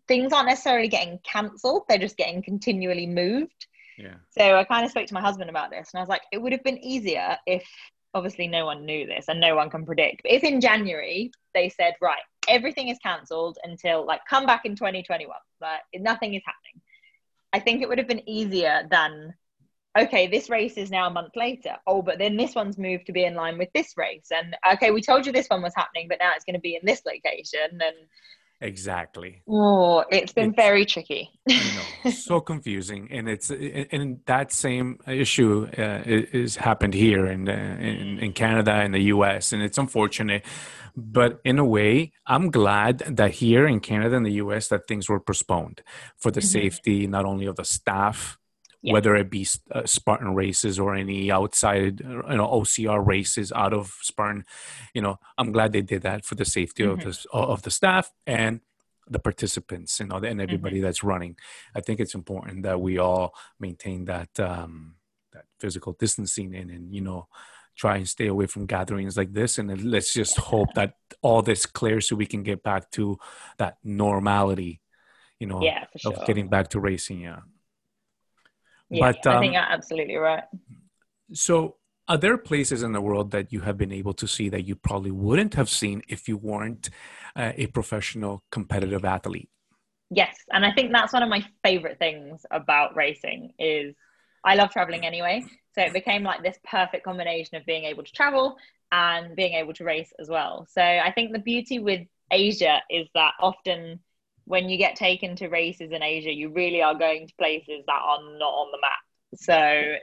things 0.08 0.32
aren't 0.32 0.48
necessarily 0.48 0.88
getting 0.88 1.18
cancelled 1.22 1.82
they're 1.88 1.98
just 1.98 2.16
getting 2.16 2.40
continually 2.42 3.06
moved. 3.06 3.66
Yeah. 3.98 4.14
So 4.30 4.56
i 4.56 4.64
kind 4.64 4.84
of 4.84 4.90
spoke 4.90 5.06
to 5.06 5.14
my 5.14 5.20
husband 5.20 5.50
about 5.50 5.70
this 5.70 5.90
and 5.92 5.98
i 5.98 6.02
was 6.02 6.08
like 6.08 6.22
it 6.32 6.38
would 6.38 6.52
have 6.52 6.64
been 6.64 6.78
easier 6.78 7.36
if 7.46 7.64
obviously 8.14 8.48
no 8.48 8.64
one 8.64 8.86
knew 8.86 9.06
this 9.06 9.26
and 9.28 9.38
no 9.38 9.54
one 9.54 9.68
can 9.68 9.84
predict 9.84 10.22
but 10.22 10.32
if 10.32 10.42
in 10.42 10.60
january 10.60 11.30
they 11.52 11.68
said 11.68 11.94
right 12.00 12.22
everything 12.48 12.88
is 12.88 12.98
cancelled 13.02 13.58
until 13.64 14.06
like 14.06 14.20
come 14.28 14.46
back 14.46 14.64
in 14.64 14.74
2021 14.74 15.36
like 15.60 15.80
nothing 15.96 16.34
is 16.34 16.42
happening 16.44 16.80
i 17.52 17.60
think 17.60 17.82
it 17.82 17.88
would 17.88 17.98
have 17.98 18.08
been 18.08 18.28
easier 18.28 18.86
than 18.90 19.34
okay, 19.96 20.26
this 20.26 20.50
race 20.50 20.76
is 20.76 20.90
now 20.90 21.06
a 21.06 21.10
month 21.10 21.32
later. 21.36 21.76
Oh, 21.86 22.02
but 22.02 22.18
then 22.18 22.36
this 22.36 22.54
one's 22.54 22.78
moved 22.78 23.06
to 23.06 23.12
be 23.12 23.24
in 23.24 23.34
line 23.34 23.58
with 23.58 23.68
this 23.74 23.96
race. 23.96 24.28
And 24.30 24.56
okay, 24.74 24.90
we 24.90 25.00
told 25.00 25.26
you 25.26 25.32
this 25.32 25.46
one 25.48 25.62
was 25.62 25.74
happening, 25.76 26.06
but 26.08 26.18
now 26.20 26.32
it's 26.34 26.44
going 26.44 26.54
to 26.54 26.60
be 26.60 26.74
in 26.74 26.84
this 26.84 27.02
location. 27.06 27.80
And 27.80 27.96
exactly. 28.60 29.42
Oh, 29.48 30.04
it's 30.10 30.32
been 30.32 30.50
it's, 30.50 30.56
very 30.56 30.84
tricky. 30.84 31.30
know, 31.48 32.10
so 32.10 32.40
confusing, 32.40 33.08
and 33.10 33.28
it's 33.28 33.50
and 33.50 34.20
that 34.26 34.52
same 34.52 34.98
issue 35.06 35.68
uh, 35.78 36.02
is 36.04 36.56
happened 36.56 36.94
here 36.94 37.26
in, 37.26 37.48
in 37.48 38.18
in 38.18 38.32
Canada 38.32 38.72
and 38.72 38.92
the 38.92 39.02
U.S. 39.14 39.52
and 39.52 39.62
it's 39.62 39.78
unfortunate. 39.78 40.44
But 40.96 41.40
in 41.44 41.58
a 41.58 41.64
way, 41.64 42.12
I'm 42.24 42.52
glad 42.52 42.98
that 42.98 43.32
here 43.32 43.66
in 43.66 43.80
Canada 43.80 44.16
and 44.16 44.24
the 44.24 44.34
US 44.34 44.68
that 44.68 44.86
things 44.86 45.08
were 45.08 45.18
postponed 45.18 45.82
for 46.16 46.30
the 46.30 46.38
mm-hmm. 46.38 46.46
safety 46.46 47.06
not 47.08 47.24
only 47.24 47.46
of 47.46 47.56
the 47.56 47.64
staff 47.64 48.38
yeah. 48.84 48.92
whether 48.92 49.16
it 49.16 49.30
be 49.30 49.46
uh, 49.72 49.86
Spartan 49.86 50.34
races 50.34 50.78
or 50.78 50.94
any 50.94 51.30
outside, 51.30 52.00
you 52.00 52.36
know, 52.36 52.46
OCR 52.46 53.04
races 53.04 53.50
out 53.50 53.72
of 53.72 53.96
Spartan. 54.02 54.44
You 54.92 55.00
know, 55.02 55.18
I'm 55.38 55.52
glad 55.52 55.72
they 55.72 55.80
did 55.80 56.02
that 56.02 56.24
for 56.24 56.34
the 56.34 56.44
safety 56.44 56.82
mm-hmm. 56.82 57.08
of 57.08 57.16
the 57.22 57.28
of 57.32 57.62
the 57.62 57.70
staff 57.70 58.12
and 58.26 58.60
the 59.08 59.18
participants, 59.18 59.98
you 60.00 60.06
know, 60.06 60.16
and 60.16 60.40
everybody 60.40 60.76
mm-hmm. 60.76 60.84
that's 60.84 61.02
running. 61.02 61.36
I 61.74 61.80
think 61.80 61.98
it's 61.98 62.14
important 62.14 62.62
that 62.64 62.80
we 62.80 62.98
all 62.98 63.34
maintain 63.58 64.04
that 64.04 64.38
um, 64.38 64.96
that 65.32 65.46
physical 65.58 65.94
distancing 65.94 66.54
and 66.54 66.70
and 66.70 66.94
you 66.94 67.00
know 67.00 67.26
try 67.76 67.96
and 67.96 68.08
stay 68.08 68.26
away 68.28 68.46
from 68.46 68.66
gatherings 68.66 69.16
like 69.16 69.32
this 69.32 69.58
and 69.58 69.82
let's 69.82 70.14
just 70.14 70.36
hope 70.36 70.68
that 70.74 70.94
all 71.22 71.42
this 71.42 71.66
clears 71.66 72.08
so 72.08 72.14
we 72.14 72.26
can 72.26 72.44
get 72.44 72.62
back 72.62 72.88
to 72.92 73.18
that 73.58 73.78
normality 73.82 74.80
you 75.40 75.46
know 75.46 75.60
yeah, 75.60 75.84
sure. 75.96 76.12
of 76.12 76.24
getting 76.24 76.48
back 76.48 76.68
to 76.68 76.78
racing 76.78 77.20
yeah 77.20 77.40
yeah, 78.94 79.12
but 79.12 79.26
um, 79.26 79.36
I 79.36 79.40
think 79.40 79.54
you're 79.54 79.62
absolutely 79.62 80.16
right. 80.16 80.44
So, 81.32 81.76
are 82.06 82.18
there 82.18 82.36
places 82.36 82.82
in 82.82 82.92
the 82.92 83.00
world 83.00 83.30
that 83.30 83.52
you 83.52 83.60
have 83.60 83.78
been 83.78 83.92
able 83.92 84.12
to 84.14 84.28
see 84.28 84.48
that 84.50 84.66
you 84.66 84.76
probably 84.76 85.10
wouldn't 85.10 85.54
have 85.54 85.70
seen 85.70 86.02
if 86.08 86.28
you 86.28 86.36
weren't 86.36 86.90
uh, 87.34 87.52
a 87.56 87.66
professional 87.68 88.42
competitive 88.50 89.04
athlete? 89.04 89.48
Yes, 90.10 90.36
and 90.52 90.64
I 90.64 90.72
think 90.72 90.92
that's 90.92 91.12
one 91.12 91.22
of 91.22 91.28
my 91.28 91.44
favorite 91.64 91.98
things 91.98 92.44
about 92.50 92.94
racing 92.94 93.52
is 93.58 93.94
I 94.44 94.54
love 94.54 94.70
traveling 94.70 95.06
anyway. 95.06 95.44
So 95.74 95.80
it 95.80 95.92
became 95.92 96.22
like 96.22 96.42
this 96.42 96.58
perfect 96.62 97.04
combination 97.04 97.56
of 97.56 97.66
being 97.66 97.84
able 97.84 98.04
to 98.04 98.12
travel 98.12 98.56
and 98.92 99.34
being 99.34 99.54
able 99.54 99.72
to 99.74 99.84
race 99.84 100.12
as 100.20 100.28
well. 100.28 100.66
So 100.70 100.82
I 100.82 101.10
think 101.10 101.32
the 101.32 101.38
beauty 101.40 101.78
with 101.78 102.06
Asia 102.30 102.80
is 102.90 103.08
that 103.14 103.32
often 103.40 103.98
when 104.46 104.68
you 104.68 104.76
get 104.76 104.96
taken 104.96 105.36
to 105.36 105.48
races 105.48 105.90
in 105.92 106.02
Asia, 106.02 106.32
you 106.32 106.50
really 106.50 106.82
are 106.82 106.94
going 106.94 107.26
to 107.26 107.34
places 107.36 107.82
that 107.86 108.00
are 108.02 108.20
not 108.38 108.50
on 108.50 108.70
the 108.72 108.78
map. 108.80 108.92
So, 109.36 109.96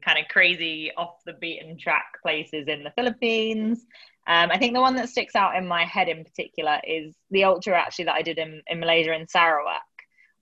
kind 0.00 0.18
of 0.18 0.26
crazy 0.28 0.90
off 0.96 1.16
the 1.26 1.34
beaten 1.34 1.78
track 1.78 2.06
places 2.22 2.66
in 2.66 2.82
the 2.82 2.90
Philippines. 2.90 3.84
Um, 4.26 4.50
I 4.50 4.58
think 4.58 4.74
the 4.74 4.80
one 4.80 4.96
that 4.96 5.08
sticks 5.08 5.34
out 5.34 5.56
in 5.56 5.66
my 5.66 5.84
head 5.84 6.08
in 6.08 6.24
particular 6.24 6.80
is 6.86 7.14
the 7.30 7.44
ultra 7.44 7.78
actually 7.78 8.06
that 8.06 8.14
I 8.14 8.22
did 8.22 8.38
in, 8.38 8.62
in 8.68 8.80
Malaysia 8.80 9.12
in 9.14 9.26
Sarawak 9.28 9.82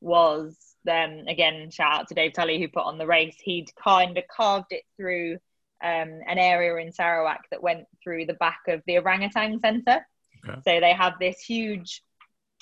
was 0.01 0.57
then 0.85 1.27
again 1.29 1.71
shout 1.71 1.93
out 1.93 2.09
to 2.09 2.14
Dave 2.14 2.33
Tully 2.33 2.59
who 2.59 2.69
put 2.69 2.85
on 2.85 2.99
the 2.99 3.07
race. 3.07 3.37
He'd 3.43 3.69
kind 3.83 4.16
of 4.19 4.25
carved 4.35 4.71
it 4.71 4.83
through 4.97 5.35
um, 5.83 6.21
an 6.29 6.38
area 6.38 6.77
in 6.77 6.93
Sarawak 6.93 7.40
that 7.51 7.62
went 7.62 7.87
through 8.03 8.27
the 8.27 8.35
back 8.35 8.61
of 8.69 8.83
the 8.87 8.99
orangutan 8.99 9.61
centre. 9.61 10.07
Okay. 10.47 10.61
So 10.64 10.81
they 10.81 10.93
have 10.93 11.14
this 11.19 11.40
huge 11.40 12.03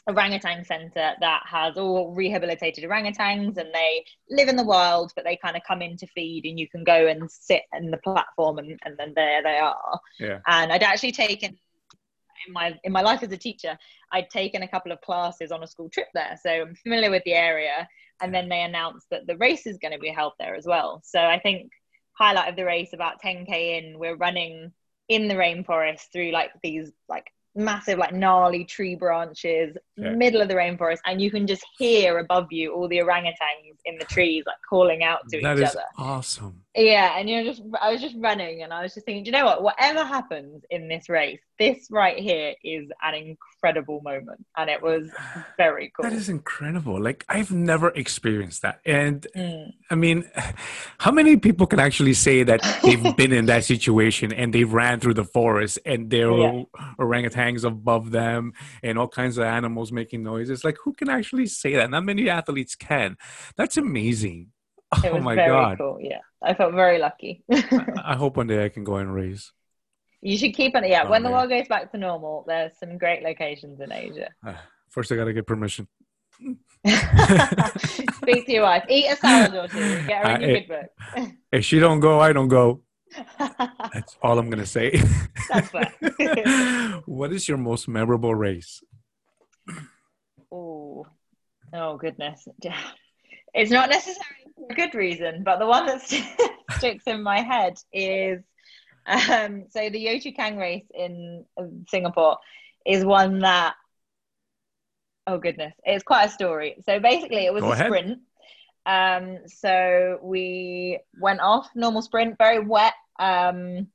orangutan 0.09 0.64
center 0.64 1.12
that 1.21 1.42
has 1.44 1.77
all 1.77 2.12
rehabilitated 2.12 2.83
orangutans 2.83 3.59
and 3.59 3.71
they 3.75 4.05
live 4.31 4.49
in 4.49 4.57
the 4.57 4.64
wild 4.64 5.12
but 5.14 5.25
they 5.25 5.37
kind 5.37 5.57
of 5.57 5.62
come 5.66 5.83
in 5.83 5.97
to 5.97 6.07
feed 6.09 6.44
and 6.47 6.59
you 6.59 6.68
can 6.68 6.83
go 6.83 7.07
and 7.07 7.31
sit 7.31 7.62
in 7.75 7.90
the 7.90 7.99
platform 7.99 8.59
and, 8.59 8.79
and 8.85 8.97
then 8.97 9.12
there 9.14 9.42
they 9.42 9.59
are. 9.59 10.01
Yeah. 10.18 10.38
and 10.47 10.73
i'd 10.73 10.83
actually 10.83 11.12
taken 11.12 11.57
in 12.47 12.53
my 12.53 12.79
in 12.85 12.92
my 12.92 13.03
life 13.03 13.23
as 13.23 13.33
a 13.33 13.37
teacher 13.37 13.77
i'd 14.12 14.31
taken 14.31 14.62
a 14.62 14.68
couple 14.68 14.92
of 14.92 15.01
classes 15.01 15.53
on 15.53 15.62
a 15.62 15.66
school 15.66 15.90
trip 15.90 16.09
there 16.14 16.38
so 16.42 16.51
i'm 16.51 16.75
familiar 16.75 17.11
with 17.11 17.25
the 17.25 17.35
area. 17.35 17.88
And 18.21 18.35
then 18.35 18.49
they 18.49 18.62
announced 18.62 19.07
that 19.12 19.29
the 19.29 19.37
race 19.37 19.64
is 19.64 19.79
going 19.79 19.92
to 19.92 19.99
be 20.01 20.09
held 20.09 20.33
there 20.40 20.57
as 20.57 20.66
well. 20.66 21.01
So 21.05 21.21
i 21.21 21.38
think 21.38 21.71
highlight 22.14 22.49
of 22.49 22.57
the 22.57 22.64
race 22.64 22.92
about 22.92 23.23
10k 23.23 23.79
in 23.79 23.99
we're 23.99 24.16
running 24.16 24.73
in 25.09 25.29
the 25.29 25.35
rainforest 25.35 26.11
through 26.12 26.33
like 26.33 26.51
these 26.62 26.90
like 27.09 27.27
massive 27.55 27.99
like 27.99 28.12
gnarly 28.12 28.64
tree 28.64 28.94
branches 28.94 29.77
yeah. 29.98 30.11
middle 30.12 30.40
of 30.40 30.48
the 30.48 30.54
rainforest 30.54 30.98
and 31.06 31.20
you 31.20 31.30
can 31.30 31.46
just 31.46 31.64
hear 31.76 32.18
above 32.18 32.46
you 32.50 32.72
all 32.74 32.88
the 32.88 32.98
orangutans 32.98 33.76
in 33.84 33.98
the 33.98 34.04
trees 34.04 34.44
like 34.46 34.56
calling 34.68 35.02
out 35.02 35.20
to 35.28 35.40
that 35.40 35.58
each 35.58 35.64
is 35.64 35.70
other 35.70 35.84
awesome 35.96 36.62
yeah 36.74 37.18
and 37.18 37.28
you're 37.28 37.44
just 37.44 37.62
i 37.80 37.90
was 37.90 38.00
just 38.00 38.14
running 38.18 38.62
and 38.62 38.72
i 38.72 38.82
was 38.82 38.94
just 38.94 39.04
thinking 39.04 39.24
do 39.24 39.28
you 39.28 39.32
know 39.32 39.44
what 39.44 39.62
whatever 39.62 40.04
happens 40.04 40.62
in 40.70 40.88
this 40.88 41.08
race 41.08 41.40
this 41.58 41.88
right 41.90 42.18
here 42.18 42.54
is 42.62 42.88
an 43.02 43.14
incredible 43.14 44.00
moment 44.02 44.44
and 44.56 44.70
it 44.70 44.80
was 44.80 45.11
very 45.56 45.92
cool 45.94 46.08
that 46.08 46.12
is 46.12 46.28
incredible 46.28 47.00
like 47.00 47.24
i've 47.28 47.50
never 47.50 47.88
experienced 47.90 48.62
that 48.62 48.80
and 48.84 49.26
mm. 49.37 49.72
i 49.90 49.94
mean 49.94 50.24
how 50.98 51.11
many 51.11 51.37
people 51.37 51.66
can 51.66 51.80
actually 51.80 52.14
say 52.14 52.42
that 52.42 52.61
they've 52.82 53.16
been 53.16 53.32
in 53.32 53.46
that 53.46 53.64
situation 53.64 54.32
and 54.32 54.52
they 54.52 54.64
ran 54.64 55.00
through 55.00 55.14
the 55.14 55.24
forest 55.24 55.79
and 55.85 56.10
there 56.10 56.33
were 56.33 56.52
yeah. 56.52 56.92
orangutans 56.98 57.64
above 57.64 58.10
them 58.10 58.52
and 58.83 58.98
all 58.98 59.08
kinds 59.08 59.38
of 59.38 59.44
animals 59.44 59.87
making 59.92 60.22
noises 60.22 60.64
like 60.64 60.76
who 60.84 60.92
can 60.92 61.08
actually 61.08 61.46
say 61.46 61.74
that 61.74 61.90
not 61.90 62.04
many 62.04 62.28
athletes 62.28 62.74
can 62.74 63.16
that's 63.56 63.76
amazing 63.76 64.48
It 65.04 65.10
Oh 65.10 65.14
was 65.16 65.22
my 65.24 65.34
very 65.34 65.48
God. 65.50 65.76
cool. 65.78 65.98
Yeah, 66.00 66.20
I 66.42 66.54
felt 66.54 66.72
very 66.74 66.98
lucky. 66.98 67.42
I 68.12 68.14
hope 68.16 68.36
one 68.38 68.46
day 68.46 68.64
I 68.64 68.70
can 68.70 68.84
go 68.84 68.96
and 68.96 69.12
race. 69.12 69.52
you 70.22 70.38
should 70.38 70.54
keep 70.54 70.74
on 70.74 70.84
it. 70.84 70.90
Yeah, 70.90 71.04
Oh, 71.04 71.10
when 71.10 71.22
the 71.22 71.30
world 71.30 71.50
goes 71.50 71.68
back 71.68 71.92
to 71.92 71.98
normal, 71.98 72.44
there's 72.48 72.72
some 72.80 72.96
great 72.96 73.22
locations 73.22 73.80
in 73.84 73.92
Asia. 73.92 74.28
Uh, 74.46 74.54
First, 74.88 75.12
I 75.12 75.16
gotta 75.16 75.34
get 75.34 75.46
permission. 75.46 75.86
Speak 78.20 78.46
to 78.46 78.52
your 78.52 78.62
wife. 78.64 78.84
Eat 78.88 79.06
a 79.12 79.16
salad 79.16 79.54
or 79.54 79.68
two. 79.68 80.06
Get 80.06 80.24
her 80.26 80.30
in 80.36 80.42
Uh, 80.42 80.46
your 80.46 80.56
it- 80.56 80.68
good 80.68 80.88
If 81.52 81.64
she 81.64 81.78
don't 81.78 82.00
go, 82.00 82.20
I 82.20 82.32
don't 82.32 82.48
go. 82.48 82.82
That's 83.92 84.16
all 84.22 84.38
I'm 84.38 84.48
gonna 84.50 84.66
say. 84.66 85.02
That's 85.50 85.68
fair. 85.68 85.92
what 87.06 87.32
is 87.32 87.48
your 87.48 87.58
most 87.58 87.88
memorable 87.88 88.34
race? 88.34 88.82
Oh, 91.73 91.96
goodness. 91.96 92.46
It's 93.54 93.71
not 93.71 93.88
necessarily 93.90 94.52
for 94.56 94.66
a 94.71 94.75
good 94.75 94.94
reason, 94.94 95.42
but 95.44 95.58
the 95.58 95.66
one 95.66 95.87
that 95.87 96.02
sticks 96.73 97.04
in 97.06 97.23
my 97.23 97.40
head 97.40 97.79
is 97.92 98.42
um, 99.06 99.64
so 99.71 99.88
the 99.88 100.04
Yio 100.06 100.21
Chu 100.23 100.33
Kang 100.33 100.58
race 100.58 100.85
in 100.94 101.44
uh, 101.58 101.64
Singapore 101.88 102.37
is 102.85 103.04
one 103.04 103.38
that 103.40 103.75
oh 105.27 105.38
goodness, 105.38 105.75
it's 105.85 106.04
quite 106.04 106.25
a 106.25 106.31
story. 106.31 106.77
So 106.85 107.00
basically, 107.00 107.44
it 107.46 107.52
was 107.52 107.62
Go 107.62 107.71
a 107.71 107.73
ahead. 107.73 107.87
sprint. 107.87 108.19
Um, 108.87 109.38
so 109.46 110.19
we 110.23 110.98
went 111.21 111.40
off 111.40 111.69
normal 111.75 112.02
sprint, 112.02 112.38
very 112.38 112.60
wet. 112.60 112.94
Um, 113.19 113.88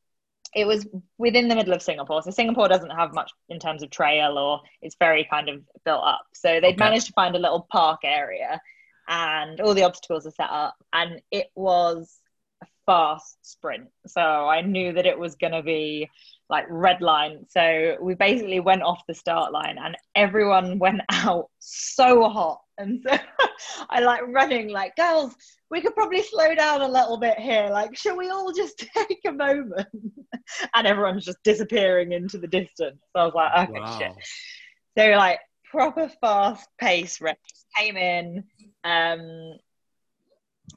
it 0.56 0.66
was 0.66 0.88
within 1.18 1.48
the 1.48 1.56
middle 1.56 1.74
of 1.74 1.82
Singapore. 1.82 2.22
So 2.22 2.32
Singapore 2.32 2.68
doesn't 2.68 2.90
have 2.92 3.14
much 3.14 3.32
in 3.50 3.60
terms 3.60 3.84
of 3.84 3.90
trail 3.90 4.38
or 4.38 4.62
it's 4.82 4.96
very 5.00 5.26
kind 5.30 5.50
of 5.50 5.62
built 5.86 6.04
up. 6.06 6.26
So 6.34 6.60
they'd 6.60 6.78
Okay. 6.78 6.78
managed 6.78 7.08
to 7.08 7.14
find 7.14 7.36
a 7.36 7.40
little 7.40 7.68
park 7.72 8.02
area 8.04 8.62
and 9.08 9.60
all 9.62 9.74
the 9.74 9.84
obstacles 9.84 10.26
are 10.28 10.32
set 10.32 10.50
up 10.50 10.76
and 10.94 11.22
it 11.32 11.48
was 11.56 12.20
a 12.62 12.68
fast 12.86 13.38
sprint. 13.44 13.88
So 14.08 14.22
I 14.22 14.62
knew 14.62 14.94
that 14.94 15.06
it 15.06 15.18
was 15.18 15.36
going 15.36 15.54
to 15.54 15.64
be 15.64 16.10
like 16.50 16.66
red 16.70 17.02
line. 17.02 17.46
So 17.50 17.98
we 18.02 18.16
basically 18.16 18.60
went 18.60 18.84
off 18.84 19.02
the 19.08 19.14
start 19.14 19.52
line 19.52 19.78
and 19.84 19.98
everyone 20.16 20.80
went 20.80 21.02
out 21.12 21.50
so 21.60 22.30
hot. 22.30 22.62
And 22.78 23.04
so 23.08 23.18
I 23.90 24.00
like 24.02 24.22
running 24.28 24.70
like 24.70 24.96
girls, 24.96 25.36
we 25.74 25.82
could 25.82 25.96
probably 25.96 26.22
slow 26.22 26.54
down 26.54 26.82
a 26.82 26.88
little 26.88 27.18
bit 27.18 27.40
here. 27.40 27.68
Like, 27.72 27.98
shall 27.98 28.16
we 28.16 28.30
all 28.30 28.54
just 28.54 28.78
take 28.96 29.22
a 29.26 29.32
moment? 29.32 29.88
and 30.76 30.86
everyone's 30.88 31.26
just 31.26 31.42
disappearing 31.44 32.12
into 32.12 32.38
the 32.38 32.48
distance. 32.48 33.00
So 33.12 33.20
I 33.20 33.26
was 33.26 33.34
like, 33.34 33.70
okay, 33.70 33.98
shit. 33.98 34.12
So 34.96 35.18
like 35.18 35.40
proper 35.72 36.12
fast 36.22 36.70
pace 36.80 37.20
race 37.20 37.36
came 37.76 37.98
in, 37.98 38.44
um, 38.84 39.58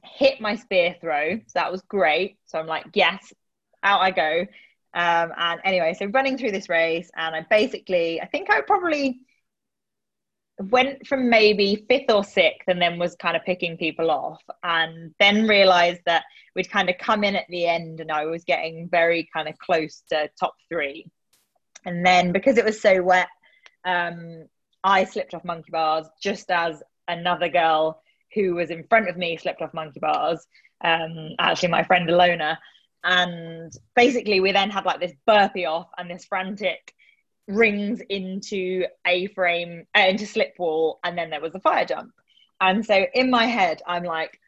hit 0.03 0.41
my 0.41 0.55
spear 0.55 0.95
throw. 0.99 1.35
So 1.35 1.51
that 1.53 1.71
was 1.71 1.83
great. 1.83 2.37
So 2.47 2.57
I'm 2.57 2.65
like, 2.65 2.87
yes, 2.95 3.31
out 3.83 4.01
I 4.01 4.09
go. 4.09 4.47
Um, 4.95 5.31
and 5.37 5.61
anyway, 5.63 5.93
so 5.93 6.07
running 6.07 6.39
through 6.39 6.53
this 6.53 6.69
race, 6.69 7.11
and 7.15 7.35
I 7.35 7.45
basically, 7.47 8.19
I 8.19 8.25
think 8.25 8.49
I 8.49 8.61
probably 8.61 9.19
went 10.59 11.05
from 11.05 11.29
maybe 11.29 11.85
fifth 11.87 12.09
or 12.09 12.23
sixth, 12.23 12.67
and 12.67 12.81
then 12.81 12.99
was 12.99 13.15
kind 13.15 13.35
of 13.35 13.43
picking 13.45 13.77
people 13.77 14.09
off, 14.09 14.41
and 14.63 15.13
then 15.19 15.47
realized 15.47 16.01
that 16.05 16.23
we'd 16.55 16.71
kind 16.71 16.89
of 16.89 16.97
come 16.97 17.23
in 17.23 17.35
at 17.35 17.45
the 17.49 17.67
end, 17.67 17.99
and 17.99 18.11
I 18.11 18.25
was 18.25 18.43
getting 18.43 18.89
very 18.89 19.29
kind 19.33 19.47
of 19.47 19.57
close 19.57 20.03
to 20.09 20.29
top 20.39 20.55
three. 20.69 21.09
And 21.85 22.05
then 22.05 22.31
because 22.31 22.57
it 22.57 22.65
was 22.65 22.81
so 22.81 23.01
wet, 23.01 23.29
um, 23.85 24.47
I 24.83 25.05
slipped 25.05 25.33
off 25.33 25.45
monkey 25.45 25.71
bars 25.71 26.07
just 26.21 26.49
as 26.49 26.81
another 27.07 27.49
girl 27.49 28.01
who 28.33 28.55
was 28.55 28.69
in 28.69 28.83
front 28.87 29.09
of 29.09 29.17
me 29.17 29.37
slipped 29.37 29.61
off 29.61 29.73
monkey 29.73 29.99
bars. 29.99 30.45
Um, 30.83 31.29
actually, 31.39 31.69
my 31.69 31.83
friend 31.83 32.09
Alona. 32.09 32.57
And 33.03 33.71
basically, 33.95 34.39
we 34.39 34.51
then 34.51 34.69
had 34.69 34.85
like 34.85 34.99
this 34.99 35.13
burpee 35.25 35.65
off 35.65 35.87
and 35.97 36.09
this 36.09 36.25
frantic 36.25 36.93
rings 37.47 38.01
into 38.09 38.85
A 39.05 39.27
frame, 39.27 39.85
uh, 39.95 40.01
into 40.01 40.25
slip 40.25 40.53
wall, 40.59 40.99
and 41.03 41.17
then 41.17 41.29
there 41.29 41.41
was 41.41 41.55
a 41.55 41.59
fire 41.59 41.85
jump. 41.85 42.11
And 42.59 42.85
so 42.85 43.05
in 43.13 43.29
my 43.29 43.45
head, 43.45 43.81
I'm 43.87 44.03
like, 44.03 44.39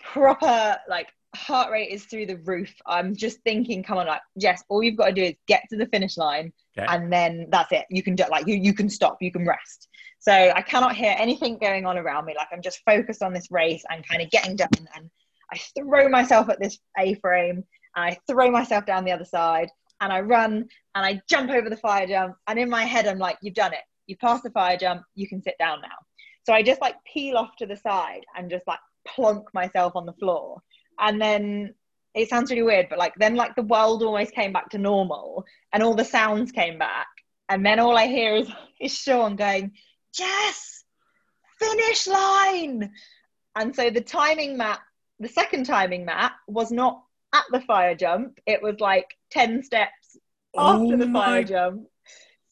proper, 0.00 0.76
like, 0.88 1.08
heart 1.34 1.70
rate 1.70 1.90
is 1.90 2.04
through 2.04 2.26
the 2.26 2.38
roof. 2.38 2.74
I'm 2.86 3.14
just 3.14 3.40
thinking, 3.40 3.82
come 3.82 3.98
on, 3.98 4.06
like, 4.06 4.22
yes 4.36 4.62
all 4.68 4.82
you've 4.82 4.96
got 4.96 5.06
to 5.06 5.12
do 5.12 5.22
is 5.22 5.34
get 5.46 5.64
to 5.70 5.76
the 5.76 5.86
finish 5.86 6.16
line 6.16 6.52
Okay. 6.78 6.86
and 6.90 7.10
then 7.10 7.46
that's 7.50 7.72
it. 7.72 7.86
You 7.88 8.02
can 8.02 8.14
do 8.14 8.24
like 8.30 8.46
you 8.46 8.54
you 8.54 8.74
can 8.74 8.90
stop, 8.90 9.16
you 9.22 9.32
can 9.32 9.46
rest. 9.46 9.88
So 10.18 10.30
I 10.32 10.60
cannot 10.60 10.94
hear 10.94 11.14
anything 11.18 11.56
going 11.56 11.86
on 11.86 11.96
around 11.96 12.26
me. 12.26 12.34
Like 12.36 12.48
I'm 12.52 12.60
just 12.60 12.80
focused 12.84 13.22
on 13.22 13.32
this 13.32 13.50
race 13.50 13.82
and 13.88 14.06
kind 14.06 14.20
of 14.20 14.30
getting 14.30 14.56
done. 14.56 14.68
And 14.94 15.08
I 15.50 15.58
throw 15.78 16.08
myself 16.10 16.50
at 16.50 16.60
this 16.60 16.78
A 16.98 17.14
frame 17.14 17.64
I 17.96 18.18
throw 18.26 18.50
myself 18.50 18.84
down 18.84 19.04
the 19.04 19.12
other 19.12 19.24
side 19.24 19.70
and 20.00 20.12
I 20.12 20.20
run 20.20 20.68
and 20.94 21.06
I 21.06 21.20
jump 21.28 21.50
over 21.50 21.70
the 21.70 21.76
fire 21.76 22.06
jump. 22.06 22.36
And 22.46 22.58
in 22.58 22.70
my 22.70 22.84
head, 22.84 23.06
I'm 23.06 23.18
like, 23.18 23.38
you've 23.42 23.54
done 23.54 23.72
it. 23.72 23.80
You've 24.06 24.20
passed 24.20 24.42
the 24.42 24.50
fire 24.50 24.76
jump. 24.76 25.02
You 25.14 25.28
can 25.28 25.42
sit 25.42 25.54
down 25.58 25.80
now. 25.80 25.96
So 26.44 26.52
I 26.52 26.62
just 26.62 26.80
like 26.80 26.94
peel 27.12 27.36
off 27.36 27.56
to 27.58 27.66
the 27.66 27.76
side 27.76 28.24
and 28.36 28.50
just 28.50 28.66
like 28.66 28.78
plonk 29.06 29.52
myself 29.52 29.96
on 29.96 30.06
the 30.06 30.12
floor. 30.14 30.62
And 30.98 31.20
then 31.20 31.74
it 32.14 32.28
sounds 32.28 32.50
really 32.50 32.62
weird, 32.62 32.86
but 32.88 32.98
like 32.98 33.14
then 33.16 33.34
like 33.34 33.54
the 33.56 33.62
world 33.62 34.02
almost 34.02 34.32
came 34.32 34.52
back 34.52 34.70
to 34.70 34.78
normal 34.78 35.44
and 35.72 35.82
all 35.82 35.94
the 35.94 36.04
sounds 36.04 36.52
came 36.52 36.78
back. 36.78 37.08
And 37.48 37.64
then 37.64 37.78
all 37.78 37.96
I 37.96 38.06
hear 38.06 38.34
is, 38.34 38.48
is 38.80 38.96
Sean 38.96 39.36
going, 39.36 39.72
Jess, 40.14 40.84
finish 41.58 42.06
line. 42.06 42.90
And 43.54 43.74
so 43.74 43.90
the 43.90 44.00
timing 44.00 44.56
mat, 44.56 44.80
the 45.18 45.28
second 45.28 45.64
timing 45.64 46.04
mat 46.04 46.32
was 46.46 46.70
not 46.70 47.02
at 47.36 47.44
the 47.52 47.60
fire 47.66 47.94
jump. 47.94 48.38
It 48.46 48.62
was 48.62 48.80
like 48.80 49.06
10 49.30 49.62
steps 49.62 50.16
after 50.56 50.94
Oh 50.94 50.96
the 50.96 51.06
fire 51.06 51.40
my- 51.40 51.42
jump. 51.42 51.86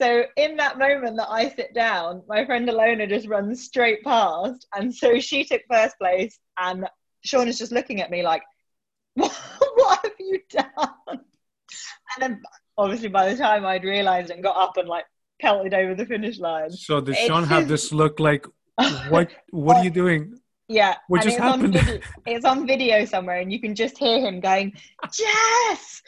So 0.00 0.24
in 0.36 0.56
that 0.56 0.76
moment 0.76 1.16
that 1.18 1.30
I 1.30 1.48
sit 1.50 1.72
down, 1.72 2.22
my 2.28 2.44
friend 2.44 2.68
Alona 2.68 3.08
just 3.08 3.28
runs 3.28 3.62
straight 3.64 4.02
past. 4.02 4.66
And 4.74 4.92
so 4.92 5.20
she 5.20 5.44
took 5.44 5.62
first 5.70 5.96
place 5.98 6.36
and 6.58 6.86
Sean 7.24 7.46
is 7.46 7.58
just 7.58 7.70
looking 7.72 8.00
at 8.00 8.10
me 8.10 8.22
like, 8.22 8.42
what, 9.14 9.32
what 9.76 10.00
have 10.02 10.12
you 10.18 10.40
done? 10.50 10.68
And 11.08 11.20
then 12.20 12.42
obviously 12.76 13.08
by 13.08 13.30
the 13.30 13.36
time 13.36 13.64
I'd 13.64 13.84
realized 13.84 14.30
and 14.30 14.42
got 14.42 14.56
up 14.56 14.76
and 14.76 14.88
like 14.88 15.04
pelted 15.40 15.74
over 15.74 15.94
the 15.94 16.06
finish 16.06 16.40
line. 16.40 16.70
So 16.72 17.00
did 17.00 17.14
It's 17.14 17.26
Sean 17.26 17.44
have 17.44 17.68
this 17.68 17.92
look 17.92 18.18
like, 18.18 18.46
what? 19.08 19.30
What 19.50 19.76
are 19.76 19.84
you 19.84 19.90
doing? 19.90 20.34
Yeah. 20.68 20.96
What 21.08 21.20
and 21.20 21.30
just 21.30 21.38
it's 21.38 21.46
on 21.46 21.72
video- 21.72 22.00
it's 22.26 22.44
on 22.44 22.66
video 22.66 23.04
somewhere 23.04 23.38
and 23.38 23.52
you 23.52 23.60
can 23.60 23.74
just 23.74 23.98
hear 23.98 24.20
him 24.20 24.40
going, 24.40 24.72
Jess, 25.12 26.02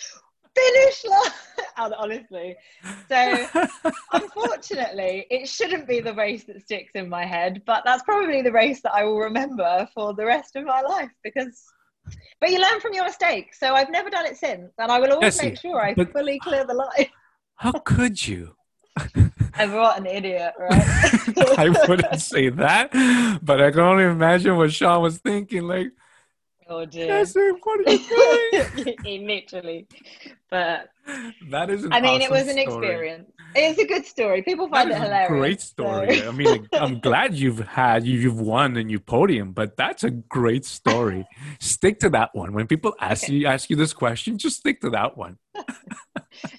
finish 0.55 1.05
line. 1.05 1.93
Honestly. 1.99 2.57
So 3.09 3.47
unfortunately, 4.13 5.27
it 5.31 5.49
shouldn't 5.49 5.87
be 5.87 6.01
the 6.01 6.15
race 6.15 6.45
that 6.45 6.63
sticks 6.63 6.93
in 6.95 7.09
my 7.09 7.25
head, 7.25 7.63
but 7.67 7.83
that's 7.85 8.03
probably 8.03 8.43
the 8.43 8.53
race 8.53 8.81
that 8.83 8.95
I 8.95 9.05
will 9.05 9.19
remember 9.19 9.87
for 9.95 10.15
the 10.15 10.25
rest 10.25 10.57
of 10.57 10.65
my 10.65 10.81
life 10.81 11.11
because. 11.23 11.63
But 12.41 12.51
you 12.51 12.61
learn 12.61 12.81
from 12.81 12.93
your 12.95 13.05
mistakes, 13.05 13.59
so 13.59 13.75
I've 13.75 13.91
never 13.91 14.11
done 14.11 14.27
it 14.27 14.37
since, 14.37 14.73
and 14.79 14.93
I 14.93 15.01
will 15.01 15.13
always 15.13 15.43
make 15.43 15.59
sure 15.59 15.81
I 15.81 15.93
fully 15.95 16.39
clear 16.39 16.65
the 16.65 16.75
line. 16.75 17.09
How 17.57 17.73
could 17.73 18.27
you? 18.29 18.56
And 19.59 19.73
what 19.73 19.99
an 19.99 20.05
idiot, 20.05 20.53
right? 20.59 21.59
I 21.59 21.75
wouldn't 21.89 22.21
say 22.21 22.51
that, 22.51 22.91
but 23.43 23.63
I 23.63 23.71
can 23.71 23.81
only 23.81 24.05
imagine 24.05 24.55
what 24.59 24.71
Sean 24.71 25.01
was 25.01 25.17
thinking. 25.17 25.63
Like, 25.63 25.93
oh 26.69 26.85
dear. 26.85 27.07
Jesse, 27.07 27.53
what 27.63 27.89
are 27.89 27.93
you 27.93 28.95
doing? 28.95 29.27
Literally, 29.27 29.87
but 30.51 30.89
that 31.51 31.71
is 31.71 31.87
I 31.91 32.01
mean, 32.01 32.21
it 32.21 32.31
was 32.31 32.49
an 32.49 32.59
story. 32.59 32.87
experience. 32.87 33.31
It's 33.55 33.79
a 33.79 33.87
good 33.87 34.05
story. 34.05 34.43
People 34.43 34.69
find 34.69 34.91
it 34.91 34.95
a 34.95 34.99
hilarious. 35.01 35.29
great 35.29 35.61
so- 35.61 35.67
story. 35.67 36.23
I 36.27 36.31
mean, 36.31 36.69
I'm 36.73 37.01
glad 37.01 37.35
you've 37.35 37.61
had 37.61 38.05
you, 38.07 38.19
you've 38.19 38.41
won 38.41 38.77
and 38.77 38.91
you 38.91 39.01
podium, 39.01 39.53
but 39.53 39.77
that's 39.77 40.05
a 40.05 40.11
great 40.11 40.65
story. 40.65 41.27
stick 41.59 42.01
to 42.01 42.11
that 42.11 42.35
one. 42.35 42.53
When 42.53 42.67
people 42.67 42.95
ask 43.01 43.25
Okay. 43.25 43.35
you 43.35 43.47
ask 43.47 43.71
you 43.71 43.77
this 43.77 43.93
question, 43.93 44.37
just 44.39 44.59
stick 44.59 44.81
to 44.83 44.91
that 44.91 45.17
one. 45.17 45.39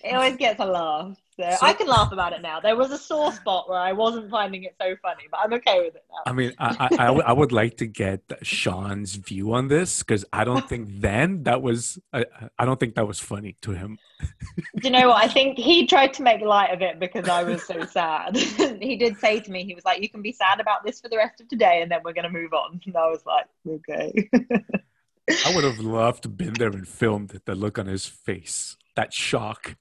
it 0.04 0.14
always 0.14 0.36
gets 0.38 0.60
a 0.60 0.66
laugh. 0.66 1.16
So, 1.40 1.44
So- 1.60 1.66
I 1.68 1.74
can 1.74 1.88
laugh 1.88 2.12
about 2.12 2.34
it 2.34 2.42
now. 2.42 2.60
There 2.60 2.76
was 2.76 2.92
a 2.92 2.98
sore 2.98 3.32
spot 3.32 3.70
where 3.70 3.78
I 3.80 3.92
wasn't 3.92 4.32
finding 4.32 4.64
it 4.64 4.76
so 4.82 4.96
funny, 5.04 5.26
but 5.30 5.40
I'm 5.44 5.54
okay 5.54 5.82
with 5.86 5.96
it 5.96 6.04
now. 6.10 6.32
I 6.32 6.34
mean, 6.34 6.54
I, 6.58 6.76
I, 6.80 6.86
I, 6.96 7.06
w- 7.08 7.24
I 7.28 7.32
would 7.34 7.52
like 7.52 7.78
to 7.78 7.86
get 7.86 8.22
Sean's 8.42 9.14
view 9.16 9.54
on 9.54 9.68
this 9.68 10.00
because 10.00 10.26
I 10.34 10.44
don't 10.46 10.68
think 10.70 10.88
then 11.02 11.44
that 11.44 11.62
was 11.62 12.00
I, 12.12 12.26
I 12.58 12.66
don't 12.66 12.80
think 12.80 12.96
that 12.96 13.06
was 13.08 13.20
funny 13.20 13.56
to 13.62 13.74
him. 13.78 13.98
Do 14.20 14.82
you 14.84 14.90
know 14.90 15.10
what? 15.10 15.24
I 15.24 15.28
think 15.28 15.58
he 15.58 15.86
tried 15.88 16.14
to 16.16 16.24
make 16.24 16.42
light 16.42 16.74
of 16.74 16.82
it 16.82 17.00
because 17.00 17.30
I 17.30 17.44
was 17.44 17.64
so 17.64 17.86
sad. 17.86 18.36
he 18.82 18.96
did 18.98 19.18
say 19.18 19.40
to 19.40 19.52
me, 19.52 19.64
he 19.64 19.76
was 19.76 19.86
like, 19.86 20.02
"You 20.02 20.10
can 20.10 20.22
be 20.22 20.32
sad 20.32 20.60
about 20.60 20.84
this 20.86 21.00
for 21.00 21.10
the 21.10 21.18
rest 21.18 21.40
of 21.42 21.48
today, 21.48 21.82
and 21.82 21.92
then 21.92 22.02
we're 22.04 22.14
going 22.14 22.24
to 22.24 22.30
move 22.30 22.54
on." 22.54 22.80
And 22.86 22.96
I 22.98 23.08
was 23.08 23.26
like, 23.26 23.46
"Okay." 23.68 24.30
I 25.46 25.54
would 25.56 25.66
have 25.66 25.80
loved 25.80 26.24
to 26.24 26.30
been 26.30 26.54
there 26.54 26.70
and 26.70 26.88
filmed 26.88 27.36
it, 27.36 27.46
the 27.46 27.54
look 27.54 27.78
on 27.78 27.88
his 27.88 28.06
face, 28.06 28.78
that 28.96 29.14
shock. 29.14 29.76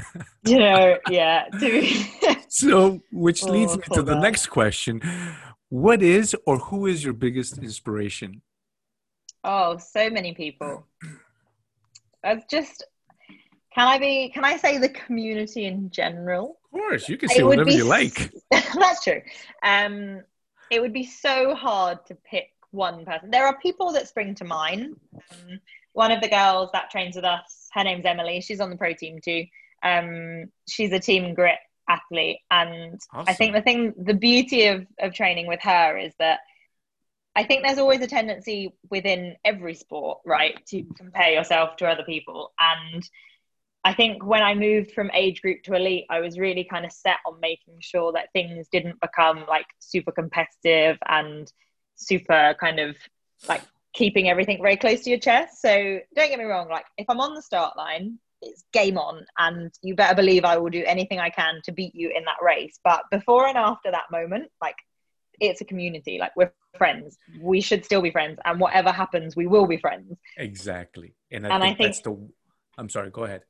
you 0.44 0.58
know, 0.58 0.98
yeah. 1.08 1.46
So, 2.48 3.00
which 3.10 3.42
oh, 3.44 3.50
leads 3.50 3.72
Oh, 3.72 3.76
me 3.76 3.82
to 3.94 4.02
the 4.02 4.14
guy. 4.14 4.20
next 4.20 4.46
question: 4.48 5.00
What 5.70 6.02
is 6.02 6.36
or 6.46 6.58
who 6.58 6.86
is 6.86 7.02
your 7.02 7.14
biggest 7.14 7.58
inspiration? 7.58 8.42
Oh, 9.42 9.78
so 9.78 10.10
many 10.10 10.34
people. 10.34 10.86
That's 12.22 12.44
just. 12.50 12.84
Can 13.74 13.86
I 13.86 13.98
be? 13.98 14.30
Can 14.30 14.44
I 14.44 14.56
say 14.56 14.78
the 14.78 14.88
community 14.88 15.66
in 15.66 15.90
general? 15.90 16.58
Of 16.64 16.70
course, 16.72 17.08
you 17.08 17.16
can 17.16 17.28
say 17.28 17.38
it 17.38 17.44
whatever 17.44 17.66
be, 17.66 17.74
you 17.74 17.84
like. 17.84 18.32
that's 18.50 19.04
true. 19.04 19.22
Um, 19.62 20.22
it 20.70 20.80
would 20.80 20.92
be 20.92 21.04
so 21.04 21.54
hard 21.54 22.04
to 22.06 22.14
pick 22.14 22.50
one 22.70 23.04
person. 23.04 23.30
There 23.30 23.46
are 23.46 23.58
people 23.58 23.92
that 23.92 24.08
spring 24.08 24.34
to 24.36 24.44
mind. 24.44 24.96
Um, 25.14 25.60
one 25.92 26.12
of 26.12 26.20
the 26.20 26.28
girls 26.28 26.70
that 26.72 26.90
trains 26.90 27.16
with 27.16 27.24
us, 27.24 27.68
her 27.72 27.84
name's 27.84 28.04
Emily. 28.04 28.40
She's 28.40 28.60
on 28.60 28.70
the 28.70 28.76
pro 28.76 28.92
team 28.92 29.20
too. 29.24 29.44
Um, 29.82 30.50
she's 30.68 30.92
a 30.92 31.00
team 31.00 31.34
grit 31.34 31.58
athlete, 31.88 32.38
and 32.50 33.00
awesome. 33.12 33.24
I 33.28 33.34
think 33.34 33.54
the 33.54 33.62
thing, 33.62 33.94
the 33.96 34.14
beauty 34.14 34.66
of 34.66 34.86
of 34.98 35.14
training 35.14 35.46
with 35.46 35.60
her 35.62 35.96
is 35.96 36.12
that 36.18 36.40
I 37.36 37.44
think 37.44 37.64
there's 37.64 37.78
always 37.78 38.00
a 38.00 38.06
tendency 38.06 38.74
within 38.90 39.36
every 39.44 39.74
sport, 39.74 40.18
right, 40.26 40.64
to 40.66 40.82
compare 40.96 41.30
yourself 41.30 41.76
to 41.76 41.86
other 41.86 42.02
people. 42.02 42.52
And 42.58 43.08
I 43.82 43.94
think 43.94 44.24
when 44.24 44.42
I 44.42 44.54
moved 44.54 44.92
from 44.92 45.10
age 45.14 45.40
group 45.40 45.62
to 45.64 45.74
elite, 45.74 46.04
I 46.10 46.20
was 46.20 46.38
really 46.38 46.64
kind 46.64 46.84
of 46.84 46.92
set 46.92 47.16
on 47.26 47.40
making 47.40 47.76
sure 47.80 48.12
that 48.12 48.28
things 48.32 48.68
didn't 48.70 49.00
become 49.00 49.44
like 49.48 49.66
super 49.78 50.12
competitive 50.12 50.98
and 51.08 51.50
super 51.96 52.54
kind 52.60 52.78
of 52.78 52.96
like 53.48 53.62
keeping 53.94 54.28
everything 54.28 54.58
very 54.60 54.76
close 54.76 55.00
to 55.02 55.10
your 55.10 55.18
chest. 55.18 55.62
So 55.62 56.00
don't 56.14 56.28
get 56.28 56.38
me 56.38 56.44
wrong, 56.44 56.68
like 56.68 56.84
if 56.98 57.06
I'm 57.08 57.20
on 57.20 57.34
the 57.34 57.42
start 57.42 57.76
line, 57.76 58.18
it's 58.42 58.64
game 58.72 58.96
on, 58.98 59.24
and 59.38 59.70
you 59.82 59.94
better 59.94 60.14
believe 60.14 60.44
I 60.44 60.56
will 60.56 60.70
do 60.70 60.82
anything 60.86 61.18
I 61.18 61.30
can 61.30 61.60
to 61.64 61.72
beat 61.72 61.94
you 61.94 62.08
in 62.14 62.24
that 62.24 62.42
race. 62.42 62.78
But 62.82 63.02
before 63.10 63.46
and 63.46 63.56
after 63.56 63.90
that 63.90 64.10
moment, 64.10 64.50
like 64.62 64.76
it's 65.40 65.60
a 65.60 65.64
community, 65.64 66.18
like 66.18 66.32
we're 66.36 66.52
friends. 66.76 67.18
We 67.40 67.60
should 67.60 67.84
still 67.84 68.02
be 68.02 68.10
friends, 68.10 68.38
and 68.44 68.60
whatever 68.60 68.92
happens, 68.92 69.36
we 69.36 69.46
will 69.46 69.66
be 69.66 69.76
friends. 69.76 70.16
Exactly, 70.36 71.14
and 71.30 71.46
I, 71.46 71.54
and 71.54 71.62
think, 71.62 71.74
I 71.74 71.76
think 71.76 71.88
that's 71.88 72.00
the. 72.00 72.28
I'm 72.78 72.88
sorry. 72.88 73.10
Go 73.10 73.24
ahead. 73.24 73.42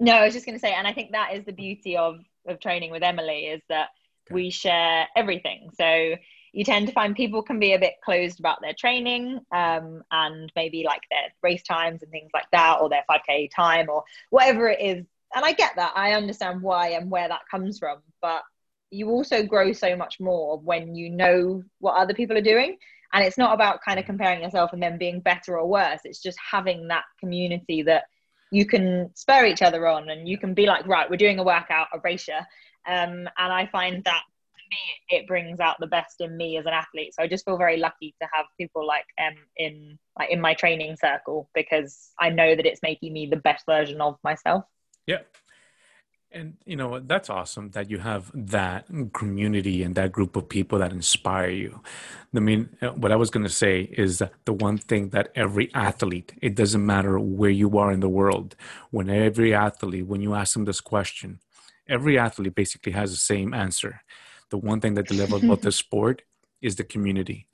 No, 0.00 0.12
I 0.12 0.24
was 0.24 0.34
just 0.34 0.46
going 0.46 0.56
to 0.56 0.60
say, 0.60 0.72
and 0.72 0.86
I 0.86 0.92
think 0.92 1.12
that 1.12 1.34
is 1.34 1.44
the 1.44 1.52
beauty 1.52 1.96
of 1.96 2.20
of 2.46 2.60
training 2.60 2.90
with 2.90 3.02
Emily 3.02 3.46
is 3.46 3.62
that 3.68 3.88
okay. 4.26 4.34
we 4.34 4.50
share 4.50 5.06
everything. 5.14 5.70
So 5.74 6.14
you 6.52 6.64
tend 6.64 6.86
to 6.86 6.92
find 6.92 7.14
people 7.14 7.42
can 7.42 7.58
be 7.58 7.74
a 7.74 7.78
bit 7.78 7.94
closed 8.02 8.40
about 8.40 8.60
their 8.62 8.72
training 8.72 9.40
um, 9.52 10.02
and 10.10 10.50
maybe 10.56 10.82
like 10.84 11.02
their 11.10 11.32
race 11.42 11.62
times 11.62 12.02
and 12.02 12.10
things 12.10 12.30
like 12.32 12.50
that, 12.52 12.78
or 12.80 12.88
their 12.88 13.04
5k 13.10 13.50
time, 13.54 13.88
or 13.90 14.04
whatever 14.30 14.68
it 14.68 14.80
is. 14.80 15.04
And 15.34 15.44
I 15.44 15.52
get 15.52 15.72
that. 15.76 15.92
I 15.94 16.12
understand 16.12 16.62
why 16.62 16.90
and 16.90 17.10
where 17.10 17.28
that 17.28 17.42
comes 17.50 17.78
from, 17.78 17.98
but 18.22 18.42
you 18.90 19.10
also 19.10 19.42
grow 19.42 19.72
so 19.72 19.94
much 19.96 20.18
more 20.20 20.58
when 20.58 20.94
you 20.94 21.10
know 21.10 21.62
what 21.80 21.96
other 21.96 22.14
people 22.14 22.36
are 22.36 22.42
doing 22.42 22.78
and 23.12 23.24
it's 23.24 23.38
not 23.38 23.54
about 23.54 23.82
kind 23.84 23.98
of 23.98 24.06
comparing 24.06 24.42
yourself 24.42 24.72
and 24.72 24.82
then 24.82 24.98
being 24.98 25.20
better 25.20 25.58
or 25.58 25.68
worse 25.68 26.00
it's 26.04 26.22
just 26.22 26.38
having 26.38 26.88
that 26.88 27.04
community 27.20 27.82
that 27.82 28.04
you 28.50 28.66
can 28.66 29.10
spur 29.14 29.44
each 29.44 29.62
other 29.62 29.86
on 29.86 30.08
and 30.10 30.28
you 30.28 30.38
can 30.38 30.54
be 30.54 30.66
like 30.66 30.86
right 30.86 31.10
we're 31.10 31.16
doing 31.16 31.38
a 31.38 31.44
workout 31.44 31.88
racer 32.02 32.38
um, 32.86 33.28
and 33.38 33.52
i 33.52 33.68
find 33.70 34.02
that 34.04 34.22
me 34.70 35.18
it 35.18 35.26
brings 35.26 35.60
out 35.60 35.76
the 35.80 35.86
best 35.86 36.20
in 36.20 36.36
me 36.36 36.58
as 36.58 36.66
an 36.66 36.72
athlete. 36.72 37.14
So 37.14 37.22
i 37.22 37.26
just 37.26 37.44
feel 37.44 37.56
very 37.56 37.78
lucky 37.78 38.14
to 38.20 38.28
have 38.32 38.46
people 38.58 38.86
like 38.86 39.06
um 39.18 39.34
in 39.56 39.98
like 40.18 40.30
in 40.30 40.40
my 40.40 40.54
training 40.54 40.96
circle 40.96 41.48
because 41.54 42.10
i 42.20 42.28
know 42.28 42.54
that 42.54 42.66
it's 42.66 42.82
making 42.82 43.12
me 43.12 43.26
the 43.26 43.36
best 43.36 43.64
version 43.66 44.00
of 44.00 44.16
myself. 44.22 44.64
Yeah 45.06 45.18
and 46.30 46.56
you 46.66 46.76
know 46.76 47.00
that's 47.00 47.30
awesome 47.30 47.70
that 47.70 47.90
you 47.90 47.98
have 47.98 48.30
that 48.34 48.86
community 49.14 49.82
and 49.82 49.94
that 49.94 50.12
group 50.12 50.36
of 50.36 50.48
people 50.48 50.78
that 50.78 50.92
inspire 50.92 51.50
you. 51.50 51.80
I 52.34 52.40
mean, 52.40 52.76
uh, 52.82 52.88
what 52.88 53.12
I 53.12 53.16
was 53.16 53.30
going 53.30 53.44
to 53.44 53.52
say 53.52 53.82
is 53.92 54.18
that 54.18 54.32
the 54.44 54.52
one 54.52 54.78
thing 54.78 55.10
that 55.10 55.30
every 55.34 55.72
athlete, 55.74 56.34
it 56.42 56.54
doesn't 56.54 56.84
matter 56.84 57.18
where 57.18 57.50
you 57.50 57.78
are 57.78 57.90
in 57.90 58.00
the 58.00 58.08
world, 58.08 58.54
when 58.90 59.08
every 59.08 59.54
athlete, 59.54 60.06
when 60.06 60.20
you 60.20 60.34
ask 60.34 60.52
them 60.52 60.66
this 60.66 60.80
question, 60.80 61.40
every 61.88 62.18
athlete 62.18 62.54
basically 62.54 62.92
has 62.92 63.10
the 63.10 63.16
same 63.16 63.54
answer. 63.54 64.02
The 64.50 64.58
one 64.58 64.80
thing 64.80 64.94
that 64.94 65.08
they 65.08 65.16
love 65.16 65.32
about 65.32 65.62
the 65.62 65.72
sport 65.82 66.22
is 66.60 66.76
the 66.76 66.84
community. 66.84 67.46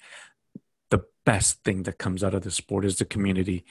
The 0.90 1.04
best 1.24 1.62
thing 1.62 1.84
that 1.84 1.98
comes 1.98 2.24
out 2.24 2.34
of 2.34 2.42
the 2.42 2.50
sport 2.50 2.84
is 2.84 2.96
the 2.96 3.04
community 3.04 3.64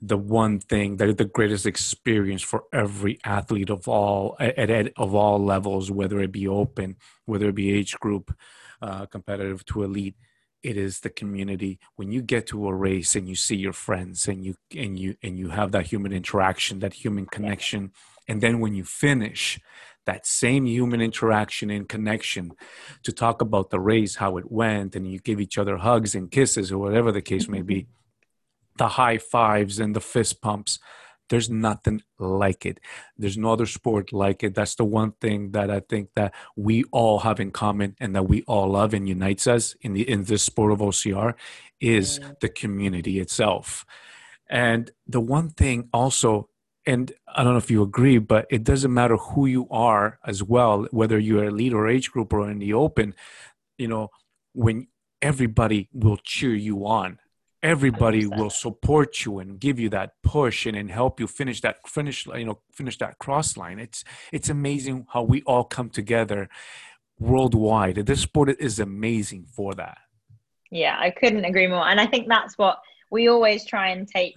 the 0.00 0.16
one 0.16 0.60
thing 0.60 0.96
that 0.96 1.08
is 1.08 1.16
the 1.16 1.24
greatest 1.24 1.66
experience 1.66 2.42
for 2.42 2.64
every 2.72 3.18
athlete 3.24 3.70
of 3.70 3.88
all 3.88 4.36
at, 4.38 4.70
at, 4.70 4.92
of 4.96 5.14
all 5.14 5.42
levels, 5.42 5.90
whether 5.90 6.20
it 6.20 6.30
be 6.30 6.46
open, 6.46 6.96
whether 7.24 7.48
it 7.48 7.54
be 7.54 7.72
age 7.72 7.98
group, 7.98 8.34
uh, 8.80 9.06
competitive 9.06 9.64
to 9.66 9.82
elite. 9.82 10.14
It 10.62 10.76
is 10.76 11.00
the 11.00 11.10
community. 11.10 11.78
When 11.96 12.10
you 12.10 12.20
get 12.20 12.46
to 12.48 12.68
a 12.68 12.74
race 12.74 13.14
and 13.14 13.28
you 13.28 13.36
see 13.36 13.56
your 13.56 13.72
friends 13.72 14.26
and 14.26 14.44
you 14.44 14.56
and 14.76 14.98
you 14.98 15.16
and 15.22 15.38
you 15.38 15.50
have 15.50 15.70
that 15.72 15.86
human 15.86 16.12
interaction, 16.12 16.80
that 16.80 16.94
human 16.94 17.26
connection, 17.26 17.92
and 18.26 18.40
then 18.40 18.58
when 18.58 18.74
you 18.74 18.82
finish, 18.82 19.60
that 20.04 20.26
same 20.26 20.66
human 20.66 21.00
interaction 21.00 21.70
and 21.70 21.88
connection 21.88 22.52
to 23.04 23.12
talk 23.12 23.40
about 23.40 23.70
the 23.70 23.78
race, 23.78 24.16
how 24.16 24.36
it 24.36 24.50
went, 24.50 24.96
and 24.96 25.10
you 25.10 25.20
give 25.20 25.40
each 25.40 25.58
other 25.58 25.76
hugs 25.76 26.14
and 26.14 26.30
kisses 26.30 26.72
or 26.72 26.78
whatever 26.78 27.12
the 27.12 27.22
case 27.22 27.48
may 27.48 27.62
be 27.62 27.86
the 28.78 28.88
high 28.88 29.18
fives 29.18 29.78
and 29.78 29.94
the 29.94 30.00
fist 30.00 30.40
pumps. 30.40 30.78
There's 31.28 31.50
nothing 31.50 32.02
like 32.18 32.64
it. 32.64 32.80
There's 33.18 33.36
no 33.36 33.52
other 33.52 33.66
sport 33.66 34.12
like 34.12 34.42
it. 34.42 34.54
That's 34.54 34.76
the 34.76 34.84
one 34.84 35.12
thing 35.20 35.50
that 35.50 35.70
I 35.70 35.80
think 35.80 36.08
that 36.16 36.34
we 36.56 36.84
all 36.84 37.18
have 37.18 37.38
in 37.38 37.50
common 37.50 37.96
and 38.00 38.16
that 38.16 38.26
we 38.26 38.42
all 38.42 38.70
love 38.70 38.94
and 38.94 39.06
unites 39.06 39.46
us 39.46 39.76
in 39.82 39.92
the 39.92 40.08
in 40.08 40.24
this 40.24 40.42
sport 40.42 40.72
of 40.72 40.78
OCR 40.78 41.34
is 41.80 42.18
mm. 42.18 42.40
the 42.40 42.48
community 42.48 43.20
itself. 43.20 43.84
And 44.48 44.90
the 45.06 45.20
one 45.20 45.50
thing 45.50 45.90
also 45.92 46.48
and 46.86 47.12
I 47.34 47.44
don't 47.44 47.52
know 47.52 47.58
if 47.58 47.70
you 47.70 47.82
agree, 47.82 48.16
but 48.16 48.46
it 48.48 48.64
doesn't 48.64 48.94
matter 48.94 49.18
who 49.18 49.44
you 49.44 49.68
are 49.70 50.18
as 50.24 50.42
well, 50.42 50.86
whether 50.90 51.18
you're 51.18 51.44
a 51.44 51.50
lead 51.50 51.74
or 51.74 51.86
age 51.86 52.10
group 52.10 52.32
or 52.32 52.50
in 52.50 52.60
the 52.60 52.72
open, 52.72 53.14
you 53.76 53.88
know, 53.88 54.08
when 54.54 54.88
everybody 55.20 55.90
will 55.92 56.16
cheer 56.24 56.54
you 56.54 56.86
on 56.86 57.18
everybody 57.62 58.26
will 58.26 58.50
support 58.50 59.24
you 59.24 59.38
and 59.38 59.58
give 59.58 59.80
you 59.80 59.88
that 59.90 60.12
push 60.22 60.66
and, 60.66 60.76
and 60.76 60.90
help 60.90 61.18
you 61.18 61.26
finish 61.26 61.60
that 61.62 61.76
finish 61.86 62.26
you 62.26 62.44
know 62.44 62.60
finish 62.72 62.98
that 62.98 63.18
cross 63.18 63.56
line. 63.56 63.78
It's 63.78 64.04
it's 64.32 64.48
amazing 64.48 65.06
how 65.12 65.22
we 65.22 65.42
all 65.42 65.64
come 65.64 65.90
together 65.90 66.48
worldwide. 67.18 67.96
This 67.96 68.20
sport 68.20 68.50
is 68.58 68.78
amazing 68.78 69.46
for 69.52 69.74
that. 69.74 69.98
Yeah 70.70 70.96
i 70.98 71.10
couldn't 71.10 71.44
agree 71.44 71.66
more. 71.66 71.88
And 71.88 72.00
i 72.00 72.06
think 72.06 72.28
that's 72.28 72.56
what 72.58 72.78
we 73.10 73.28
always 73.28 73.64
try 73.64 73.88
and 73.88 74.06
take. 74.06 74.34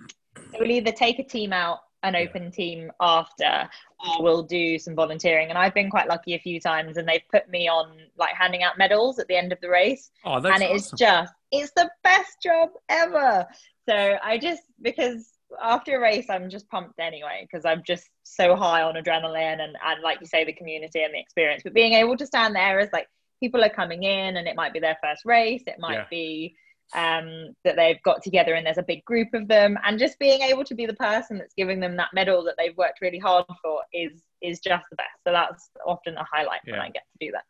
We'll 0.54 0.72
either 0.72 0.92
take 0.92 1.20
a 1.20 1.24
team 1.24 1.54
out 1.54 1.80
an 2.04 2.16
open 2.16 2.46
yeah. 2.46 2.50
team 2.50 2.92
after 3.00 3.70
or 4.00 4.24
we'll 4.24 4.42
do 4.42 4.80
some 4.80 4.96
volunteering. 4.96 5.50
And 5.50 5.58
i've 5.58 5.76
been 5.76 5.92
quite 5.92 6.08
lucky 6.08 6.34
a 6.34 6.40
few 6.40 6.60
times 6.60 6.98
and 6.98 7.08
they've 7.08 7.28
put 7.32 7.48
me 7.50 7.68
on 7.68 7.98
like 8.18 8.34
handing 8.34 8.64
out 8.64 8.80
medals 8.80 9.20
at 9.20 9.28
the 9.28 9.36
end 9.36 9.52
of 9.52 9.62
the 9.62 9.70
race. 9.70 10.10
Oh, 10.26 10.40
that's 10.40 10.56
and 10.56 10.64
it 10.64 10.74
awesome. 10.74 10.96
is 10.96 11.00
just 11.00 11.34
it's 11.52 11.72
the 11.76 11.90
best 12.04 12.42
job 12.42 12.70
ever. 12.90 13.46
So 13.90 14.18
i 14.24 14.38
just 14.38 14.64
because 14.82 15.30
after 15.62 15.98
a 15.98 16.00
race 16.00 16.28
i'm 16.30 16.50
just 16.50 16.70
pumped 16.70 16.98
anyway 16.98 17.42
because 17.42 17.66
i'm 17.66 17.84
just 17.86 18.10
so 18.24 18.56
high 18.56 18.84
on 18.84 18.96
adrenaline 18.96 19.60
and, 19.60 19.76
and 19.86 20.02
like 20.02 20.18
you 20.22 20.26
say 20.26 20.46
the 20.46 20.54
community 20.54 21.04
and 21.04 21.14
the 21.14 21.20
experience. 21.20 21.64
But 21.64 21.74
being 21.74 21.94
able 21.94 22.16
to 22.18 22.26
stand 22.26 22.56
there 22.56 22.80
as 22.80 22.90
like 22.94 23.08
people 23.42 23.64
are 23.64 23.70
coming 23.70 24.04
in 24.04 24.38
and 24.38 24.48
it 24.48 24.56
might 24.56 24.74
be 24.74 24.80
their 24.80 24.98
first 25.04 25.26
race 25.26 25.64
it 25.68 25.76
might 25.80 25.94
yeah. 25.94 26.06
be 26.10 26.56
um, 26.94 27.56
that 27.64 27.76
they've 27.76 28.02
got 28.04 28.22
together 28.22 28.54
and 28.54 28.66
there's 28.66 28.78
a 28.78 28.84
big 28.84 29.06
group 29.06 29.30
of 29.34 29.48
them. 29.48 29.78
And 29.86 29.98
just 29.98 30.20
being 30.20 30.42
able 30.42 30.66
to 30.66 30.76
be 30.76 30.86
the 30.86 30.94
person 30.94 31.38
that's 31.38 31.54
giving 31.54 31.80
them 31.80 31.96
that 31.96 32.10
medal 32.14 32.44
that 32.44 32.56
they've 32.58 32.76
worked 32.76 33.00
really 33.02 33.18
hard 33.18 33.46
for 33.64 33.82
is 33.94 34.22
is 34.42 34.60
just 34.60 34.84
the 34.90 34.98
best. 34.98 35.16
So 35.26 35.32
that's 35.32 35.70
often 35.88 36.18
a 36.18 36.26
highlight 36.30 36.60
yeah. 36.66 36.74
when 36.74 36.82
i 36.82 36.90
get 36.90 37.04
to 37.14 37.26
do 37.26 37.32
that 37.32 37.44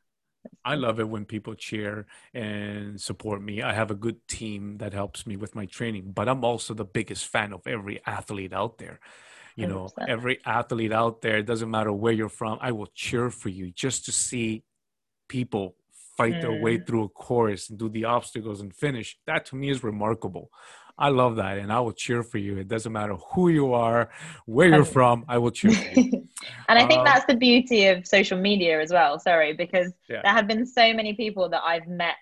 I 0.64 0.76
love 0.76 1.00
it 1.00 1.10
when 1.10 1.26
people 1.26 1.56
cheer 1.56 2.06
and 2.34 3.00
support 3.00 3.42
me. 3.42 3.62
I 3.62 3.74
have 3.74 3.92
a 3.92 3.96
good 3.96 4.28
team 4.28 4.78
that 4.78 4.94
helps 4.94 5.26
me 5.26 5.36
with 5.36 5.56
my 5.56 5.66
training, 5.66 6.12
but 6.14 6.28
I'm 6.28 6.44
also 6.44 6.74
the 6.74 6.86
biggest 6.86 7.28
fan 7.28 7.54
of 7.54 7.66
every 7.68 8.02
athlete 8.06 8.54
out 8.54 8.78
there. 8.78 9.00
You 9.56 9.68
know, 9.68 9.90
100%. 10.00 10.08
every 10.08 10.40
athlete 10.46 10.94
out 10.94 11.22
there, 11.22 11.38
it 11.40 11.46
doesn't 11.46 11.70
matter 11.70 11.92
where 11.92 12.14
you're 12.14 12.30
from, 12.30 12.58
I 12.62 12.72
will 12.72 12.88
cheer 12.88 13.30
for 13.30 13.50
you 13.50 13.72
just 13.72 14.06
to 14.06 14.12
see 14.12 14.64
people 15.28 15.76
fight 16.18 16.36
mm. 16.36 16.42
their 16.42 16.62
way 16.62 16.78
mm. 16.78 16.88
through 16.88 17.04
a 17.04 17.10
course 17.10 17.70
and 17.70 17.78
do 17.78 17.90
the 17.90 18.06
obstacles 18.06 18.62
and 18.62 18.74
finish. 18.74 19.18
That 19.26 19.46
to 19.48 19.56
me 19.56 19.70
is 19.70 19.84
remarkable. 19.84 20.50
I 21.02 21.10
love 21.10 21.38
that, 21.38 21.58
and 21.58 21.74
I 21.74 21.80
will 21.80 21.94
cheer 21.94 22.22
for 22.22 22.38
you. 22.38 22.58
It 22.58 22.68
doesn't 22.68 22.92
matter 22.92 23.16
who 23.16 23.50
you 23.50 23.74
are, 23.74 24.12
where 24.46 24.68
you're 24.68 24.86
from. 24.86 25.26
I 25.28 25.40
will 25.40 25.50
cheer 25.50 25.72
for 25.72 26.00
you. 26.00 26.28
and 26.70 26.78
I 26.78 26.86
think 26.86 27.00
um, 27.00 27.06
that's 27.06 27.26
the 27.26 27.36
beauty 27.36 27.88
of 27.88 28.06
social 28.06 28.38
media 28.38 28.80
as 28.80 28.92
well. 28.92 29.18
Sorry, 29.18 29.54
because 29.54 29.92
yeah. 30.08 30.22
there 30.24 30.32
have 30.32 30.48
been 30.48 30.64
so 30.68 30.94
many 30.94 31.14
people 31.14 31.50
that 31.50 31.64
I've 31.66 31.88
met 31.88 32.18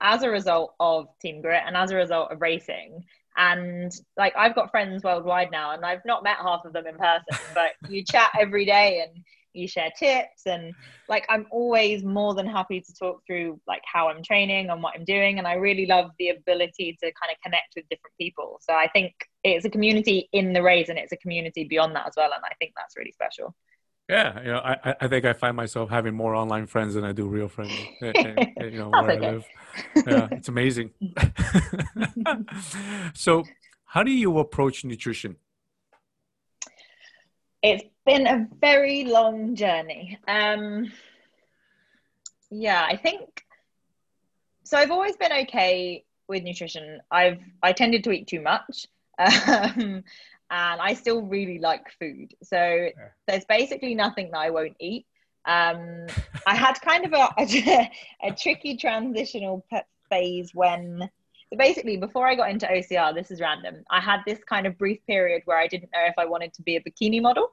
as 0.00 0.22
a 0.22 0.30
result 0.30 0.74
of 0.80 1.08
Team 1.20 1.42
Grit 1.42 1.62
and 1.66 1.76
as 1.76 1.90
a 1.90 1.96
result 1.96 2.32
of 2.32 2.40
racing. 2.40 3.04
And 3.36 3.92
like 4.16 4.34
I've 4.34 4.54
got 4.54 4.70
friends 4.70 5.04
worldwide 5.04 5.50
now, 5.50 5.72
and 5.72 5.84
I've 5.84 6.04
not 6.06 6.24
met 6.24 6.38
half 6.38 6.64
of 6.64 6.72
them 6.72 6.86
in 6.86 6.96
person, 6.96 7.38
but 7.54 7.72
you 7.90 8.02
chat 8.02 8.30
every 8.40 8.64
day 8.64 9.04
and 9.06 9.22
you 9.54 9.68
share 9.68 9.90
tips 9.98 10.46
and 10.46 10.74
like 11.08 11.26
i'm 11.28 11.46
always 11.50 12.02
more 12.02 12.34
than 12.34 12.46
happy 12.46 12.80
to 12.80 12.94
talk 12.94 13.20
through 13.26 13.60
like 13.66 13.82
how 13.90 14.08
i'm 14.08 14.22
training 14.22 14.70
and 14.70 14.82
what 14.82 14.94
i'm 14.96 15.04
doing 15.04 15.38
and 15.38 15.46
i 15.46 15.54
really 15.54 15.86
love 15.86 16.10
the 16.18 16.28
ability 16.28 16.96
to 17.02 17.12
kind 17.20 17.30
of 17.30 17.36
connect 17.42 17.72
with 17.76 17.84
different 17.90 18.14
people 18.20 18.58
so 18.60 18.72
i 18.74 18.88
think 18.92 19.12
it's 19.44 19.64
a 19.64 19.70
community 19.70 20.28
in 20.32 20.52
the 20.52 20.62
race 20.62 20.88
and 20.88 20.98
it's 20.98 21.12
a 21.12 21.16
community 21.16 21.64
beyond 21.64 21.94
that 21.94 22.06
as 22.06 22.14
well 22.16 22.30
and 22.34 22.42
i 22.44 22.54
think 22.58 22.72
that's 22.76 22.96
really 22.96 23.12
special 23.12 23.54
yeah, 24.08 24.40
you 24.42 24.52
know, 24.52 24.58
I, 24.58 24.94
I 25.00 25.08
think 25.08 25.24
I 25.24 25.32
find 25.32 25.56
myself 25.56 25.88
having 25.88 26.14
more 26.14 26.34
online 26.34 26.66
friends 26.66 26.94
than 26.94 27.04
I 27.04 27.12
do 27.12 27.26
real 27.26 27.48
friends. 27.48 27.72
Eh, 28.02 28.12
eh, 28.14 28.46
eh, 28.60 28.64
you 28.64 28.78
know, 28.78 28.88
where 28.88 29.12
okay. 29.12 29.26
I 29.26 29.30
live. 29.30 29.46
Yeah, 30.06 30.28
it's 30.32 30.48
amazing. 30.48 30.90
so, 33.14 33.44
how 33.84 34.02
do 34.02 34.10
you 34.10 34.38
approach 34.38 34.84
nutrition? 34.84 35.36
It's 37.62 37.84
been 38.04 38.26
a 38.26 38.48
very 38.60 39.04
long 39.04 39.54
journey. 39.54 40.18
Um, 40.26 40.92
yeah, 42.50 42.84
I 42.84 42.96
think 42.96 43.44
so. 44.64 44.76
I've 44.76 44.90
always 44.90 45.16
been 45.16 45.32
okay 45.32 46.04
with 46.28 46.42
nutrition. 46.42 47.00
I've 47.10 47.40
I 47.62 47.72
tended 47.72 48.04
to 48.04 48.12
eat 48.12 48.26
too 48.26 48.40
much. 48.40 48.86
Um, 49.18 50.02
and 50.52 50.82
I 50.82 50.92
still 50.92 51.22
really 51.22 51.58
like 51.58 51.90
food. 51.98 52.34
So 52.42 52.58
yeah. 52.58 52.90
there's 53.26 53.46
basically 53.46 53.94
nothing 53.94 54.30
that 54.32 54.38
I 54.38 54.50
won't 54.50 54.76
eat. 54.78 55.06
Um, 55.46 56.06
I 56.46 56.54
had 56.54 56.74
kind 56.82 57.06
of 57.06 57.14
a, 57.14 57.28
a, 57.38 57.90
a 58.22 58.34
tricky 58.34 58.76
transitional 58.76 59.64
phase 60.10 60.54
when, 60.54 61.08
so 61.50 61.56
basically, 61.56 61.96
before 61.96 62.28
I 62.28 62.34
got 62.34 62.50
into 62.50 62.66
OCR, 62.66 63.14
this 63.14 63.30
is 63.30 63.40
random. 63.40 63.82
I 63.90 64.00
had 64.00 64.20
this 64.26 64.40
kind 64.44 64.66
of 64.66 64.76
brief 64.76 65.00
period 65.06 65.40
where 65.46 65.58
I 65.58 65.66
didn't 65.66 65.90
know 65.92 66.04
if 66.04 66.14
I 66.18 66.26
wanted 66.26 66.52
to 66.54 66.62
be 66.62 66.76
a 66.76 66.82
bikini 66.82 67.22
model. 67.22 67.52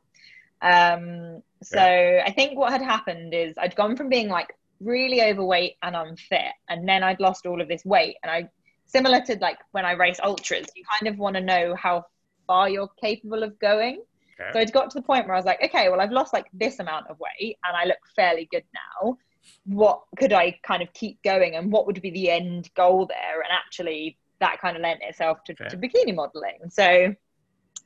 Um, 0.62 1.42
so 1.64 1.82
yeah. 1.82 2.24
I 2.26 2.32
think 2.32 2.58
what 2.58 2.72
had 2.72 2.82
happened 2.82 3.34
is 3.34 3.56
I'd 3.58 3.76
gone 3.76 3.96
from 3.96 4.10
being 4.10 4.30
like 4.30 4.56
really 4.80 5.22
overweight 5.22 5.76
and 5.84 5.96
unfit, 5.96 6.54
and 6.70 6.88
then 6.88 7.04
I'd 7.04 7.20
lost 7.20 7.46
all 7.46 7.62
of 7.62 7.68
this 7.68 7.84
weight. 7.86 8.18
And 8.24 8.32
I, 8.32 8.50
similar 8.86 9.22
to 9.22 9.38
like 9.42 9.58
when 9.72 9.86
I 9.86 9.94
race 9.94 10.20
ultras, 10.24 10.68
you 10.76 10.84
kind 11.00 11.14
of 11.14 11.20
want 11.20 11.36
to 11.36 11.42
know 11.42 11.76
how 11.76 12.06
far 12.48 12.70
you're 12.70 12.90
capable 13.02 13.44
of 13.44 13.58
going. 13.60 14.02
Okay. 14.40 14.50
So 14.54 14.60
I'd 14.60 14.72
got 14.72 14.90
to 14.92 15.00
the 15.00 15.06
point 15.06 15.28
where 15.28 15.36
I 15.36 15.38
was 15.38 15.46
like, 15.46 15.62
okay, 15.64 15.90
well, 15.90 16.00
I've 16.00 16.12
lost 16.12 16.34
like 16.34 16.48
this 16.54 16.80
amount 16.80 17.08
of 17.08 17.18
weight 17.20 17.58
and 17.66 17.76
I 17.76 17.86
look 17.86 18.00
fairly 18.16 18.48
good 18.52 18.64
now. 18.74 19.18
What 19.66 20.02
could 20.18 20.34
I 20.34 20.58
kind 20.64 20.82
of 20.82 20.92
keep 20.94 21.22
going 21.24 21.56
and 21.56 21.72
what 21.72 21.86
would 21.86 22.02
be 22.02 22.12
the 22.12 22.30
end 22.30 22.70
goal 22.76 23.06
there? 23.06 23.42
And 23.42 23.52
actually, 23.52 24.18
that 24.40 24.60
kind 24.62 24.78
of 24.78 24.82
lent 24.82 25.02
itself 25.04 25.44
to, 25.46 25.54
okay. 25.54 25.68
to 25.68 25.78
bikini 25.78 26.16
modeling. 26.16 26.60
So 26.70 27.14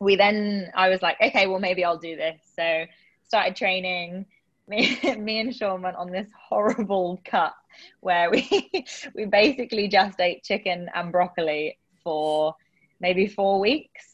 we 0.03 0.15
then, 0.15 0.71
I 0.75 0.89
was 0.89 1.01
like, 1.01 1.17
okay, 1.21 1.47
well, 1.47 1.59
maybe 1.59 1.83
I'll 1.83 1.97
do 1.97 2.15
this. 2.15 2.39
So 2.55 2.85
started 3.23 3.55
training. 3.55 4.25
Me, 4.65 4.97
me 5.17 5.41
and 5.41 5.53
Sean 5.53 5.81
went 5.81 5.97
on 5.97 6.09
this 6.09 6.29
horrible 6.49 7.19
cut 7.25 7.53
where 7.99 8.31
we 8.31 8.85
we 9.13 9.25
basically 9.25 9.89
just 9.89 10.21
ate 10.21 10.41
chicken 10.41 10.89
and 10.95 11.11
broccoli 11.11 11.77
for 12.01 12.55
maybe 13.01 13.27
four 13.27 13.59
weeks 13.59 14.13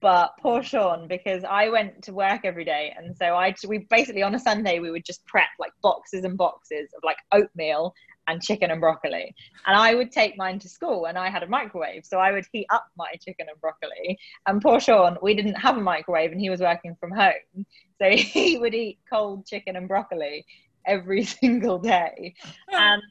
but 0.00 0.32
poor 0.40 0.62
Sean, 0.62 1.08
because 1.08 1.44
I 1.44 1.68
went 1.68 2.02
to 2.04 2.14
work 2.14 2.40
every 2.44 2.64
day, 2.64 2.94
and 2.96 3.14
so 3.14 3.34
I 3.36 3.54
we 3.68 3.86
basically 3.90 4.22
on 4.22 4.34
a 4.34 4.38
Sunday 4.38 4.78
we 4.78 4.90
would 4.90 5.04
just 5.04 5.24
prep 5.26 5.48
like 5.58 5.72
boxes 5.82 6.24
and 6.24 6.38
boxes 6.38 6.88
of 6.96 7.02
like 7.04 7.18
oatmeal 7.32 7.94
and 8.26 8.42
chicken 8.42 8.70
and 8.70 8.80
broccoli, 8.80 9.34
and 9.66 9.76
I 9.76 9.94
would 9.94 10.12
take 10.12 10.36
mine 10.36 10.58
to 10.60 10.68
school, 10.68 11.06
and 11.06 11.18
I 11.18 11.30
had 11.30 11.42
a 11.42 11.48
microwave, 11.48 12.04
so 12.04 12.18
I 12.18 12.32
would 12.32 12.46
heat 12.52 12.66
up 12.70 12.86
my 12.96 13.12
chicken 13.20 13.46
and 13.50 13.60
broccoli. 13.60 14.18
And 14.46 14.62
poor 14.62 14.80
Sean, 14.80 15.18
we 15.22 15.34
didn't 15.34 15.54
have 15.54 15.76
a 15.76 15.80
microwave, 15.80 16.32
and 16.32 16.40
he 16.40 16.50
was 16.50 16.60
working 16.60 16.96
from 17.00 17.10
home, 17.10 17.66
so 18.00 18.10
he 18.10 18.58
would 18.58 18.74
eat 18.74 18.98
cold 19.10 19.46
chicken 19.46 19.76
and 19.76 19.88
broccoli 19.88 20.44
every 20.86 21.24
single 21.40 21.78
day, 21.78 22.34
and 22.72 23.02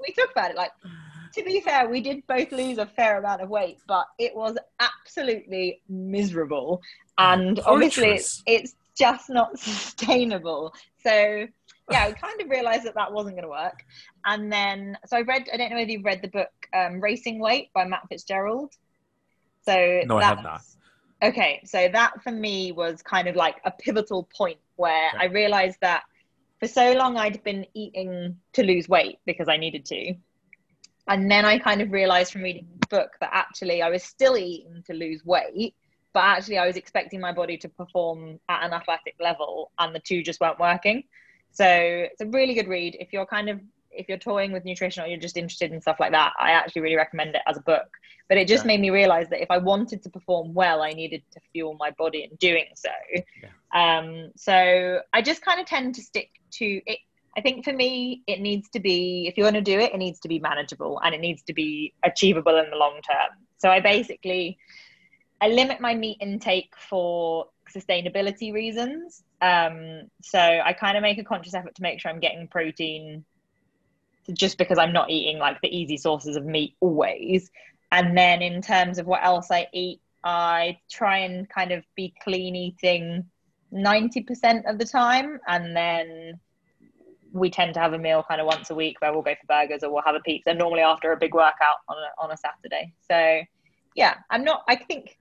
we 0.00 0.12
talk 0.12 0.30
about 0.30 0.50
it 0.50 0.56
like 0.56 0.72
to 1.36 1.44
be 1.44 1.60
fair, 1.60 1.88
we 1.88 2.00
did 2.00 2.26
both 2.26 2.50
lose 2.50 2.78
a 2.78 2.86
fair 2.86 3.18
amount 3.18 3.42
of 3.42 3.50
weight, 3.50 3.78
but 3.86 4.06
it 4.18 4.34
was 4.34 4.56
absolutely 4.80 5.82
miserable. 5.88 6.80
And 7.18 7.58
mm, 7.58 7.62
obviously, 7.66 8.08
it's, 8.08 8.42
it's 8.46 8.74
just 8.96 9.28
not 9.28 9.58
sustainable. 9.58 10.74
So, 11.02 11.46
yeah, 11.90 12.08
we 12.08 12.14
kind 12.14 12.40
of 12.40 12.50
realized 12.50 12.84
that 12.84 12.94
that 12.94 13.12
wasn't 13.12 13.36
going 13.36 13.44
to 13.44 13.50
work. 13.50 13.84
And 14.24 14.52
then, 14.52 14.98
so 15.06 15.16
I 15.16 15.22
read, 15.22 15.48
I 15.52 15.56
don't 15.56 15.70
know 15.70 15.76
whether 15.76 15.90
you've 15.90 16.04
read 16.04 16.22
the 16.22 16.28
book 16.28 16.50
um, 16.74 17.00
Racing 17.00 17.38
Weight 17.38 17.70
by 17.74 17.84
Matt 17.84 18.02
Fitzgerald. 18.08 18.72
So, 19.64 20.02
no, 20.06 20.18
I 20.18 20.24
have 20.24 20.42
not. 20.42 20.62
Okay, 21.22 21.62
so 21.64 21.88
that 21.88 22.22
for 22.22 22.30
me 22.30 22.72
was 22.72 23.02
kind 23.02 23.26
of 23.26 23.36
like 23.36 23.56
a 23.64 23.70
pivotal 23.70 24.28
point 24.36 24.58
where 24.76 25.08
okay. 25.14 25.18
I 25.18 25.24
realized 25.26 25.78
that 25.80 26.02
for 26.60 26.68
so 26.68 26.92
long 26.92 27.16
I'd 27.16 27.42
been 27.42 27.66
eating 27.74 28.36
to 28.52 28.62
lose 28.62 28.88
weight 28.88 29.18
because 29.24 29.48
I 29.48 29.56
needed 29.56 29.86
to 29.86 30.14
and 31.08 31.30
then 31.30 31.44
I 31.44 31.58
kind 31.58 31.80
of 31.80 31.92
realized 31.92 32.32
from 32.32 32.42
reading 32.42 32.66
the 32.80 32.86
book 32.88 33.12
that 33.20 33.30
actually 33.32 33.82
I 33.82 33.90
was 33.90 34.02
still 34.02 34.36
eating 34.36 34.82
to 34.86 34.92
lose 34.92 35.24
weight, 35.24 35.74
but 36.12 36.20
actually 36.24 36.58
I 36.58 36.66
was 36.66 36.76
expecting 36.76 37.20
my 37.20 37.32
body 37.32 37.56
to 37.58 37.68
perform 37.68 38.40
at 38.48 38.64
an 38.64 38.72
athletic 38.72 39.14
level, 39.20 39.70
and 39.78 39.94
the 39.94 40.00
two 40.00 40.22
just 40.22 40.40
weren't 40.40 40.58
working. 40.58 41.04
So 41.52 41.66
it's 41.66 42.20
a 42.20 42.26
really 42.26 42.54
good 42.54 42.68
read 42.68 42.96
if 43.00 43.12
you're 43.12 43.26
kind 43.26 43.48
of 43.48 43.60
if 43.90 44.08
you're 44.10 44.18
toying 44.18 44.52
with 44.52 44.64
nutrition 44.64 45.02
or 45.02 45.06
you're 45.06 45.18
just 45.18 45.38
interested 45.38 45.72
in 45.72 45.80
stuff 45.80 45.98
like 45.98 46.12
that. 46.12 46.34
I 46.38 46.50
actually 46.50 46.82
really 46.82 46.96
recommend 46.96 47.34
it 47.34 47.42
as 47.46 47.56
a 47.56 47.62
book. 47.62 47.88
But 48.28 48.36
it 48.36 48.46
just 48.46 48.64
yeah. 48.64 48.68
made 48.68 48.80
me 48.80 48.90
realize 48.90 49.28
that 49.30 49.40
if 49.40 49.50
I 49.50 49.56
wanted 49.56 50.02
to 50.02 50.10
perform 50.10 50.52
well, 50.52 50.82
I 50.82 50.90
needed 50.90 51.22
to 51.32 51.40
fuel 51.52 51.76
my 51.78 51.92
body 51.92 52.28
in 52.30 52.36
doing 52.36 52.66
so. 52.74 52.90
Yeah. 53.42 53.50
Um, 53.72 54.32
so 54.36 55.00
I 55.12 55.22
just 55.22 55.42
kind 55.42 55.60
of 55.60 55.66
tend 55.66 55.94
to 55.94 56.02
stick 56.02 56.28
to 56.52 56.80
it 56.86 56.98
I 57.36 57.42
think 57.42 57.64
for 57.64 57.72
me, 57.72 58.22
it 58.26 58.40
needs 58.40 58.68
to 58.70 58.80
be, 58.80 59.26
if 59.28 59.36
you 59.36 59.44
want 59.44 59.56
to 59.56 59.62
do 59.62 59.78
it, 59.78 59.92
it 59.92 59.98
needs 59.98 60.18
to 60.20 60.28
be 60.28 60.38
manageable 60.38 61.00
and 61.04 61.14
it 61.14 61.20
needs 61.20 61.42
to 61.42 61.52
be 61.52 61.92
achievable 62.02 62.56
in 62.56 62.70
the 62.70 62.76
long 62.76 63.00
term. 63.02 63.36
So 63.58 63.68
I 63.68 63.78
basically, 63.78 64.56
I 65.42 65.48
limit 65.48 65.78
my 65.78 65.94
meat 65.94 66.16
intake 66.20 66.72
for 66.78 67.48
sustainability 67.76 68.52
reasons. 68.52 69.22
Um, 69.42 70.10
so 70.22 70.38
I 70.38 70.72
kind 70.72 70.96
of 70.96 71.02
make 71.02 71.18
a 71.18 71.24
conscious 71.24 71.54
effort 71.54 71.74
to 71.74 71.82
make 71.82 72.00
sure 72.00 72.10
I'm 72.10 72.20
getting 72.20 72.48
protein 72.48 73.24
just 74.32 74.58
because 74.58 74.78
I'm 74.78 74.92
not 74.92 75.10
eating 75.10 75.38
like 75.38 75.60
the 75.60 75.76
easy 75.76 75.96
sources 75.96 76.36
of 76.36 76.44
meat 76.44 76.74
always. 76.80 77.50
And 77.92 78.16
then 78.16 78.42
in 78.42 78.60
terms 78.62 78.98
of 78.98 79.06
what 79.06 79.24
else 79.24 79.50
I 79.50 79.68
eat, 79.72 80.00
I 80.24 80.78
try 80.90 81.18
and 81.18 81.48
kind 81.48 81.70
of 81.70 81.84
be 81.94 82.12
clean 82.22 82.56
eating 82.56 83.24
90% 83.72 84.68
of 84.68 84.78
the 84.78 84.84
time 84.84 85.38
and 85.46 85.76
then 85.76 86.40
we 87.32 87.50
tend 87.50 87.74
to 87.74 87.80
have 87.80 87.92
a 87.92 87.98
meal 87.98 88.24
kind 88.28 88.40
of 88.40 88.46
once 88.46 88.70
a 88.70 88.74
week 88.74 89.00
where 89.00 89.12
we'll 89.12 89.22
go 89.22 89.34
for 89.34 89.46
burgers 89.46 89.82
or 89.82 89.92
we'll 89.92 90.02
have 90.02 90.14
a 90.14 90.20
pizza 90.20 90.54
normally 90.54 90.80
after 90.80 91.12
a 91.12 91.16
big 91.16 91.34
workout 91.34 91.78
on 91.88 91.96
a, 91.96 92.22
on 92.22 92.30
a 92.32 92.36
Saturday. 92.36 92.92
So 93.08 93.42
yeah, 93.94 94.14
I'm 94.30 94.42
not, 94.42 94.62
I 94.68 94.76
think 94.76 95.16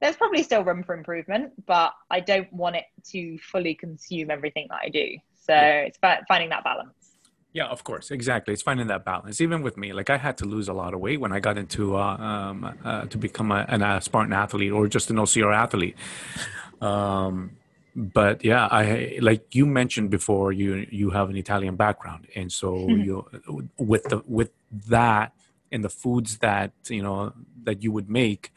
there's 0.00 0.16
probably 0.16 0.42
still 0.42 0.62
room 0.62 0.82
for 0.82 0.94
improvement, 0.94 1.52
but 1.66 1.92
I 2.10 2.20
don't 2.20 2.52
want 2.52 2.76
it 2.76 2.84
to 3.10 3.38
fully 3.38 3.74
consume 3.74 4.30
everything 4.30 4.66
that 4.70 4.80
I 4.84 4.88
do. 4.88 5.16
So 5.34 5.54
yeah. 5.54 5.80
it's 5.80 5.98
finding 6.00 6.50
that 6.50 6.64
balance. 6.64 6.92
Yeah, 7.52 7.66
of 7.66 7.82
course, 7.82 8.10
exactly. 8.10 8.52
It's 8.52 8.62
finding 8.62 8.88
that 8.88 9.04
balance. 9.04 9.40
Even 9.40 9.62
with 9.62 9.76
me, 9.76 9.92
like 9.92 10.10
I 10.10 10.18
had 10.18 10.36
to 10.38 10.44
lose 10.44 10.68
a 10.68 10.74
lot 10.74 10.94
of 10.94 11.00
weight 11.00 11.18
when 11.18 11.32
I 11.32 11.40
got 11.40 11.56
into 11.56 11.96
uh, 11.96 12.16
um, 12.16 12.76
uh, 12.84 13.06
to 13.06 13.18
become 13.18 13.50
a, 13.50 13.64
an, 13.68 13.82
a 13.82 14.00
Spartan 14.00 14.32
athlete 14.32 14.70
or 14.70 14.86
just 14.86 15.10
an 15.10 15.16
OCR 15.16 15.54
athlete. 15.54 15.96
Um, 16.80 17.52
but 17.96 18.44
yeah 18.44 18.68
i 18.70 19.18
like 19.20 19.56
you 19.56 19.66
mentioned 19.66 20.08
before 20.08 20.52
you 20.52 20.86
you 20.88 21.10
have 21.10 21.30
an 21.30 21.36
italian 21.36 21.74
background 21.74 22.28
and 22.36 22.52
so 22.52 22.72
mm-hmm. 22.72 23.00
you 23.00 23.64
with 23.76 24.04
the 24.04 24.22
with 24.26 24.52
that 24.70 25.32
and 25.72 25.82
the 25.84 25.88
foods 25.88 26.38
that 26.38 26.70
you 26.88 27.02
know 27.02 27.32
that 27.64 27.82
you 27.82 27.90
would 27.90 28.08
make 28.08 28.52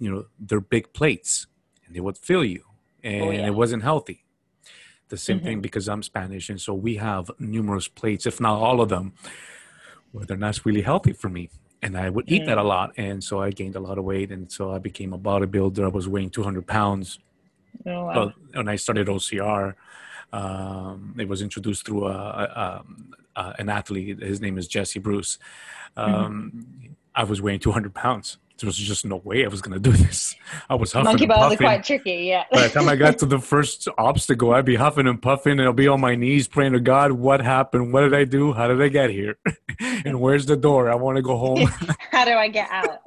you 0.00 0.10
know 0.10 0.26
they're 0.38 0.60
big 0.60 0.92
plates 0.92 1.46
and 1.86 1.94
they 1.94 2.00
would 2.00 2.18
fill 2.18 2.44
you 2.44 2.64
and 3.02 3.22
oh, 3.22 3.30
yeah. 3.30 3.46
it 3.46 3.54
wasn't 3.54 3.82
healthy 3.82 4.24
the 5.08 5.16
same 5.16 5.36
mm-hmm. 5.36 5.46
thing 5.46 5.60
because 5.60 5.88
i'm 5.88 6.02
spanish 6.02 6.50
and 6.50 6.60
so 6.60 6.74
we 6.74 6.96
have 6.96 7.30
numerous 7.38 7.86
plates 7.86 8.26
if 8.26 8.40
not 8.40 8.58
all 8.58 8.80
of 8.80 8.88
them 8.88 9.12
where 10.12 10.24
they're 10.24 10.36
not 10.36 10.64
really 10.64 10.82
healthy 10.82 11.12
for 11.12 11.28
me 11.28 11.48
and 11.82 11.96
i 11.96 12.10
would 12.10 12.30
eat 12.30 12.42
mm. 12.42 12.46
that 12.46 12.58
a 12.58 12.62
lot 12.62 12.92
and 12.96 13.22
so 13.22 13.40
i 13.40 13.50
gained 13.50 13.76
a 13.76 13.80
lot 13.80 13.98
of 13.98 14.04
weight 14.04 14.30
and 14.32 14.50
so 14.50 14.72
i 14.72 14.78
became 14.78 15.12
a 15.12 15.18
bodybuilder 15.18 15.84
i 15.84 15.88
was 15.88 16.08
weighing 16.08 16.30
200 16.30 16.66
pounds 16.66 17.18
Oh, 17.86 18.04
wow. 18.04 18.32
When 18.52 18.68
I 18.68 18.76
started 18.76 19.06
OCR, 19.08 19.74
um, 20.32 21.14
it 21.18 21.28
was 21.28 21.42
introduced 21.42 21.86
through 21.86 22.06
a, 22.06 22.12
a, 22.12 22.84
a, 23.36 23.54
an 23.58 23.68
athlete. 23.68 24.20
His 24.20 24.40
name 24.40 24.58
is 24.58 24.68
Jesse 24.68 24.98
Bruce. 24.98 25.38
Mm-hmm. 25.96 26.14
Um, 26.14 26.52
mm-hmm. 26.54 26.92
I 27.14 27.24
was 27.24 27.42
weighing 27.42 27.60
200 27.60 27.94
pounds. 27.94 28.38
There 28.60 28.66
was 28.66 28.76
just 28.76 29.04
no 29.04 29.16
way 29.16 29.44
I 29.44 29.48
was 29.48 29.62
going 29.62 29.80
to 29.80 29.90
do 29.90 29.96
this. 29.96 30.36
I 30.68 30.74
was 30.74 30.92
huffing 30.92 31.04
Monkey 31.04 31.24
and 31.24 31.32
puffing. 31.32 31.58
quite 31.58 31.84
tricky, 31.84 32.12
yeah. 32.28 32.44
By 32.52 32.68
the 32.68 32.68
time 32.68 32.88
I 32.88 32.96
got 32.96 33.18
to 33.18 33.26
the 33.26 33.38
first 33.52 33.88
obstacle, 33.96 34.52
I'd 34.52 34.64
be 34.64 34.76
huffing 34.76 35.06
and 35.06 35.20
puffing, 35.20 35.52
and 35.52 35.62
I'll 35.62 35.72
be 35.72 35.88
on 35.88 36.00
my 36.00 36.14
knees 36.14 36.46
praying 36.46 36.72
to 36.72 36.80
God, 36.80 37.12
"What 37.12 37.40
happened? 37.40 37.92
What 37.92 38.02
did 38.02 38.14
I 38.14 38.24
do? 38.24 38.52
How 38.52 38.68
did 38.68 38.80
I 38.80 38.88
get 38.88 39.10
here? 39.10 39.36
and 39.80 40.20
where's 40.20 40.46
the 40.46 40.56
door? 40.56 40.90
I 40.90 40.94
want 40.94 41.16
to 41.16 41.22
go 41.22 41.36
home. 41.36 41.66
How 42.10 42.24
do 42.24 42.32
I 42.32 42.48
get 42.48 42.68
out?" 42.70 43.00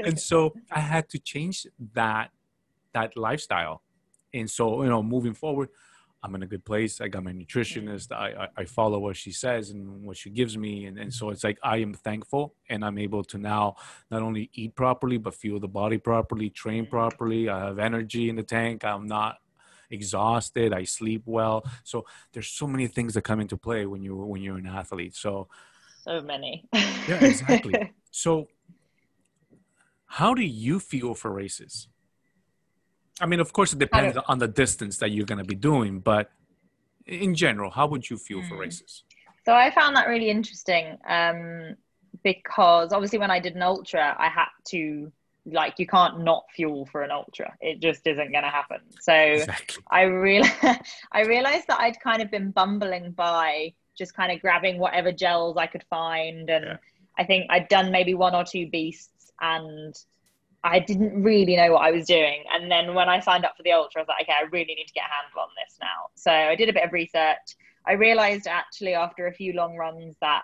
and 0.00 0.18
so 0.18 0.54
I 0.70 0.80
had 0.80 1.08
to 1.10 1.18
change 1.18 1.66
that 1.94 2.30
that 2.92 3.16
lifestyle 3.16 3.82
and 4.34 4.50
so 4.50 4.82
you 4.82 4.88
know 4.88 5.02
moving 5.02 5.34
forward 5.34 5.68
I'm 6.22 6.34
in 6.34 6.42
a 6.42 6.46
good 6.46 6.64
place. 6.64 7.00
I 7.00 7.08
got 7.08 7.24
my 7.24 7.32
nutritionist. 7.32 8.12
I, 8.12 8.44
I, 8.44 8.48
I 8.58 8.64
follow 8.64 8.98
what 8.98 9.16
she 9.16 9.32
says 9.32 9.70
and 9.70 10.02
what 10.02 10.16
she 10.18 10.30
gives 10.30 10.56
me. 10.56 10.84
And, 10.84 10.98
and 10.98 11.12
so 11.12 11.30
it's 11.30 11.42
like 11.42 11.58
I 11.62 11.78
am 11.78 11.94
thankful 11.94 12.54
and 12.68 12.84
I'm 12.84 12.98
able 12.98 13.24
to 13.24 13.38
now 13.38 13.76
not 14.10 14.22
only 14.22 14.50
eat 14.52 14.74
properly, 14.74 15.16
but 15.16 15.34
fuel 15.34 15.60
the 15.60 15.68
body 15.68 15.96
properly, 15.96 16.50
train 16.50 16.84
mm-hmm. 16.84 16.90
properly. 16.90 17.48
I 17.48 17.66
have 17.66 17.78
energy 17.78 18.28
in 18.28 18.36
the 18.36 18.42
tank. 18.42 18.84
I'm 18.84 19.06
not 19.06 19.38
exhausted. 19.90 20.72
I 20.74 20.84
sleep 20.84 21.22
well. 21.24 21.64
So 21.84 22.04
there's 22.32 22.48
so 22.48 22.66
many 22.66 22.86
things 22.86 23.14
that 23.14 23.22
come 23.22 23.40
into 23.40 23.56
play 23.56 23.86
when 23.86 24.02
you 24.02 24.16
when 24.16 24.42
you're 24.42 24.58
an 24.58 24.66
athlete. 24.66 25.16
So 25.16 25.48
so 26.04 26.20
many. 26.20 26.66
yeah, 26.72 27.24
exactly. 27.24 27.92
So 28.12 28.48
how 30.04 30.34
do 30.34 30.42
you 30.42 30.80
feel 30.80 31.14
for 31.14 31.30
races? 31.30 31.86
I 33.20 33.26
mean, 33.26 33.40
of 33.40 33.52
course, 33.52 33.72
it 33.72 33.78
depends 33.78 34.16
on 34.16 34.38
the 34.38 34.48
distance 34.48 34.98
that 34.98 35.10
you're 35.10 35.26
going 35.26 35.38
to 35.38 35.44
be 35.44 35.54
doing, 35.54 36.00
but 36.00 36.30
in 37.06 37.34
general, 37.34 37.70
how 37.70 37.86
would 37.88 38.08
you 38.08 38.16
feel 38.16 38.42
for 38.42 38.54
hmm. 38.54 38.60
races? 38.60 39.04
So 39.44 39.54
I 39.54 39.70
found 39.70 39.96
that 39.96 40.08
really 40.08 40.30
interesting 40.30 40.98
um, 41.08 41.76
because 42.22 42.92
obviously, 42.92 43.18
when 43.18 43.30
I 43.30 43.40
did 43.40 43.56
an 43.56 43.62
ultra, 43.62 44.14
I 44.18 44.28
had 44.28 44.48
to 44.68 45.10
like 45.46 45.78
you 45.78 45.86
can't 45.86 46.22
not 46.22 46.44
fuel 46.54 46.86
for 46.86 47.02
an 47.02 47.10
ultra. 47.10 47.56
It 47.60 47.80
just 47.80 48.06
isn't 48.06 48.30
going 48.30 48.44
to 48.44 48.50
happen. 48.50 48.80
So 49.00 49.14
exactly. 49.14 49.82
I 49.90 50.02
real 50.02 50.44
I 51.12 51.22
realized 51.22 51.66
that 51.68 51.80
I'd 51.80 51.98
kind 52.00 52.22
of 52.22 52.30
been 52.30 52.50
bumbling 52.50 53.12
by 53.12 53.72
just 53.96 54.14
kind 54.14 54.32
of 54.32 54.40
grabbing 54.40 54.78
whatever 54.78 55.12
gels 55.12 55.56
I 55.56 55.66
could 55.66 55.84
find, 55.90 56.48
and 56.50 56.64
yeah. 56.64 56.76
I 57.18 57.24
think 57.24 57.46
I'd 57.50 57.68
done 57.68 57.90
maybe 57.90 58.14
one 58.14 58.34
or 58.34 58.44
two 58.44 58.68
beasts 58.68 59.32
and 59.40 59.94
I 60.62 60.78
didn't 60.78 61.22
really 61.22 61.56
know 61.56 61.72
what 61.72 61.82
I 61.82 61.90
was 61.90 62.06
doing. 62.06 62.44
And 62.52 62.70
then 62.70 62.94
when 62.94 63.08
I 63.08 63.20
signed 63.20 63.44
up 63.44 63.56
for 63.56 63.62
the 63.62 63.72
Ultra, 63.72 64.00
I 64.00 64.02
was 64.02 64.08
like, 64.08 64.22
okay, 64.22 64.34
I 64.38 64.44
really 64.50 64.74
need 64.74 64.86
to 64.86 64.92
get 64.92 65.04
a 65.04 65.24
handle 65.24 65.40
on 65.40 65.48
this 65.56 65.78
now. 65.80 66.08
So 66.14 66.30
I 66.30 66.54
did 66.54 66.68
a 66.68 66.72
bit 66.72 66.84
of 66.84 66.92
research. 66.92 67.56
I 67.86 67.92
realized 67.92 68.46
actually 68.46 68.94
after 68.94 69.26
a 69.26 69.32
few 69.32 69.54
long 69.54 69.76
runs 69.76 70.16
that 70.20 70.42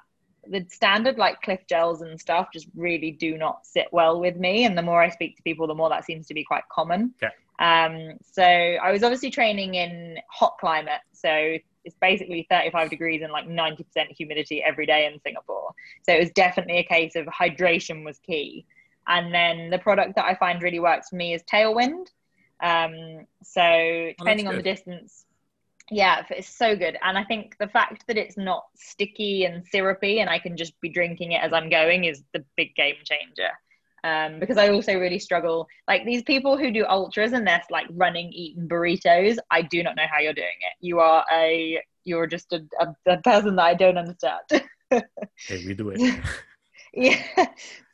the 0.49 0.65
standard 0.71 1.19
like 1.19 1.43
Clif 1.43 1.67
gels 1.67 2.03
and 2.03 2.19
stuff 2.19 2.49
just 2.53 2.69
really 2.75 3.11
do 3.11 3.37
not 3.37 3.67
sit 3.67 3.89
well 3.93 4.21
with 4.21 4.37
me. 4.37 4.65
And 4.65 4.79
the 4.79 4.83
more 4.83 5.03
I 5.03 5.11
speak 5.11 5.37
to 5.37 5.43
people, 5.43 5.67
the 5.67 5.75
more 5.75 5.91
that 5.91 6.05
seems 6.05 6.27
to 6.29 6.35
be 6.35 6.45
quite 6.45 6.65
common. 6.71 7.15
Okay. 7.23 7.33
Um, 7.59 8.19
so 8.23 8.43
I 8.43 8.93
was 8.93 9.03
obviously 9.03 9.31
training 9.31 9.75
in 9.75 10.19
hot 10.31 10.57
climate. 10.59 11.01
So 11.13 11.59
it's 11.85 11.97
basically 12.01 12.47
35 12.51 12.91
degrees 12.91 13.23
and 13.23 13.33
like 13.33 13.47
90% 13.47 13.85
humidity 14.17 14.63
every 14.63 14.87
day 14.87 15.07
in 15.07 15.21
Singapore. 15.21 15.73
So 16.03 16.13
it 16.13 16.21
was 16.21 16.31
definitely 16.31 16.79
a 16.79 16.85
case 16.85 17.17
of 17.17 17.27
hydration 17.27 18.05
was 18.05 18.19
key. 18.19 18.67
And 19.09 19.33
then 19.33 19.71
the 19.71 19.79
product 19.79 20.17
that 20.17 20.25
I 20.25 20.35
find 20.35 20.63
really 20.63 20.81
works 20.81 21.11
for 21.11 21.17
me 21.17 21.35
is 21.35 21.43
Tailwind. 21.43 22.07
Um, 22.63 23.27
so 23.43 23.63
oh, 23.63 24.13
depending 24.19 24.47
oh, 24.47 24.51
on 24.51 24.57
the 24.57 24.63
distance, 24.63 25.27
yeah, 25.91 26.25
it's 26.31 26.49
so 26.49 26.75
good. 26.75 26.97
And 27.03 27.17
I 27.17 27.25
think 27.25 27.57
the 27.59 27.69
fact 27.69 28.05
that 28.09 28.17
it's 28.17 28.37
not 28.37 28.65
sticky 28.75 29.45
and 29.45 29.65
syrupy 29.67 30.21
and 30.21 30.29
I 30.29 30.39
can 30.39 30.57
just 30.57 30.81
be 30.81 30.89
drinking 30.89 31.33
it 31.33 31.43
as 31.43 31.53
I'm 31.53 31.69
going 31.69 32.05
is 32.05 32.23
the 32.33 32.45
big 32.57 32.75
game 32.75 32.97
changer. 33.05 33.51
Um, 34.05 34.39
because 34.39 34.57
I 34.57 34.69
also 34.69 34.95
really 34.95 35.19
struggle. 35.19 35.67
Like 35.89 36.05
these 36.05 36.23
people 36.23 36.57
who 36.57 36.71
do 36.71 36.85
ultras 36.87 37.33
and 37.33 37.47
they're 37.47 37.63
like 37.71 37.87
running, 37.91 38.33
eating 38.33 38.69
burritos. 38.69 39.37
I 39.51 39.63
do 39.63 39.83
not 39.83 39.97
know 39.97 40.07
how 40.11 40.21
you're 40.21 40.33
doing 40.33 40.47
it. 40.61 40.77
You 40.81 41.01
are 41.01 41.25
a 41.33 41.83
you're 42.05 42.27
just 42.27 42.53
a, 42.53 42.65
a, 42.81 42.95
a 43.07 43.17
person 43.23 43.57
that 43.57 43.65
I 43.65 43.75
don't 43.75 43.99
understand. 43.99 44.65
hey, 44.91 45.67
we 45.67 45.75
do 45.75 45.91
it. 45.91 46.21
yeah. 46.95 47.47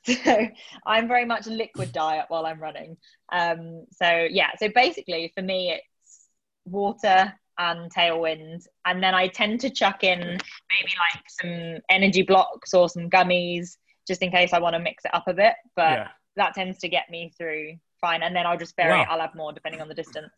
So 0.24 0.48
I'm 0.84 1.06
very 1.06 1.24
much 1.24 1.46
a 1.46 1.50
liquid 1.50 1.92
diet 1.92 2.26
while 2.28 2.44
I'm 2.44 2.60
running. 2.60 2.96
Um, 3.30 3.86
so 3.92 4.26
yeah, 4.30 4.50
so 4.58 4.68
basically 4.74 5.32
for 5.34 5.42
me 5.42 5.70
it's 5.70 6.26
water 6.64 7.32
and 7.58 7.92
tailwind, 7.92 8.66
and 8.84 9.02
then 9.02 9.14
I 9.14 9.28
tend 9.28 9.60
to 9.60 9.70
chuck 9.70 10.02
in 10.04 10.18
maybe 10.18 10.92
like 11.14 11.24
some 11.28 11.82
energy 11.88 12.22
blocks 12.22 12.74
or 12.74 12.88
some 12.88 13.10
gummies 13.10 13.76
just 14.06 14.22
in 14.22 14.30
case 14.30 14.52
I 14.52 14.58
want 14.58 14.74
to 14.74 14.80
mix 14.80 15.04
it 15.04 15.14
up 15.14 15.28
a 15.28 15.34
bit. 15.34 15.54
But 15.76 15.98
yeah. 15.98 16.08
that 16.36 16.54
tends 16.54 16.78
to 16.78 16.88
get 16.88 17.10
me 17.10 17.32
through 17.36 17.74
fine, 18.00 18.22
and 18.22 18.34
then 18.34 18.46
I'll 18.46 18.58
just 18.58 18.76
vary. 18.76 18.98
Wow. 18.98 19.06
I'll 19.08 19.20
have 19.20 19.34
more 19.34 19.52
depending 19.52 19.80
on 19.80 19.88
the 19.88 19.94
distance. 19.94 20.32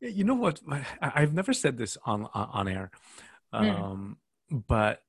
You 0.00 0.24
know 0.24 0.34
what? 0.34 0.60
I've 1.00 1.32
never 1.32 1.52
said 1.52 1.78
this 1.78 1.96
on 2.04 2.26
on 2.34 2.68
air, 2.68 2.90
hmm. 3.52 3.64
um, 3.64 4.16
mm. 4.52 4.64
but 4.66 5.02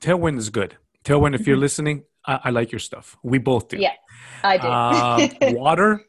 tailwind 0.00 0.38
is 0.38 0.50
good. 0.50 0.76
Tailwind, 1.04 1.34
if 1.34 1.46
you're 1.46 1.58
listening, 1.58 2.04
I, 2.26 2.40
I, 2.44 2.50
like 2.50 2.72
your 2.72 2.78
stuff. 2.78 3.16
We 3.22 3.38
both 3.38 3.68
do. 3.68 3.78
Yeah, 3.78 3.92
I 4.42 4.58
do. 4.58 4.66
Uh, 4.68 5.52
water, 5.52 6.04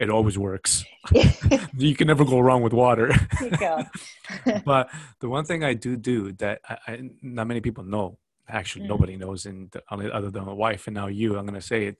it 0.00 0.10
always 0.10 0.38
works. 0.38 0.84
you 1.76 1.94
can 1.94 2.06
never 2.06 2.24
go 2.24 2.40
wrong 2.40 2.62
with 2.62 2.72
water. 2.72 3.12
but 4.64 4.88
the 5.20 5.28
one 5.28 5.44
thing 5.44 5.62
I 5.62 5.74
do 5.74 5.96
do 5.96 6.32
that 6.32 6.60
I, 6.68 6.78
I, 6.86 7.10
not 7.22 7.46
many 7.46 7.60
people 7.60 7.84
know, 7.84 8.18
actually 8.48 8.86
mm. 8.86 8.88
nobody 8.88 9.16
knows, 9.16 9.46
in 9.46 9.70
the, 9.70 9.82
other 9.90 10.30
than 10.30 10.46
my 10.46 10.52
wife 10.52 10.86
and 10.86 10.94
now 10.94 11.06
you, 11.06 11.36
I'm 11.36 11.44
going 11.44 11.60
to 11.60 11.66
say 11.66 11.86
it. 11.86 11.98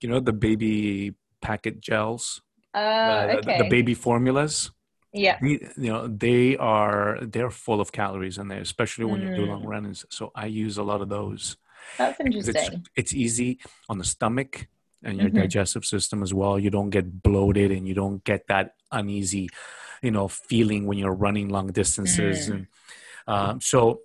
You 0.00 0.10
know 0.10 0.20
the 0.20 0.32
baby 0.32 1.14
packet 1.40 1.80
gels, 1.80 2.42
uh, 2.74 3.26
the, 3.26 3.38
okay. 3.38 3.58
the, 3.58 3.64
the 3.64 3.70
baby 3.70 3.94
formulas. 3.94 4.70
Yeah, 5.12 5.38
you 5.40 5.60
know 5.76 6.08
they 6.08 6.56
are 6.56 7.20
they're 7.22 7.50
full 7.50 7.80
of 7.80 7.92
calories 7.92 8.36
in 8.36 8.48
there, 8.48 8.60
especially 8.60 9.04
when 9.04 9.20
mm. 9.20 9.30
you 9.30 9.36
do 9.36 9.46
long 9.46 9.62
mm. 9.62 9.68
runs. 9.68 10.04
So 10.10 10.32
I 10.34 10.46
use 10.46 10.76
a 10.76 10.82
lot 10.82 11.00
of 11.00 11.08
those. 11.08 11.56
That's 11.98 12.20
interesting. 12.20 12.54
It's, 12.54 12.90
it's 12.96 13.14
easy 13.14 13.58
on 13.88 13.98
the 13.98 14.04
stomach 14.04 14.68
and 15.02 15.18
your 15.18 15.28
mm-hmm. 15.28 15.38
digestive 15.38 15.84
system 15.84 16.22
as 16.22 16.32
well. 16.32 16.58
You 16.58 16.70
don't 16.70 16.90
get 16.90 17.22
bloated 17.22 17.70
and 17.70 17.86
you 17.86 17.94
don't 17.94 18.24
get 18.24 18.46
that 18.48 18.74
uneasy, 18.90 19.50
you 20.02 20.10
know, 20.10 20.28
feeling 20.28 20.86
when 20.86 20.98
you're 20.98 21.14
running 21.14 21.48
long 21.48 21.68
distances. 21.68 22.48
Mm. 22.48 22.52
And 22.54 22.66
um, 23.26 23.60
so 23.60 24.00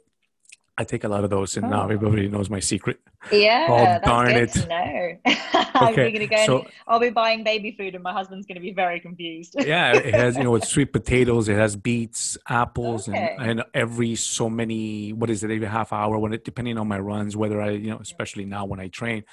I 0.80 0.86
take 0.86 1.04
a 1.04 1.10
lot 1.10 1.26
of 1.26 1.30
those, 1.30 1.58
and 1.58 1.66
oh. 1.66 1.70
now 1.70 1.84
everybody 1.84 2.30
knows 2.30 2.50
my 2.50 2.62
secret. 2.62 3.02
Yeah, 3.34 4.00
oh, 4.02 4.08
darn 4.08 4.30
it. 4.30 4.56
okay, 5.76 6.26
go 6.26 6.46
so, 6.46 6.68
I'll 6.88 7.02
be 7.02 7.10
buying 7.10 7.44
baby 7.44 7.76
food, 7.78 7.96
and 7.96 8.02
my 8.02 8.14
husband's 8.14 8.46
going 8.46 8.56
to 8.56 8.62
be 8.62 8.72
very 8.72 9.02
confused. 9.02 9.56
yeah, 9.60 9.92
it 9.94 10.16
has 10.24 10.38
you 10.38 10.46
know 10.46 10.56
it's 10.56 10.70
sweet 10.70 10.94
potatoes, 10.94 11.50
it 11.50 11.58
has 11.58 11.76
beets, 11.76 12.38
apples, 12.48 13.10
okay. 13.10 13.36
and, 13.38 13.60
and 13.60 13.64
every 13.74 14.16
so 14.16 14.50
many 14.50 15.12
what 15.12 15.30
is 15.30 15.44
it 15.44 15.52
every 15.52 15.68
half 15.68 15.92
hour 15.92 16.18
when 16.18 16.32
it 16.32 16.46
depending 16.46 16.78
on 16.78 16.88
my 16.88 16.98
runs, 16.98 17.36
whether 17.36 17.62
I 17.62 17.72
you 17.72 17.90
know 17.90 18.00
especially 18.00 18.46
now 18.46 18.64
when 18.64 18.80
I 18.80 18.88
train, 18.88 19.26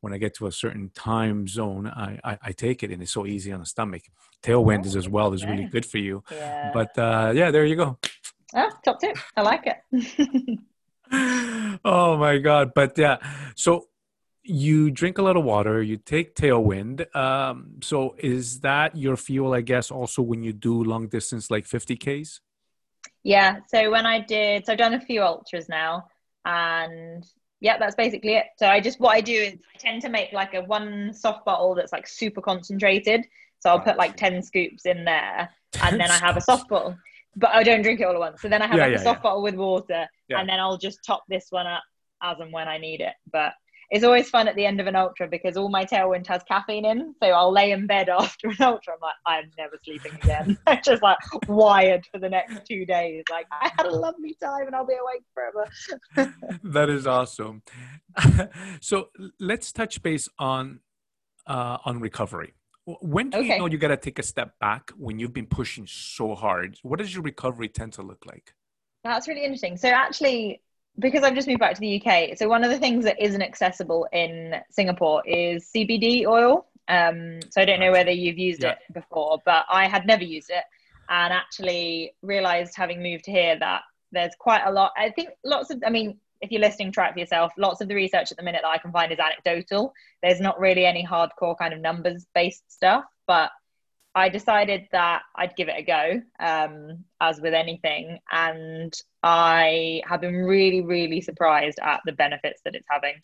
when 0.00 0.12
I 0.12 0.18
get 0.18 0.36
to 0.36 0.46
a 0.46 0.52
certain 0.52 0.92
time 0.94 1.48
zone, 1.48 1.88
I 1.88 2.20
I, 2.22 2.38
I 2.40 2.52
take 2.52 2.84
it, 2.84 2.92
and 2.92 3.02
it's 3.02 3.12
so 3.12 3.26
easy 3.26 3.50
on 3.50 3.58
the 3.58 3.66
stomach. 3.66 4.02
Tailwind 4.44 4.86
is 4.86 4.94
as 4.94 5.08
well 5.08 5.32
is 5.32 5.44
really 5.44 5.64
good 5.64 5.86
for 5.86 5.98
you. 5.98 6.22
Yeah. 6.30 6.70
But 6.72 6.96
uh, 6.96 7.32
yeah, 7.34 7.50
there 7.50 7.64
you 7.64 7.74
go. 7.74 7.98
Oh, 8.54 8.70
top 8.84 9.00
tip. 9.00 9.18
I 9.36 9.42
like 9.42 9.66
it 9.66 10.58
oh 11.84 12.16
my 12.18 12.38
god. 12.38 12.72
But 12.74 12.96
yeah 12.98 13.18
so 13.54 13.88
you 14.42 14.90
drink 14.90 15.16
a 15.18 15.22
lot 15.22 15.36
of 15.36 15.44
water 15.44 15.82
you 15.82 15.96
take 15.96 16.34
tailwind. 16.34 17.14
Um, 17.16 17.80
so 17.82 18.14
is 18.18 18.60
that 18.60 18.94
your 18.94 19.16
fuel 19.16 19.54
i 19.54 19.62
guess 19.62 19.90
also 19.90 20.20
when 20.22 20.42
you 20.42 20.52
do 20.52 20.84
long 20.84 21.08
distance 21.08 21.50
like 21.50 21.66
50 21.66 21.96
ks? 21.96 22.40
Yeah 23.22 23.60
so 23.68 23.90
when 23.90 24.06
i 24.06 24.20
did 24.20 24.66
so 24.66 24.72
i've 24.72 24.78
done 24.78 24.94
a 24.94 25.00
few 25.00 25.22
ultras 25.22 25.68
now 25.68 26.04
and 26.44 27.24
yeah 27.60 27.78
that's 27.78 27.94
basically 27.94 28.34
it. 28.34 28.46
So 28.58 28.66
i 28.66 28.80
just 28.80 29.00
what 29.00 29.16
i 29.16 29.20
do 29.20 29.32
is 29.32 29.54
i 29.74 29.78
tend 29.78 30.02
to 30.02 30.10
make 30.10 30.32
like 30.32 30.54
a 30.54 30.62
one 30.62 31.12
soft 31.14 31.44
bottle 31.44 31.74
that's 31.74 31.92
like 31.92 32.06
super 32.06 32.42
concentrated. 32.42 33.24
So 33.60 33.70
i'll 33.70 33.80
put 33.80 33.96
like 33.96 34.16
10 34.16 34.42
scoops 34.42 34.84
in 34.84 35.04
there 35.04 35.48
and 35.82 35.98
then 35.98 36.10
i 36.10 36.18
have 36.18 36.36
a 36.36 36.40
soft 36.42 36.68
bottle 36.68 36.96
but 37.36 37.54
I 37.54 37.62
don't 37.62 37.82
drink 37.82 38.00
it 38.00 38.04
all 38.04 38.14
at 38.14 38.18
once. 38.18 38.42
So 38.42 38.48
then 38.48 38.62
I 38.62 38.66
have 38.66 38.76
yeah, 38.76 38.84
like 38.84 38.92
yeah, 38.92 39.00
a 39.00 39.02
soft 39.02 39.18
yeah. 39.18 39.22
bottle 39.22 39.42
with 39.42 39.54
water, 39.54 40.06
and 40.30 40.48
then 40.48 40.60
I'll 40.60 40.78
just 40.78 40.98
top 41.04 41.24
this 41.28 41.46
one 41.50 41.66
up 41.66 41.82
as 42.22 42.40
and 42.40 42.52
when 42.52 42.68
I 42.68 42.78
need 42.78 43.00
it. 43.00 43.14
But 43.32 43.52
it's 43.90 44.04
always 44.04 44.28
fun 44.28 44.48
at 44.48 44.56
the 44.56 44.66
end 44.66 44.80
of 44.80 44.86
an 44.86 44.96
ultra 44.96 45.28
because 45.28 45.56
all 45.56 45.68
my 45.68 45.84
tailwind 45.84 46.26
has 46.26 46.42
caffeine 46.44 46.84
in. 46.84 47.14
So 47.22 47.28
I'll 47.28 47.52
lay 47.52 47.70
in 47.72 47.86
bed 47.86 48.08
after 48.18 48.48
an 48.48 48.56
ultra. 48.60 48.94
I'm 48.94 49.00
like, 49.00 49.14
I'm 49.26 49.50
never 49.58 49.78
sleeping 49.84 50.14
again. 50.14 50.58
I'm 50.66 50.80
just 50.82 51.02
like 51.02 51.18
wired 51.48 52.04
for 52.10 52.18
the 52.18 52.28
next 52.28 52.66
two 52.66 52.84
days. 52.86 53.24
Like 53.30 53.46
I 53.52 53.70
had 53.76 53.86
a 53.86 53.94
lovely 53.94 54.36
time 54.42 54.66
and 54.66 54.74
I'll 54.74 54.86
be 54.86 54.94
awake 54.94 55.24
forever. 55.32 56.32
that 56.64 56.90
is 56.90 57.06
awesome. 57.06 57.62
so 58.80 59.08
let's 59.38 59.72
touch 59.72 60.02
base 60.02 60.28
on 60.38 60.80
uh, 61.46 61.78
on 61.84 62.00
recovery. 62.00 62.54
When 62.86 63.30
do 63.30 63.38
okay. 63.38 63.54
you 63.54 63.58
know 63.58 63.66
you 63.66 63.78
got 63.78 63.88
to 63.88 63.96
take 63.96 64.18
a 64.18 64.22
step 64.22 64.58
back 64.58 64.90
when 64.96 65.18
you've 65.18 65.32
been 65.32 65.46
pushing 65.46 65.86
so 65.86 66.34
hard? 66.34 66.78
What 66.82 66.98
does 66.98 67.14
your 67.14 67.22
recovery 67.22 67.68
tend 67.68 67.94
to 67.94 68.02
look 68.02 68.26
like? 68.26 68.54
That's 69.04 69.26
really 69.26 69.44
interesting. 69.44 69.76
So 69.76 69.88
actually, 69.88 70.62
because 70.98 71.22
I've 71.22 71.34
just 71.34 71.48
moved 71.48 71.60
back 71.60 71.74
to 71.74 71.80
the 71.80 72.02
UK, 72.02 72.36
so 72.36 72.48
one 72.48 72.62
of 72.62 72.70
the 72.70 72.78
things 72.78 73.04
that 73.04 73.20
isn't 73.20 73.42
accessible 73.42 74.06
in 74.12 74.56
Singapore 74.70 75.22
is 75.26 75.70
CBD 75.74 76.26
oil. 76.26 76.66
Um, 76.88 77.40
so 77.50 77.62
I 77.62 77.64
don't 77.64 77.80
know 77.80 77.92
whether 77.92 78.10
you've 78.10 78.38
used 78.38 78.62
yeah. 78.62 78.72
it 78.72 78.78
before, 78.92 79.40
but 79.44 79.64
I 79.70 79.88
had 79.88 80.06
never 80.06 80.24
used 80.24 80.50
it, 80.50 80.64
and 81.08 81.32
actually 81.32 82.12
realized 82.22 82.74
having 82.76 83.02
moved 83.02 83.24
here 83.26 83.58
that 83.58 83.82
there's 84.12 84.34
quite 84.38 84.62
a 84.64 84.70
lot. 84.70 84.92
I 84.96 85.10
think 85.10 85.30
lots 85.44 85.70
of. 85.70 85.82
I 85.86 85.90
mean, 85.90 86.18
if 86.44 86.52
you're 86.52 86.60
listening, 86.60 86.92
try 86.92 87.08
it 87.08 87.14
for 87.14 87.18
yourself. 87.18 87.52
Lots 87.56 87.80
of 87.80 87.88
the 87.88 87.94
research 87.94 88.30
at 88.30 88.36
the 88.36 88.42
minute 88.42 88.60
that 88.62 88.68
I 88.68 88.78
can 88.78 88.92
find 88.92 89.10
is 89.10 89.18
anecdotal. 89.18 89.92
There's 90.22 90.40
not 90.40 90.60
really 90.60 90.84
any 90.84 91.04
hardcore 91.04 91.56
kind 91.58 91.72
of 91.72 91.80
numbers 91.80 92.26
based 92.34 92.70
stuff, 92.70 93.04
but 93.26 93.50
I 94.14 94.28
decided 94.28 94.86
that 94.92 95.22
I'd 95.34 95.56
give 95.56 95.68
it 95.68 95.76
a 95.76 95.82
go, 95.82 96.22
um, 96.38 97.04
as 97.20 97.40
with 97.40 97.52
anything, 97.52 98.20
and 98.30 98.94
I 99.22 100.02
have 100.06 100.20
been 100.20 100.36
really, 100.36 100.82
really 100.82 101.20
surprised 101.20 101.80
at 101.82 102.00
the 102.04 102.12
benefits 102.12 102.60
that 102.64 102.76
it's 102.76 102.86
having. 102.88 103.14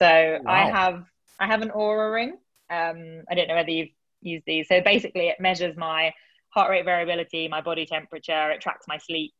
So 0.00 0.38
wow. 0.44 0.52
I 0.52 0.70
have 0.70 1.04
I 1.40 1.46
have 1.46 1.62
an 1.62 1.70
Oura 1.70 2.12
ring. 2.12 2.36
Um, 2.70 3.24
I 3.28 3.34
don't 3.34 3.48
know 3.48 3.56
whether 3.56 3.70
you've 3.70 3.88
used 4.20 4.44
these. 4.46 4.68
So 4.68 4.80
basically, 4.80 5.28
it 5.28 5.40
measures 5.40 5.76
my 5.76 6.12
heart 6.50 6.70
rate 6.70 6.84
variability, 6.84 7.48
my 7.48 7.60
body 7.60 7.86
temperature, 7.86 8.50
it 8.50 8.60
tracks 8.60 8.86
my 8.86 8.98
sleep, 8.98 9.32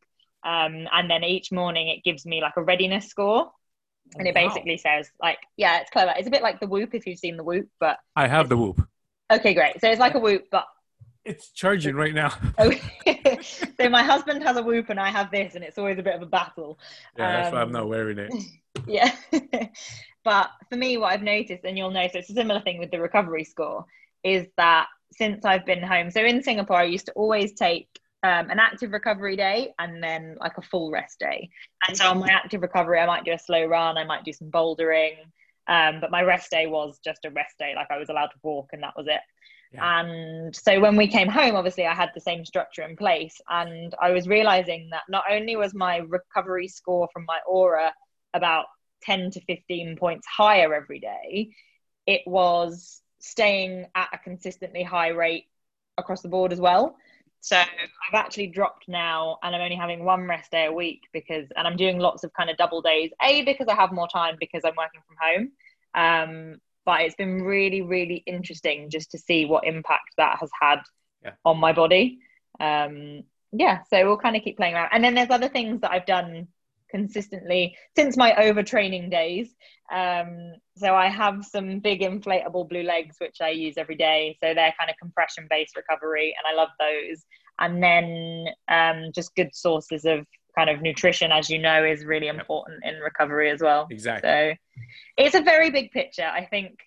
um, 0.43 0.87
and 0.91 1.09
then 1.09 1.23
each 1.23 1.51
morning 1.51 1.87
it 1.87 2.03
gives 2.03 2.25
me 2.25 2.41
like 2.41 2.53
a 2.57 2.63
readiness 2.63 3.07
score. 3.07 3.51
And 4.17 4.27
it 4.27 4.33
wow. 4.33 4.47
basically 4.47 4.77
says, 4.77 5.07
like, 5.21 5.37
yeah, 5.55 5.81
it's 5.81 5.91
clever. 5.91 6.13
It's 6.17 6.27
a 6.27 6.31
bit 6.31 6.41
like 6.41 6.59
the 6.59 6.67
Whoop 6.67 6.95
if 6.95 7.05
you've 7.05 7.19
seen 7.19 7.37
the 7.37 7.43
Whoop, 7.43 7.69
but 7.79 7.99
I 8.15 8.27
have 8.27 8.49
the 8.49 8.57
Whoop. 8.57 8.81
Okay, 9.31 9.53
great. 9.53 9.79
So 9.79 9.87
it's 9.87 9.99
like 9.99 10.15
a 10.15 10.19
Whoop, 10.19 10.45
but 10.49 10.65
it's 11.25 11.51
charging 11.51 11.95
right 11.95 12.13
now. 12.13 12.29
so 13.79 13.89
my 13.89 14.01
husband 14.01 14.41
has 14.43 14.57
a 14.57 14.63
Whoop 14.63 14.89
and 14.89 14.99
I 14.99 15.09
have 15.09 15.29
this, 15.31 15.55
and 15.55 15.63
it's 15.63 15.77
always 15.77 15.99
a 15.99 16.03
bit 16.03 16.15
of 16.15 16.21
a 16.21 16.25
battle. 16.25 16.79
Yeah, 17.17 17.43
that's 17.43 17.53
why 17.53 17.61
I'm 17.61 17.71
not 17.71 17.83
um, 17.83 17.89
wearing 17.89 18.19
it. 18.19 18.33
Yeah. 18.87 19.13
but 20.23 20.51
for 20.69 20.77
me, 20.77 20.97
what 20.97 21.11
I've 21.11 21.23
noticed, 21.23 21.65
and 21.65 21.77
you'll 21.77 21.91
notice 21.91 22.15
it's 22.15 22.29
a 22.29 22.33
similar 22.33 22.61
thing 22.61 22.79
with 22.79 22.91
the 22.91 22.99
recovery 22.99 23.43
score, 23.43 23.85
is 24.23 24.47
that 24.57 24.87
since 25.11 25.43
I've 25.43 25.65
been 25.65 25.83
home, 25.83 26.11
so 26.11 26.23
in 26.23 26.41
Singapore, 26.41 26.77
I 26.77 26.83
used 26.83 27.07
to 27.07 27.11
always 27.13 27.53
take 27.53 27.87
um, 28.23 28.49
an 28.49 28.59
active 28.59 28.91
recovery 28.91 29.35
day 29.35 29.73
and 29.79 30.03
then 30.03 30.35
like 30.39 30.57
a 30.57 30.61
full 30.61 30.91
rest 30.91 31.19
day. 31.19 31.49
And 31.87 31.97
so 31.97 32.09
on 32.09 32.19
my 32.19 32.29
active 32.29 32.61
recovery, 32.61 32.99
I 32.99 33.05
might 33.05 33.23
do 33.23 33.31
a 33.31 33.39
slow 33.39 33.65
run, 33.65 33.97
I 33.97 34.03
might 34.03 34.25
do 34.25 34.33
some 34.33 34.51
bouldering. 34.51 35.15
Um, 35.67 35.99
but 36.01 36.11
my 36.11 36.23
rest 36.23 36.49
day 36.49 36.65
was 36.65 36.99
just 37.03 37.25
a 37.25 37.29
rest 37.29 37.55
day, 37.59 37.73
like 37.75 37.91
I 37.91 37.97
was 37.97 38.09
allowed 38.09 38.27
to 38.27 38.39
walk 38.43 38.69
and 38.73 38.83
that 38.83 38.93
was 38.97 39.07
it. 39.07 39.21
Yeah. 39.71 40.01
And 40.01 40.55
so 40.55 40.79
when 40.79 40.97
we 40.97 41.07
came 41.07 41.27
home, 41.27 41.55
obviously 41.55 41.85
I 41.85 41.93
had 41.93 42.09
the 42.13 42.21
same 42.21 42.43
structure 42.43 42.81
in 42.81 42.97
place. 42.97 43.39
And 43.49 43.93
I 44.01 44.11
was 44.11 44.27
realizing 44.27 44.89
that 44.91 45.03
not 45.09 45.25
only 45.29 45.55
was 45.55 45.73
my 45.73 45.97
recovery 45.97 46.67
score 46.67 47.07
from 47.13 47.25
my 47.25 47.39
Oura 47.49 47.91
about 48.33 48.65
10 49.03 49.31
to 49.31 49.41
15 49.41 49.95
points 49.95 50.27
higher 50.27 50.73
every 50.73 50.99
day, 50.99 51.51
it 52.05 52.21
was 52.25 53.01
staying 53.19 53.85
at 53.95 54.09
a 54.11 54.17
consistently 54.17 54.83
high 54.83 55.09
rate 55.09 55.45
across 55.97 56.21
the 56.21 56.29
board 56.29 56.51
as 56.51 56.59
well. 56.59 56.95
So 57.41 57.55
I've 57.57 58.13
actually 58.13 58.47
dropped 58.47 58.87
now 58.87 59.37
and 59.43 59.55
I'm 59.55 59.61
only 59.61 59.75
having 59.75 60.03
one 60.03 60.27
rest 60.27 60.51
day 60.51 60.65
a 60.65 60.73
week 60.73 61.03
because, 61.13 61.47
and 61.55 61.67
I'm 61.67 61.77
doing 61.77 61.97
lots 61.99 62.23
of 62.23 62.33
kind 62.33 62.49
of 62.49 62.57
double 62.57 62.81
days, 62.81 63.11
A, 63.21 63.43
because 63.43 63.67
I 63.69 63.75
have 63.75 63.91
more 63.91 64.07
time 64.07 64.35
because 64.39 64.61
I'm 64.65 64.75
working 64.77 65.01
from 65.07 65.15
home. 65.21 65.51
Um, 65.95 66.61
but 66.85 67.01
it's 67.01 67.15
been 67.15 67.43
really, 67.43 67.81
really 67.81 68.23
interesting 68.25 68.89
just 68.89 69.11
to 69.11 69.17
see 69.17 69.45
what 69.45 69.65
impact 69.65 70.15
that 70.17 70.37
has 70.39 70.49
had 70.59 70.79
yeah. 71.23 71.31
on 71.45 71.57
my 71.57 71.71
body. 71.71 72.19
Um, 72.59 73.23
yeah, 73.51 73.79
so 73.89 74.05
we'll 74.05 74.17
kind 74.17 74.35
of 74.35 74.43
keep 74.43 74.57
playing 74.57 74.75
around. 74.75 74.89
And 74.91 75.03
then 75.03 75.15
there's 75.15 75.29
other 75.29 75.49
things 75.49 75.81
that 75.81 75.91
I've 75.91 76.05
done 76.05 76.47
consistently 76.89 77.75
since 77.95 78.17
my 78.17 78.31
overtraining 78.33 79.09
days. 79.09 79.53
Um, 79.91 80.53
so 80.77 80.95
I 80.95 81.07
have 81.09 81.45
some 81.45 81.79
big 81.79 82.01
inflatable 82.01 82.69
blue 82.69 82.83
legs, 82.83 83.15
which 83.19 83.37
I 83.41 83.49
use 83.49 83.75
every 83.77 83.95
day. 83.95 84.37
So 84.41 84.53
they're 84.53 84.73
kind 84.79 84.89
of 84.89 84.95
compression 85.01 85.47
based 85.49 85.75
recovery, 85.75 86.35
and 86.37 86.45
I 86.51 86.59
love 86.59 86.69
those. 86.79 87.23
And 87.59 87.83
then 87.83 88.45
um, 88.67 89.11
just 89.13 89.35
good 89.35 89.53
sources 89.53 90.05
of 90.05 90.25
kind 90.57 90.69
of 90.69 90.81
nutrition, 90.81 91.31
as 91.31 91.49
you 91.49 91.59
know, 91.59 91.83
is 91.83 92.05
really 92.05 92.27
important 92.27 92.83
in 92.83 92.95
recovery 92.99 93.49
as 93.49 93.61
well. 93.61 93.87
Exactly. 93.89 94.29
So 94.29 94.53
it's 95.17 95.35
a 95.35 95.41
very 95.41 95.69
big 95.69 95.91
picture. 95.91 96.25
I 96.25 96.45
think 96.45 96.79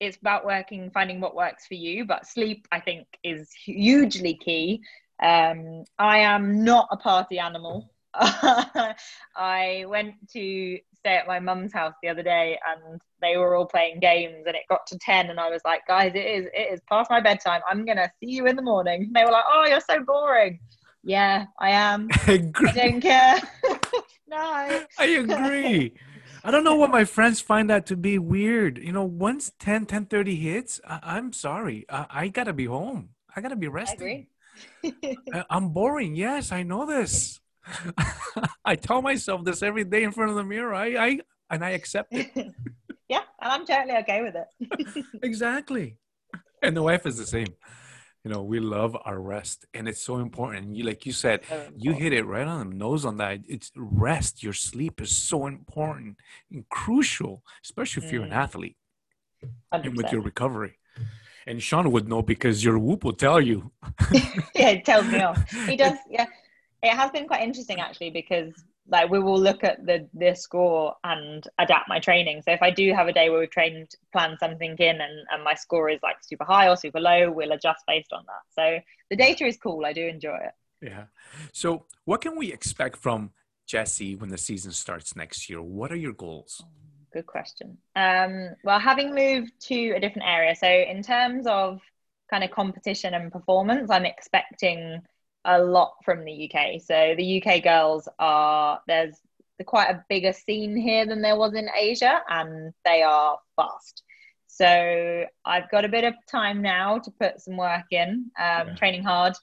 it's 0.00 0.16
about 0.16 0.44
working, 0.44 0.90
finding 0.90 1.20
what 1.20 1.34
works 1.34 1.66
for 1.66 1.74
you, 1.74 2.04
but 2.04 2.26
sleep, 2.26 2.66
I 2.70 2.80
think, 2.80 3.06
is 3.24 3.50
hugely 3.52 4.34
key. 4.34 4.82
Um, 5.20 5.84
I 5.98 6.18
am 6.18 6.64
not 6.64 6.88
a 6.90 6.96
party 6.96 7.38
animal. 7.38 7.90
I 9.36 9.84
went 9.86 10.14
to 10.32 10.78
stay 10.98 11.16
at 11.16 11.26
my 11.26 11.38
mum's 11.38 11.72
house 11.72 11.94
the 12.02 12.08
other 12.08 12.22
day 12.22 12.58
and 12.66 13.00
they 13.20 13.36
were 13.36 13.54
all 13.54 13.66
playing 13.66 14.00
games 14.00 14.44
and 14.46 14.56
it 14.56 14.62
got 14.68 14.86
to 14.88 14.98
10 14.98 15.30
and 15.30 15.38
I 15.38 15.48
was 15.50 15.60
like, 15.64 15.86
guys, 15.86 16.12
it 16.14 16.26
is, 16.26 16.46
it 16.52 16.72
is 16.72 16.80
past 16.88 17.10
my 17.10 17.20
bedtime. 17.20 17.60
I'm 17.68 17.84
going 17.84 17.96
to 17.96 18.10
see 18.20 18.30
you 18.30 18.46
in 18.46 18.56
the 18.56 18.62
morning. 18.62 19.04
And 19.04 19.14
they 19.14 19.24
were 19.24 19.30
like, 19.30 19.44
oh, 19.48 19.66
you're 19.66 19.80
so 19.80 20.02
boring. 20.04 20.58
Yeah, 21.04 21.46
I 21.60 21.70
am. 21.70 22.08
I, 22.12 22.50
I 22.66 22.72
don't 22.72 23.00
care. 23.00 23.40
no. 24.28 24.84
I 24.98 25.06
agree. 25.06 25.94
I 26.44 26.50
don't 26.50 26.64
know 26.64 26.76
what 26.76 26.90
my 26.90 27.04
friends 27.04 27.40
find 27.40 27.70
that 27.70 27.86
to 27.86 27.96
be 27.96 28.18
weird. 28.18 28.78
You 28.78 28.92
know, 28.92 29.04
once 29.04 29.52
10, 29.58 29.86
10 29.86 30.06
30 30.06 30.36
hits, 30.36 30.80
I, 30.86 31.18
am 31.18 31.32
sorry. 31.32 31.86
I, 31.88 32.06
I, 32.10 32.28
gotta 32.28 32.52
be 32.52 32.64
home. 32.64 33.10
I 33.34 33.40
gotta 33.40 33.56
be 33.56 33.68
resting. 33.68 34.26
I 34.84 35.44
am 35.50 35.70
boring. 35.70 36.14
Yes, 36.14 36.52
I 36.52 36.62
know 36.62 36.86
this. 36.86 37.40
I 38.64 38.76
tell 38.76 39.02
myself 39.02 39.44
this 39.44 39.62
every 39.62 39.84
day 39.84 40.02
in 40.04 40.12
front 40.12 40.30
of 40.30 40.36
the 40.36 40.44
mirror. 40.44 40.74
I, 40.74 40.86
I 40.96 41.20
and 41.50 41.64
I 41.64 41.70
accept 41.70 42.12
it. 42.12 42.30
yeah, 43.08 43.22
and 43.40 43.52
I'm 43.52 43.66
totally 43.66 43.96
okay 43.98 44.22
with 44.22 44.36
it. 44.36 45.04
exactly. 45.22 45.96
And 46.62 46.76
the 46.76 46.82
wife 46.82 47.06
is 47.06 47.16
the 47.16 47.26
same 47.26 47.48
you 48.24 48.32
know 48.32 48.42
we 48.42 48.58
love 48.60 48.96
our 49.04 49.20
rest 49.20 49.64
and 49.74 49.88
it's 49.88 50.02
so 50.02 50.16
important 50.18 50.74
you 50.76 50.84
like 50.84 51.06
you 51.06 51.12
said 51.12 51.40
you 51.76 51.92
hit 51.92 52.12
it 52.12 52.24
right 52.24 52.46
on 52.46 52.68
the 52.68 52.74
nose 52.74 53.04
on 53.04 53.16
that 53.16 53.40
it's 53.48 53.70
rest 53.76 54.42
your 54.42 54.52
sleep 54.52 55.00
is 55.00 55.16
so 55.16 55.46
important 55.46 56.16
and 56.50 56.68
crucial 56.68 57.42
especially 57.64 58.04
if 58.04 58.12
you're 58.12 58.24
an 58.24 58.30
mm. 58.30 58.44
athlete 58.44 58.76
100%. 59.72 59.86
and 59.86 59.96
with 59.96 60.10
your 60.10 60.20
recovery 60.20 60.78
and 61.46 61.62
sean 61.62 61.90
would 61.92 62.08
know 62.08 62.20
because 62.20 62.64
your 62.64 62.78
whoop 62.78 63.04
will 63.04 63.12
tell 63.12 63.40
you 63.40 63.70
yeah 64.54 64.70
it 64.70 64.84
tells 64.84 65.06
me 65.06 65.20
off 65.22 65.50
he 65.66 65.76
does 65.76 65.96
yeah 66.10 66.26
it 66.82 66.94
has 66.94 67.10
been 67.10 67.26
quite 67.26 67.42
interesting 67.42 67.80
actually 67.80 68.10
because 68.10 68.52
like 68.90 69.10
we 69.10 69.18
will 69.18 69.38
look 69.38 69.64
at 69.64 69.84
the 69.84 70.08
the 70.14 70.34
score 70.34 70.94
and 71.04 71.46
adapt 71.58 71.88
my 71.88 71.98
training. 71.98 72.42
So 72.42 72.52
if 72.52 72.62
i 72.62 72.70
do 72.70 72.92
have 72.92 73.08
a 73.08 73.12
day 73.12 73.28
where 73.28 73.40
we've 73.40 73.50
trained 73.50 73.90
planned 74.12 74.38
something 74.40 74.76
in 74.78 75.00
and, 75.00 75.26
and 75.30 75.44
my 75.44 75.54
score 75.54 75.90
is 75.90 76.00
like 76.02 76.16
super 76.22 76.44
high 76.44 76.68
or 76.68 76.76
super 76.76 77.00
low 77.00 77.30
we'll 77.30 77.52
adjust 77.52 77.82
based 77.86 78.12
on 78.12 78.24
that. 78.26 78.42
So 78.50 78.82
the 79.10 79.16
data 79.16 79.44
is 79.46 79.56
cool. 79.56 79.84
I 79.84 79.92
do 79.92 80.06
enjoy 80.06 80.36
it. 80.36 80.52
Yeah. 80.80 81.04
So 81.52 81.84
what 82.04 82.20
can 82.20 82.36
we 82.36 82.52
expect 82.52 82.96
from 82.96 83.32
jesse 83.66 84.16
when 84.16 84.30
the 84.30 84.38
season 84.38 84.72
starts 84.72 85.16
next 85.16 85.50
year? 85.50 85.60
What 85.60 85.92
are 85.92 85.96
your 85.96 86.14
goals? 86.14 86.62
Good 87.12 87.26
question. 87.26 87.78
Um, 87.96 88.54
well 88.64 88.78
having 88.78 89.14
moved 89.14 89.52
to 89.68 89.90
a 89.90 90.00
different 90.00 90.28
area 90.28 90.54
so 90.54 90.68
in 90.68 91.02
terms 91.02 91.46
of 91.46 91.80
kind 92.30 92.44
of 92.44 92.50
competition 92.50 93.14
and 93.14 93.32
performance 93.32 93.90
i'm 93.90 94.04
expecting 94.04 95.00
a 95.48 95.58
lot 95.58 95.94
from 96.04 96.24
the 96.24 96.50
UK. 96.50 96.80
So 96.80 97.14
the 97.16 97.42
UK 97.42 97.62
girls 97.64 98.08
are 98.18 98.80
there's 98.86 99.16
quite 99.64 99.90
a 99.90 100.04
bigger 100.08 100.32
scene 100.32 100.76
here 100.76 101.06
than 101.06 101.22
there 101.22 101.36
was 101.36 101.54
in 101.54 101.68
Asia, 101.76 102.22
and 102.28 102.72
they 102.84 103.02
are 103.02 103.38
fast. 103.56 104.02
So 104.46 105.24
I've 105.44 105.70
got 105.70 105.84
a 105.84 105.88
bit 105.88 106.04
of 106.04 106.14
time 106.30 106.62
now 106.62 106.98
to 106.98 107.10
put 107.10 107.40
some 107.40 107.56
work 107.56 107.86
in, 107.90 108.30
um, 108.38 108.68
yeah. 108.68 108.74
training 108.76 109.02
hard, 109.02 109.34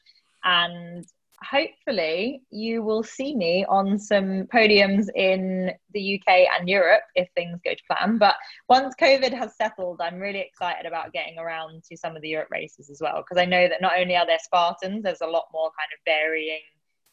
and 0.43 1.05
hopefully 1.49 2.41
you 2.49 2.81
will 2.81 3.03
see 3.03 3.35
me 3.35 3.65
on 3.67 3.99
some 3.99 4.45
podiums 4.53 5.07
in 5.15 5.71
the 5.93 6.19
UK 6.19 6.47
and 6.57 6.67
Europe 6.67 7.03
if 7.15 7.27
things 7.35 7.59
go 7.63 7.73
to 7.73 7.81
plan. 7.89 8.17
But 8.17 8.35
once 8.69 8.95
COVID 8.99 9.33
has 9.33 9.55
settled, 9.55 10.01
I'm 10.01 10.19
really 10.19 10.39
excited 10.39 10.85
about 10.85 11.13
getting 11.13 11.37
around 11.37 11.83
to 11.83 11.97
some 11.97 12.15
of 12.15 12.21
the 12.21 12.29
Europe 12.29 12.49
races 12.51 12.89
as 12.89 12.99
well 13.01 13.17
because 13.17 13.41
I 13.41 13.45
know 13.45 13.67
that 13.67 13.81
not 13.81 13.97
only 13.97 14.15
are 14.15 14.25
there 14.25 14.39
Spartans, 14.39 15.03
there's 15.03 15.21
a 15.21 15.27
lot 15.27 15.45
more 15.53 15.71
kind 15.77 15.89
of 15.93 15.99
varying 16.05 16.61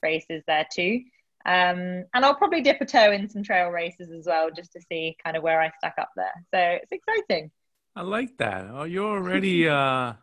races 0.03 0.43
there 0.47 0.67
too. 0.73 1.01
Um, 1.45 2.05
and 2.15 2.25
I'll 2.25 2.37
probably 2.37 2.63
dip 2.63 2.81
a 2.81 2.87
toe 2.87 3.13
in 3.13 3.29
some 3.29 3.43
trail 3.43 3.69
races 3.71 4.11
as 4.11 4.27
well 4.27 4.51
just 4.51 4.73
to 4.73 4.81
see 4.89 5.17
kind 5.25 5.37
of 5.37 5.43
where 5.43 5.61
I 5.61 5.73
stack 5.79 5.95
up 5.99 6.11
there. 6.17 6.33
So 6.53 6.79
it's 6.83 6.93
exciting. 6.93 7.51
I 7.97 8.03
like 8.03 8.37
that. 8.39 8.69
Oh, 8.71 8.85
you're 8.85 9.11
already 9.11 9.69
uh 9.69 10.15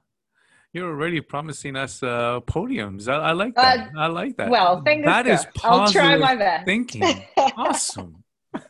you're 0.74 0.90
already 0.90 1.22
promising 1.22 1.76
us 1.76 2.04
uh, 2.04 2.40
podiums. 2.42 3.08
I, 3.08 3.16
I 3.16 3.32
like 3.32 3.56
that. 3.56 3.90
Uh, 3.96 4.00
I 4.00 4.08
like 4.08 4.38
that. 4.38 4.50
Well, 4.50 4.82
fingers 4.84 5.06
that. 5.06 5.28
Is 5.28 5.46
I'll 5.64 5.92
try 5.92 6.16
my 6.18 6.36
best. 6.36 6.66
Thinking. 6.66 7.26
awesome. 7.58 8.24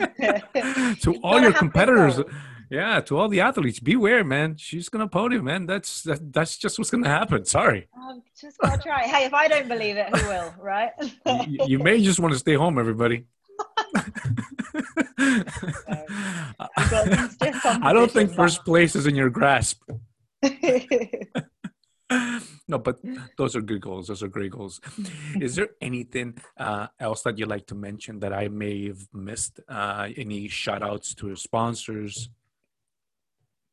to 1.00 1.14
all 1.22 1.40
your 1.40 1.52
competitors, 1.52 2.20
yeah, 2.70 3.00
to 3.00 3.18
all 3.18 3.28
the 3.28 3.40
athletes, 3.40 3.80
beware, 3.80 4.24
man. 4.24 4.56
She's 4.56 4.88
gonna 4.88 5.08
podium, 5.08 5.44
man. 5.44 5.66
That's 5.66 6.02
that, 6.04 6.32
that's 6.32 6.56
just 6.56 6.78
what's 6.78 6.90
gonna 6.90 7.08
happen. 7.08 7.44
Sorry. 7.44 7.88
I'm 7.96 8.22
just 8.38 8.58
gonna 8.58 8.78
try. 8.78 9.02
hey, 9.02 9.26
if 9.26 9.34
I 9.34 9.48
don't 9.48 9.68
believe 9.68 9.96
it, 9.96 10.14
who 10.16 10.28
will? 10.28 10.54
Right? 10.58 10.92
you, 11.48 11.66
you 11.66 11.78
may 11.78 12.02
just 12.02 12.18
want 12.18 12.32
to 12.32 12.38
stay 12.38 12.54
home, 12.54 12.78
everybody. 12.78 13.24
I 17.82 17.92
don't 17.92 18.10
think 18.10 18.34
first 18.34 18.64
place 18.64 18.96
is 18.96 19.06
in 19.06 19.14
your 19.14 19.28
grasp. 19.30 19.82
no, 22.68 22.78
but 22.78 22.98
those 23.36 23.56
are 23.56 23.60
good 23.60 23.80
goals. 23.80 24.08
Those 24.08 24.22
are 24.22 24.28
great 24.28 24.52
goals. 24.52 24.80
Is 25.40 25.56
there 25.56 25.70
anything 25.80 26.38
uh, 26.56 26.88
else 26.98 27.22
that 27.22 27.38
you'd 27.38 27.48
like 27.48 27.66
to 27.68 27.74
mention 27.74 28.20
that 28.20 28.32
I 28.32 28.48
may 28.48 28.88
have 28.88 29.06
missed? 29.12 29.60
Uh, 29.68 30.08
any 30.16 30.48
shout 30.48 30.82
outs 30.82 31.14
to 31.16 31.36
sponsors? 31.36 32.30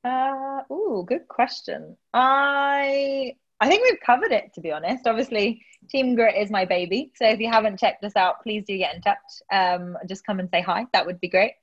Uh, 0.03 0.61
oh, 0.69 1.03
good 1.03 1.27
question. 1.27 1.97
I 2.13 3.35
I 3.59 3.67
think 3.67 3.83
we've 3.83 3.99
covered 4.05 4.31
it, 4.31 4.53
to 4.53 4.61
be 4.61 4.71
honest. 4.71 5.07
Obviously, 5.07 5.63
Team 5.89 6.15
Grit 6.15 6.35
is 6.37 6.51
my 6.51 6.65
baby. 6.65 7.11
So 7.15 7.27
if 7.27 7.39
you 7.39 7.49
haven't 7.49 7.79
checked 7.79 8.03
us 8.03 8.15
out, 8.15 8.43
please 8.43 8.63
do 8.67 8.77
get 8.77 8.95
in 8.95 9.01
touch. 9.01 9.17
Um, 9.51 9.97
just 10.07 10.25
come 10.25 10.39
and 10.39 10.49
say 10.49 10.61
hi. 10.61 10.85
That 10.93 11.05
would 11.05 11.19
be 11.19 11.27
great. 11.27 11.53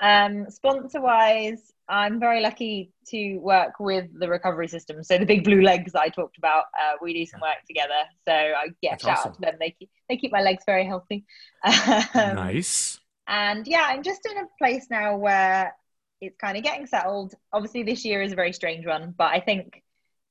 Um, 0.00 0.50
sponsor 0.50 1.00
wise, 1.00 1.72
I'm 1.88 2.18
very 2.18 2.40
lucky 2.40 2.92
to 3.08 3.38
work 3.38 3.78
with 3.78 4.06
the 4.18 4.28
recovery 4.28 4.68
system. 4.68 5.02
So 5.02 5.18
the 5.18 5.26
big 5.26 5.44
blue 5.44 5.62
legs 5.62 5.94
I 5.94 6.08
talked 6.08 6.38
about, 6.38 6.64
uh, 6.78 6.96
we 7.02 7.12
do 7.12 7.26
some 7.26 7.40
work 7.40 7.64
together. 7.66 8.02
So 8.26 8.32
I 8.32 8.68
get 8.82 9.00
shout 9.00 9.18
awesome. 9.18 9.30
out 9.30 9.34
to 9.34 9.40
them. 9.42 9.54
They 9.60 9.70
keep 9.78 9.90
they 10.08 10.16
keep 10.16 10.32
my 10.32 10.40
legs 10.40 10.64
very 10.66 10.86
healthy. 10.86 11.24
um, 11.64 12.04
nice. 12.14 12.98
And 13.26 13.66
yeah, 13.66 13.86
I'm 13.88 14.02
just 14.02 14.26
in 14.26 14.38
a 14.38 14.46
place 14.58 14.86
now 14.90 15.16
where 15.16 15.74
it's 16.20 16.36
kind 16.36 16.56
of 16.56 16.64
getting 16.64 16.86
settled. 16.86 17.34
Obviously, 17.52 17.82
this 17.82 18.04
year 18.04 18.22
is 18.22 18.32
a 18.32 18.36
very 18.36 18.52
strange 18.52 18.86
one, 18.86 19.14
but 19.16 19.32
I 19.32 19.40
think 19.40 19.82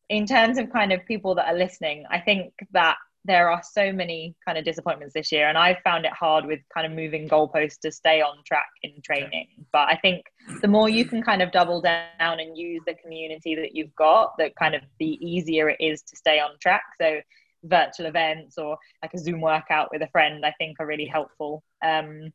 in 0.09 0.25
terms 0.25 0.57
of 0.57 0.71
kind 0.71 0.91
of 0.91 1.05
people 1.05 1.35
that 1.35 1.47
are 1.47 1.57
listening, 1.57 2.05
I 2.09 2.19
think 2.19 2.53
that 2.71 2.97
there 3.25 3.49
are 3.49 3.61
so 3.63 3.91
many 3.91 4.35
kind 4.45 4.57
of 4.57 4.65
disappointments 4.65 5.13
this 5.13 5.31
year, 5.31 5.47
and 5.47 5.57
I've 5.57 5.79
found 5.83 6.05
it 6.05 6.11
hard 6.11 6.45
with 6.45 6.59
kind 6.73 6.85
of 6.85 6.91
moving 6.91 7.27
goalposts 7.29 7.79
to 7.81 7.91
stay 7.91 8.21
on 8.21 8.37
track 8.45 8.67
in 8.83 9.01
training. 9.01 9.47
But 9.71 9.87
I 9.89 9.97
think 10.01 10.25
the 10.61 10.67
more 10.67 10.89
you 10.89 11.05
can 11.05 11.23
kind 11.23 11.41
of 11.41 11.51
double 11.51 11.81
down 11.81 12.07
and 12.19 12.57
use 12.57 12.81
the 12.85 12.95
community 12.95 13.55
that 13.55 13.75
you've 13.75 13.95
got, 13.95 14.37
that 14.39 14.55
kind 14.55 14.75
of 14.75 14.81
the 14.99 15.17
easier 15.25 15.69
it 15.69 15.77
is 15.79 16.01
to 16.03 16.15
stay 16.15 16.39
on 16.39 16.51
track. 16.61 16.83
So 17.01 17.19
virtual 17.63 18.07
events 18.07 18.57
or 18.57 18.77
like 19.01 19.13
a 19.13 19.17
Zoom 19.17 19.41
workout 19.41 19.89
with 19.91 20.01
a 20.01 20.07
friend, 20.07 20.45
I 20.45 20.53
think 20.57 20.77
are 20.79 20.85
really 20.85 21.05
helpful. 21.05 21.63
Um, 21.83 22.31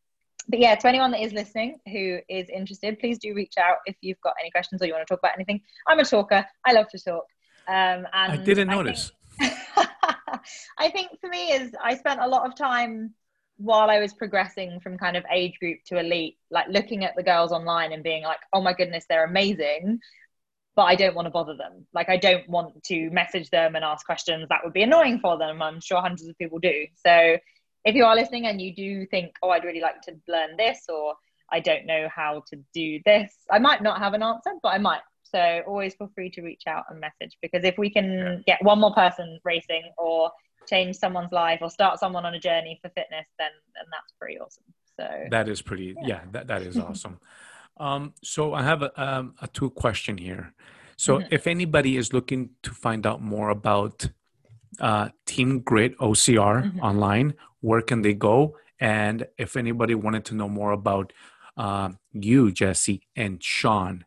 but 0.49 0.59
yeah, 0.59 0.75
to 0.75 0.89
anyone 0.89 1.11
that 1.11 1.21
is 1.21 1.33
listening 1.33 1.79
who 1.93 2.19
is 2.29 2.49
interested, 2.49 2.99
please 2.99 3.19
do 3.19 3.35
reach 3.35 3.55
out 3.59 3.77
if 3.85 3.97
you've 4.01 4.21
got 4.23 4.35
any 4.41 4.51
questions 4.51 4.81
or 4.81 4.87
you 4.87 4.95
want 4.95 5.07
to 5.07 5.13
talk 5.13 5.21
about 5.21 5.35
anything. 5.35 5.61
I'm 5.87 5.99
a 5.99 6.05
talker. 6.05 6.45
I 6.65 6.73
love 6.73 6.89
to 6.89 6.99
talk. 6.99 7.25
Um, 7.69 8.07
and 8.15 8.33
I 8.33 8.37
didn't 8.39 8.69
notice. 8.69 9.13
Think, 9.39 9.53
I 10.79 10.91
think 10.91 11.21
for 11.21 11.29
me 11.29 11.53
is 11.53 11.73
I 11.83 11.97
spent 11.97 12.21
a 12.21 12.29
lot 12.29 12.47
of 12.47 12.55
time 12.55 13.15
while 13.59 13.91
I 13.91 13.99
was 13.99 14.15
progressing 14.15 14.81
from 14.81 14.97
kind 14.99 15.17
of 15.17 15.25
age 15.33 15.59
group 15.59 15.79
to 15.87 15.99
elite, 15.99 16.39
like 16.51 16.69
looking 16.69 17.05
at 17.05 17.17
the 17.17 17.25
girls 17.25 17.53
online 17.53 17.93
and 17.93 18.03
being 18.03 18.23
like, 18.23 18.39
oh 18.53 18.63
my 18.63 18.73
goodness, 18.73 19.05
they're 19.09 19.25
amazing. 19.25 19.99
But 20.77 20.85
I 20.85 20.95
don't 20.95 21.17
want 21.17 21.27
to 21.27 21.31
bother 21.31 21.57
them. 21.57 21.87
Like, 21.93 22.09
I 22.09 22.17
don't 22.17 22.49
want 22.49 22.85
to 22.85 23.11
message 23.11 23.51
them 23.51 23.75
and 23.75 23.85
ask 23.85 24.07
questions. 24.07 24.47
That 24.49 24.61
would 24.63 24.73
be 24.73 24.85
annoying 24.85 25.19
for 25.19 25.37
them. 25.37 25.61
I'm 25.61 25.81
sure 25.81 26.01
hundreds 26.01 26.29
of 26.29 26.39
people 26.39 26.61
do. 26.61 26.87
So, 27.05 27.37
if 27.85 27.97
you 27.97 28.05
are 28.05 28.15
listening 28.15 28.47
and 28.47 28.61
you 28.61 28.73
do 28.75 29.07
think, 29.07 29.35
oh, 29.43 29.51
I'd 29.51 29.65
really 29.65 29.81
like 29.81 30.03
to 30.03 30.15
learn 30.29 30.57
this, 30.57 30.85
or 30.89 31.15
I 31.51 31.59
don't 31.59 31.87
know 31.87 32.09
how 32.15 32.45
to 32.51 32.63
do 32.73 33.01
this, 33.05 33.35
I 33.51 33.59
might 33.59 33.83
not 33.83 33.99
have 33.99 34.15
an 34.15 34.23
answer, 34.23 34.53
but 34.63 34.69
I 34.69 34.79
might. 34.79 35.01
So 35.31 35.63
always 35.67 35.95
feel 35.95 36.11
free 36.15 36.31
to 36.31 36.43
reach 36.43 36.63
out 36.67 36.85
and 36.91 37.01
message 37.01 37.37
because 37.43 37.65
if 37.65 37.77
we 37.79 37.91
can 37.91 38.11
yeah. 38.11 38.37
get 38.47 38.65
one 38.65 38.81
more 38.81 38.95
person 38.95 39.39
racing 39.45 39.83
or 39.99 40.31
change 40.69 40.97
someone's 40.97 41.33
life 41.33 41.59
or 41.63 41.71
start 41.71 41.99
someone 41.99 42.25
on 42.25 42.35
a 42.35 42.41
journey 42.41 42.79
for 42.83 42.89
fitness, 42.91 43.27
then 43.39 43.51
then 43.75 43.85
that's 43.91 44.13
pretty 44.19 44.39
awesome. 44.39 44.65
So 44.97 45.09
that 45.31 45.49
is 45.49 45.63
pretty. 45.63 45.95
Yeah, 45.99 46.07
yeah 46.07 46.21
that 46.33 46.47
that 46.49 46.63
is 46.63 46.79
awesome. 46.89 47.19
um, 47.79 48.15
so 48.23 48.55
I 48.55 48.63
have 48.63 48.83
a, 48.83 49.03
um, 49.03 49.35
a 49.41 49.49
two 49.49 49.71
question 49.71 50.19
here. 50.19 50.53
So 50.97 51.19
mm-hmm. 51.19 51.29
if 51.33 51.47
anybody 51.47 51.97
is 51.97 52.13
looking 52.13 52.51
to 52.65 52.71
find 52.71 53.07
out 53.07 53.23
more 53.23 53.51
about 53.51 54.09
uh, 54.81 55.11
Team 55.27 55.61
Grit 55.61 55.97
OCR 55.99 56.65
mm-hmm. 56.65 56.81
online, 56.81 57.35
where 57.61 57.83
can 57.83 58.03
they 58.03 58.15
go? 58.15 58.57
And 58.81 59.27
if 59.39 59.57
anybody 59.57 59.95
wanted 59.95 60.25
to 60.27 60.35
know 60.35 60.49
more 60.49 60.73
about 60.73 61.13
uh, 61.57 61.91
you, 62.13 62.53
Jesse, 62.53 63.03
and 63.17 63.43
Sean, 63.43 64.05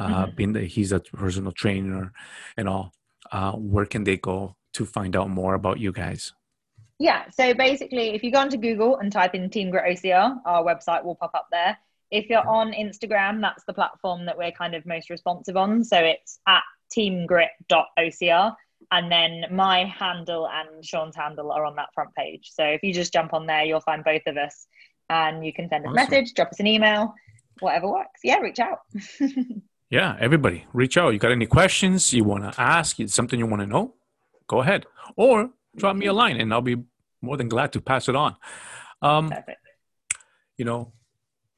uh, 0.00 0.24
mm-hmm. 0.24 0.34
being 0.34 0.52
that 0.54 0.64
he's 0.64 0.92
a 0.92 1.00
personal 1.00 1.52
trainer 1.52 2.12
and 2.56 2.68
all, 2.68 2.92
uh, 3.32 3.52
where 3.52 3.86
can 3.86 4.04
they 4.04 4.16
go 4.16 4.56
to 4.72 4.86
find 4.86 5.14
out 5.14 5.28
more 5.28 5.54
about 5.54 5.78
you 5.78 5.92
guys? 5.92 6.32
Yeah, 6.98 7.24
so 7.30 7.54
basically, 7.54 8.10
if 8.10 8.22
you 8.22 8.30
go 8.30 8.40
onto 8.40 8.56
Google 8.56 8.96
and 8.96 9.12
type 9.12 9.34
in 9.34 9.48
Team 9.50 9.70
Grit 9.70 9.84
OCR, 9.96 10.38
our 10.44 10.64
website 10.64 11.04
will 11.04 11.14
pop 11.14 11.32
up 11.34 11.48
there. 11.50 11.78
If 12.10 12.28
you're 12.28 12.46
on 12.46 12.72
Instagram, 12.72 13.40
that's 13.40 13.64
the 13.64 13.72
platform 13.72 14.26
that 14.26 14.36
we're 14.36 14.52
kind 14.52 14.74
of 14.74 14.84
most 14.84 15.10
responsive 15.10 15.56
on. 15.56 15.84
So 15.84 15.98
it's 15.98 16.40
at 16.46 16.62
teamgrit.ocr. 16.94 18.54
And 18.92 19.12
then 19.12 19.44
my 19.50 19.84
handle 19.84 20.48
and 20.48 20.84
Sean's 20.84 21.14
handle 21.14 21.52
are 21.52 21.64
on 21.64 21.76
that 21.76 21.94
front 21.94 22.14
page. 22.14 22.50
So 22.52 22.64
if 22.64 22.82
you 22.82 22.92
just 22.92 23.12
jump 23.12 23.32
on 23.32 23.46
there, 23.46 23.64
you'll 23.64 23.80
find 23.80 24.02
both 24.02 24.22
of 24.26 24.36
us 24.36 24.66
and 25.08 25.44
you 25.44 25.52
can 25.52 25.68
send 25.68 25.86
us 25.86 25.90
awesome. 25.90 25.98
a 25.98 26.10
message, 26.10 26.34
drop 26.34 26.48
us 26.48 26.60
an 26.60 26.66
email, 26.66 27.14
whatever 27.60 27.88
works. 27.88 28.20
Yeah, 28.24 28.38
reach 28.38 28.58
out. 28.58 28.80
yeah, 29.90 30.16
everybody, 30.20 30.66
reach 30.72 30.96
out. 30.96 31.12
You 31.12 31.18
got 31.18 31.32
any 31.32 31.46
questions 31.46 32.12
you 32.12 32.22
want 32.22 32.44
to 32.44 32.60
ask, 32.60 32.96
something 33.06 33.38
you 33.38 33.46
want 33.46 33.62
to 33.62 33.66
know? 33.66 33.94
Go 34.46 34.60
ahead. 34.60 34.86
Or 35.16 35.50
drop 35.76 35.96
me 35.96 36.06
a 36.06 36.12
line 36.12 36.40
and 36.40 36.52
I'll 36.52 36.62
be 36.62 36.76
more 37.20 37.36
than 37.36 37.48
glad 37.48 37.72
to 37.72 37.80
pass 37.80 38.08
it 38.08 38.14
on. 38.14 38.36
Um, 39.02 39.34
you 40.56 40.64
know, 40.64 40.92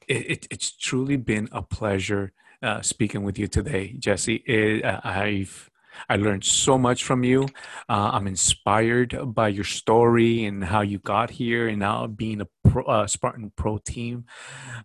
it, 0.09 0.31
it, 0.31 0.47
it's 0.51 0.73
truly 0.73 1.17
been 1.17 1.49
a 1.53 1.63
pleasure 1.63 2.33
uh, 2.63 2.81
speaking 2.81 3.23
with 3.23 3.39
you 3.39 3.49
today, 3.49 3.95
Jesse. 3.99 4.37
It, 4.47 4.85
uh, 4.85 5.01
I've 5.05 5.69
I 6.09 6.17
learned 6.17 6.45
so 6.45 6.79
much 6.79 7.05
from 7.05 7.23
you. 7.23 7.49
Uh, 7.89 8.11
I'm 8.15 8.27
inspired 8.27 9.15
by 9.35 9.49
your 9.49 9.65
story 9.65 10.45
and 10.45 10.65
how 10.65 10.81
you 10.81 10.99
got 10.99 11.31
here, 11.31 11.69
and 11.69 11.79
now 11.81 12.07
being 12.07 12.41
a 12.41 12.49
pro, 12.73 12.85
uh, 12.85 13.07
Spartan 13.07 13.53
Pro 13.55 13.79
team 13.79 14.25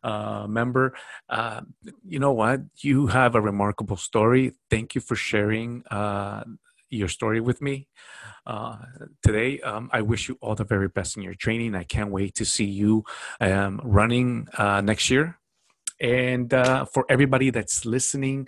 uh, 0.03 0.45
member. 0.47 0.93
Uh, 1.29 1.61
you 2.05 2.19
know 2.19 2.33
what? 2.33 2.61
You 2.79 3.07
have 3.07 3.35
a 3.35 3.41
remarkable 3.41 3.97
story. 3.97 4.53
Thank 4.69 4.93
you 4.93 5.01
for 5.01 5.15
sharing 5.15 5.83
uh, 5.87 6.43
your 6.89 7.07
story 7.07 7.39
with 7.39 7.61
me 7.61 7.87
uh, 8.45 8.77
today. 9.23 9.59
Um, 9.61 9.89
I 9.93 10.01
wish 10.01 10.27
you 10.27 10.37
all 10.41 10.55
the 10.55 10.65
very 10.65 10.89
best 10.89 11.17
in 11.17 11.23
your 11.23 11.35
training. 11.35 11.75
I 11.75 11.83
can't 11.83 12.11
wait 12.11 12.35
to 12.35 12.45
see 12.45 12.65
you 12.65 13.05
um, 13.39 13.79
running 13.83 14.47
next 14.59 15.09
year. 15.09 15.39
And 15.99 16.51
for 16.51 17.05
everybody 17.09 17.49
that's 17.49 17.85
listening, 17.85 18.47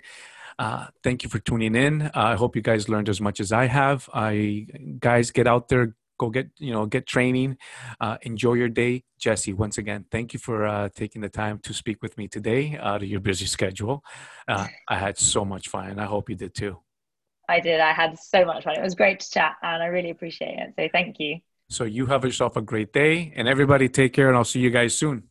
uh, 0.60 0.88
thank 1.02 1.22
you 1.22 1.30
for 1.30 1.38
tuning 1.38 1.74
in. 1.74 2.02
Uh, 2.02 2.10
I 2.14 2.34
hope 2.34 2.54
you 2.54 2.60
guys 2.60 2.86
learned 2.86 3.08
as 3.08 3.18
much 3.18 3.40
as 3.40 3.50
I 3.50 3.64
have. 3.64 4.10
I 4.12 4.66
guys 4.98 5.30
get 5.30 5.46
out 5.46 5.70
there, 5.70 5.96
go 6.20 6.28
get 6.28 6.48
you 6.58 6.72
know 6.72 6.84
get 6.86 7.06
training, 7.06 7.56
uh, 8.00 8.16
enjoy 8.22 8.54
your 8.54 8.68
day. 8.68 9.02
Jesse, 9.18 9.52
once 9.52 9.78
again, 9.78 10.04
thank 10.10 10.32
you 10.34 10.38
for 10.38 10.66
uh, 10.66 10.88
taking 10.94 11.22
the 11.22 11.28
time 11.28 11.58
to 11.60 11.72
speak 11.72 12.02
with 12.02 12.16
me 12.18 12.28
today 12.28 12.78
out 12.80 13.02
of 13.02 13.08
your 13.08 13.20
busy 13.20 13.46
schedule. 13.46 14.04
Uh, 14.46 14.66
I 14.88 14.96
had 14.96 15.18
so 15.18 15.44
much 15.44 15.68
fun, 15.68 15.88
and 15.90 16.00
I 16.00 16.04
hope 16.04 16.28
you 16.28 16.36
did 16.36 16.54
too. 16.54 16.76
I 17.48 17.58
did. 17.60 17.80
I 17.80 17.92
had 17.92 18.18
so 18.18 18.44
much 18.44 18.64
fun. 18.64 18.76
It 18.76 18.82
was 18.82 18.94
great 18.94 19.20
to 19.20 19.30
chat, 19.30 19.56
and 19.62 19.82
I 19.82 19.86
really 19.86 20.10
appreciate 20.10 20.56
it. 20.58 20.74
So 20.78 20.88
thank 20.92 21.16
you. 21.18 21.40
So 21.68 21.84
you 21.84 22.06
have 22.06 22.24
yourself 22.24 22.56
a 22.56 22.62
great 22.62 22.92
day, 22.92 23.32
and 23.34 23.48
everybody 23.48 23.88
take 23.88 24.12
care, 24.12 24.28
and 24.28 24.36
I'll 24.36 24.44
see 24.44 24.60
you 24.60 24.70
guys 24.70 24.96
soon. 24.96 25.29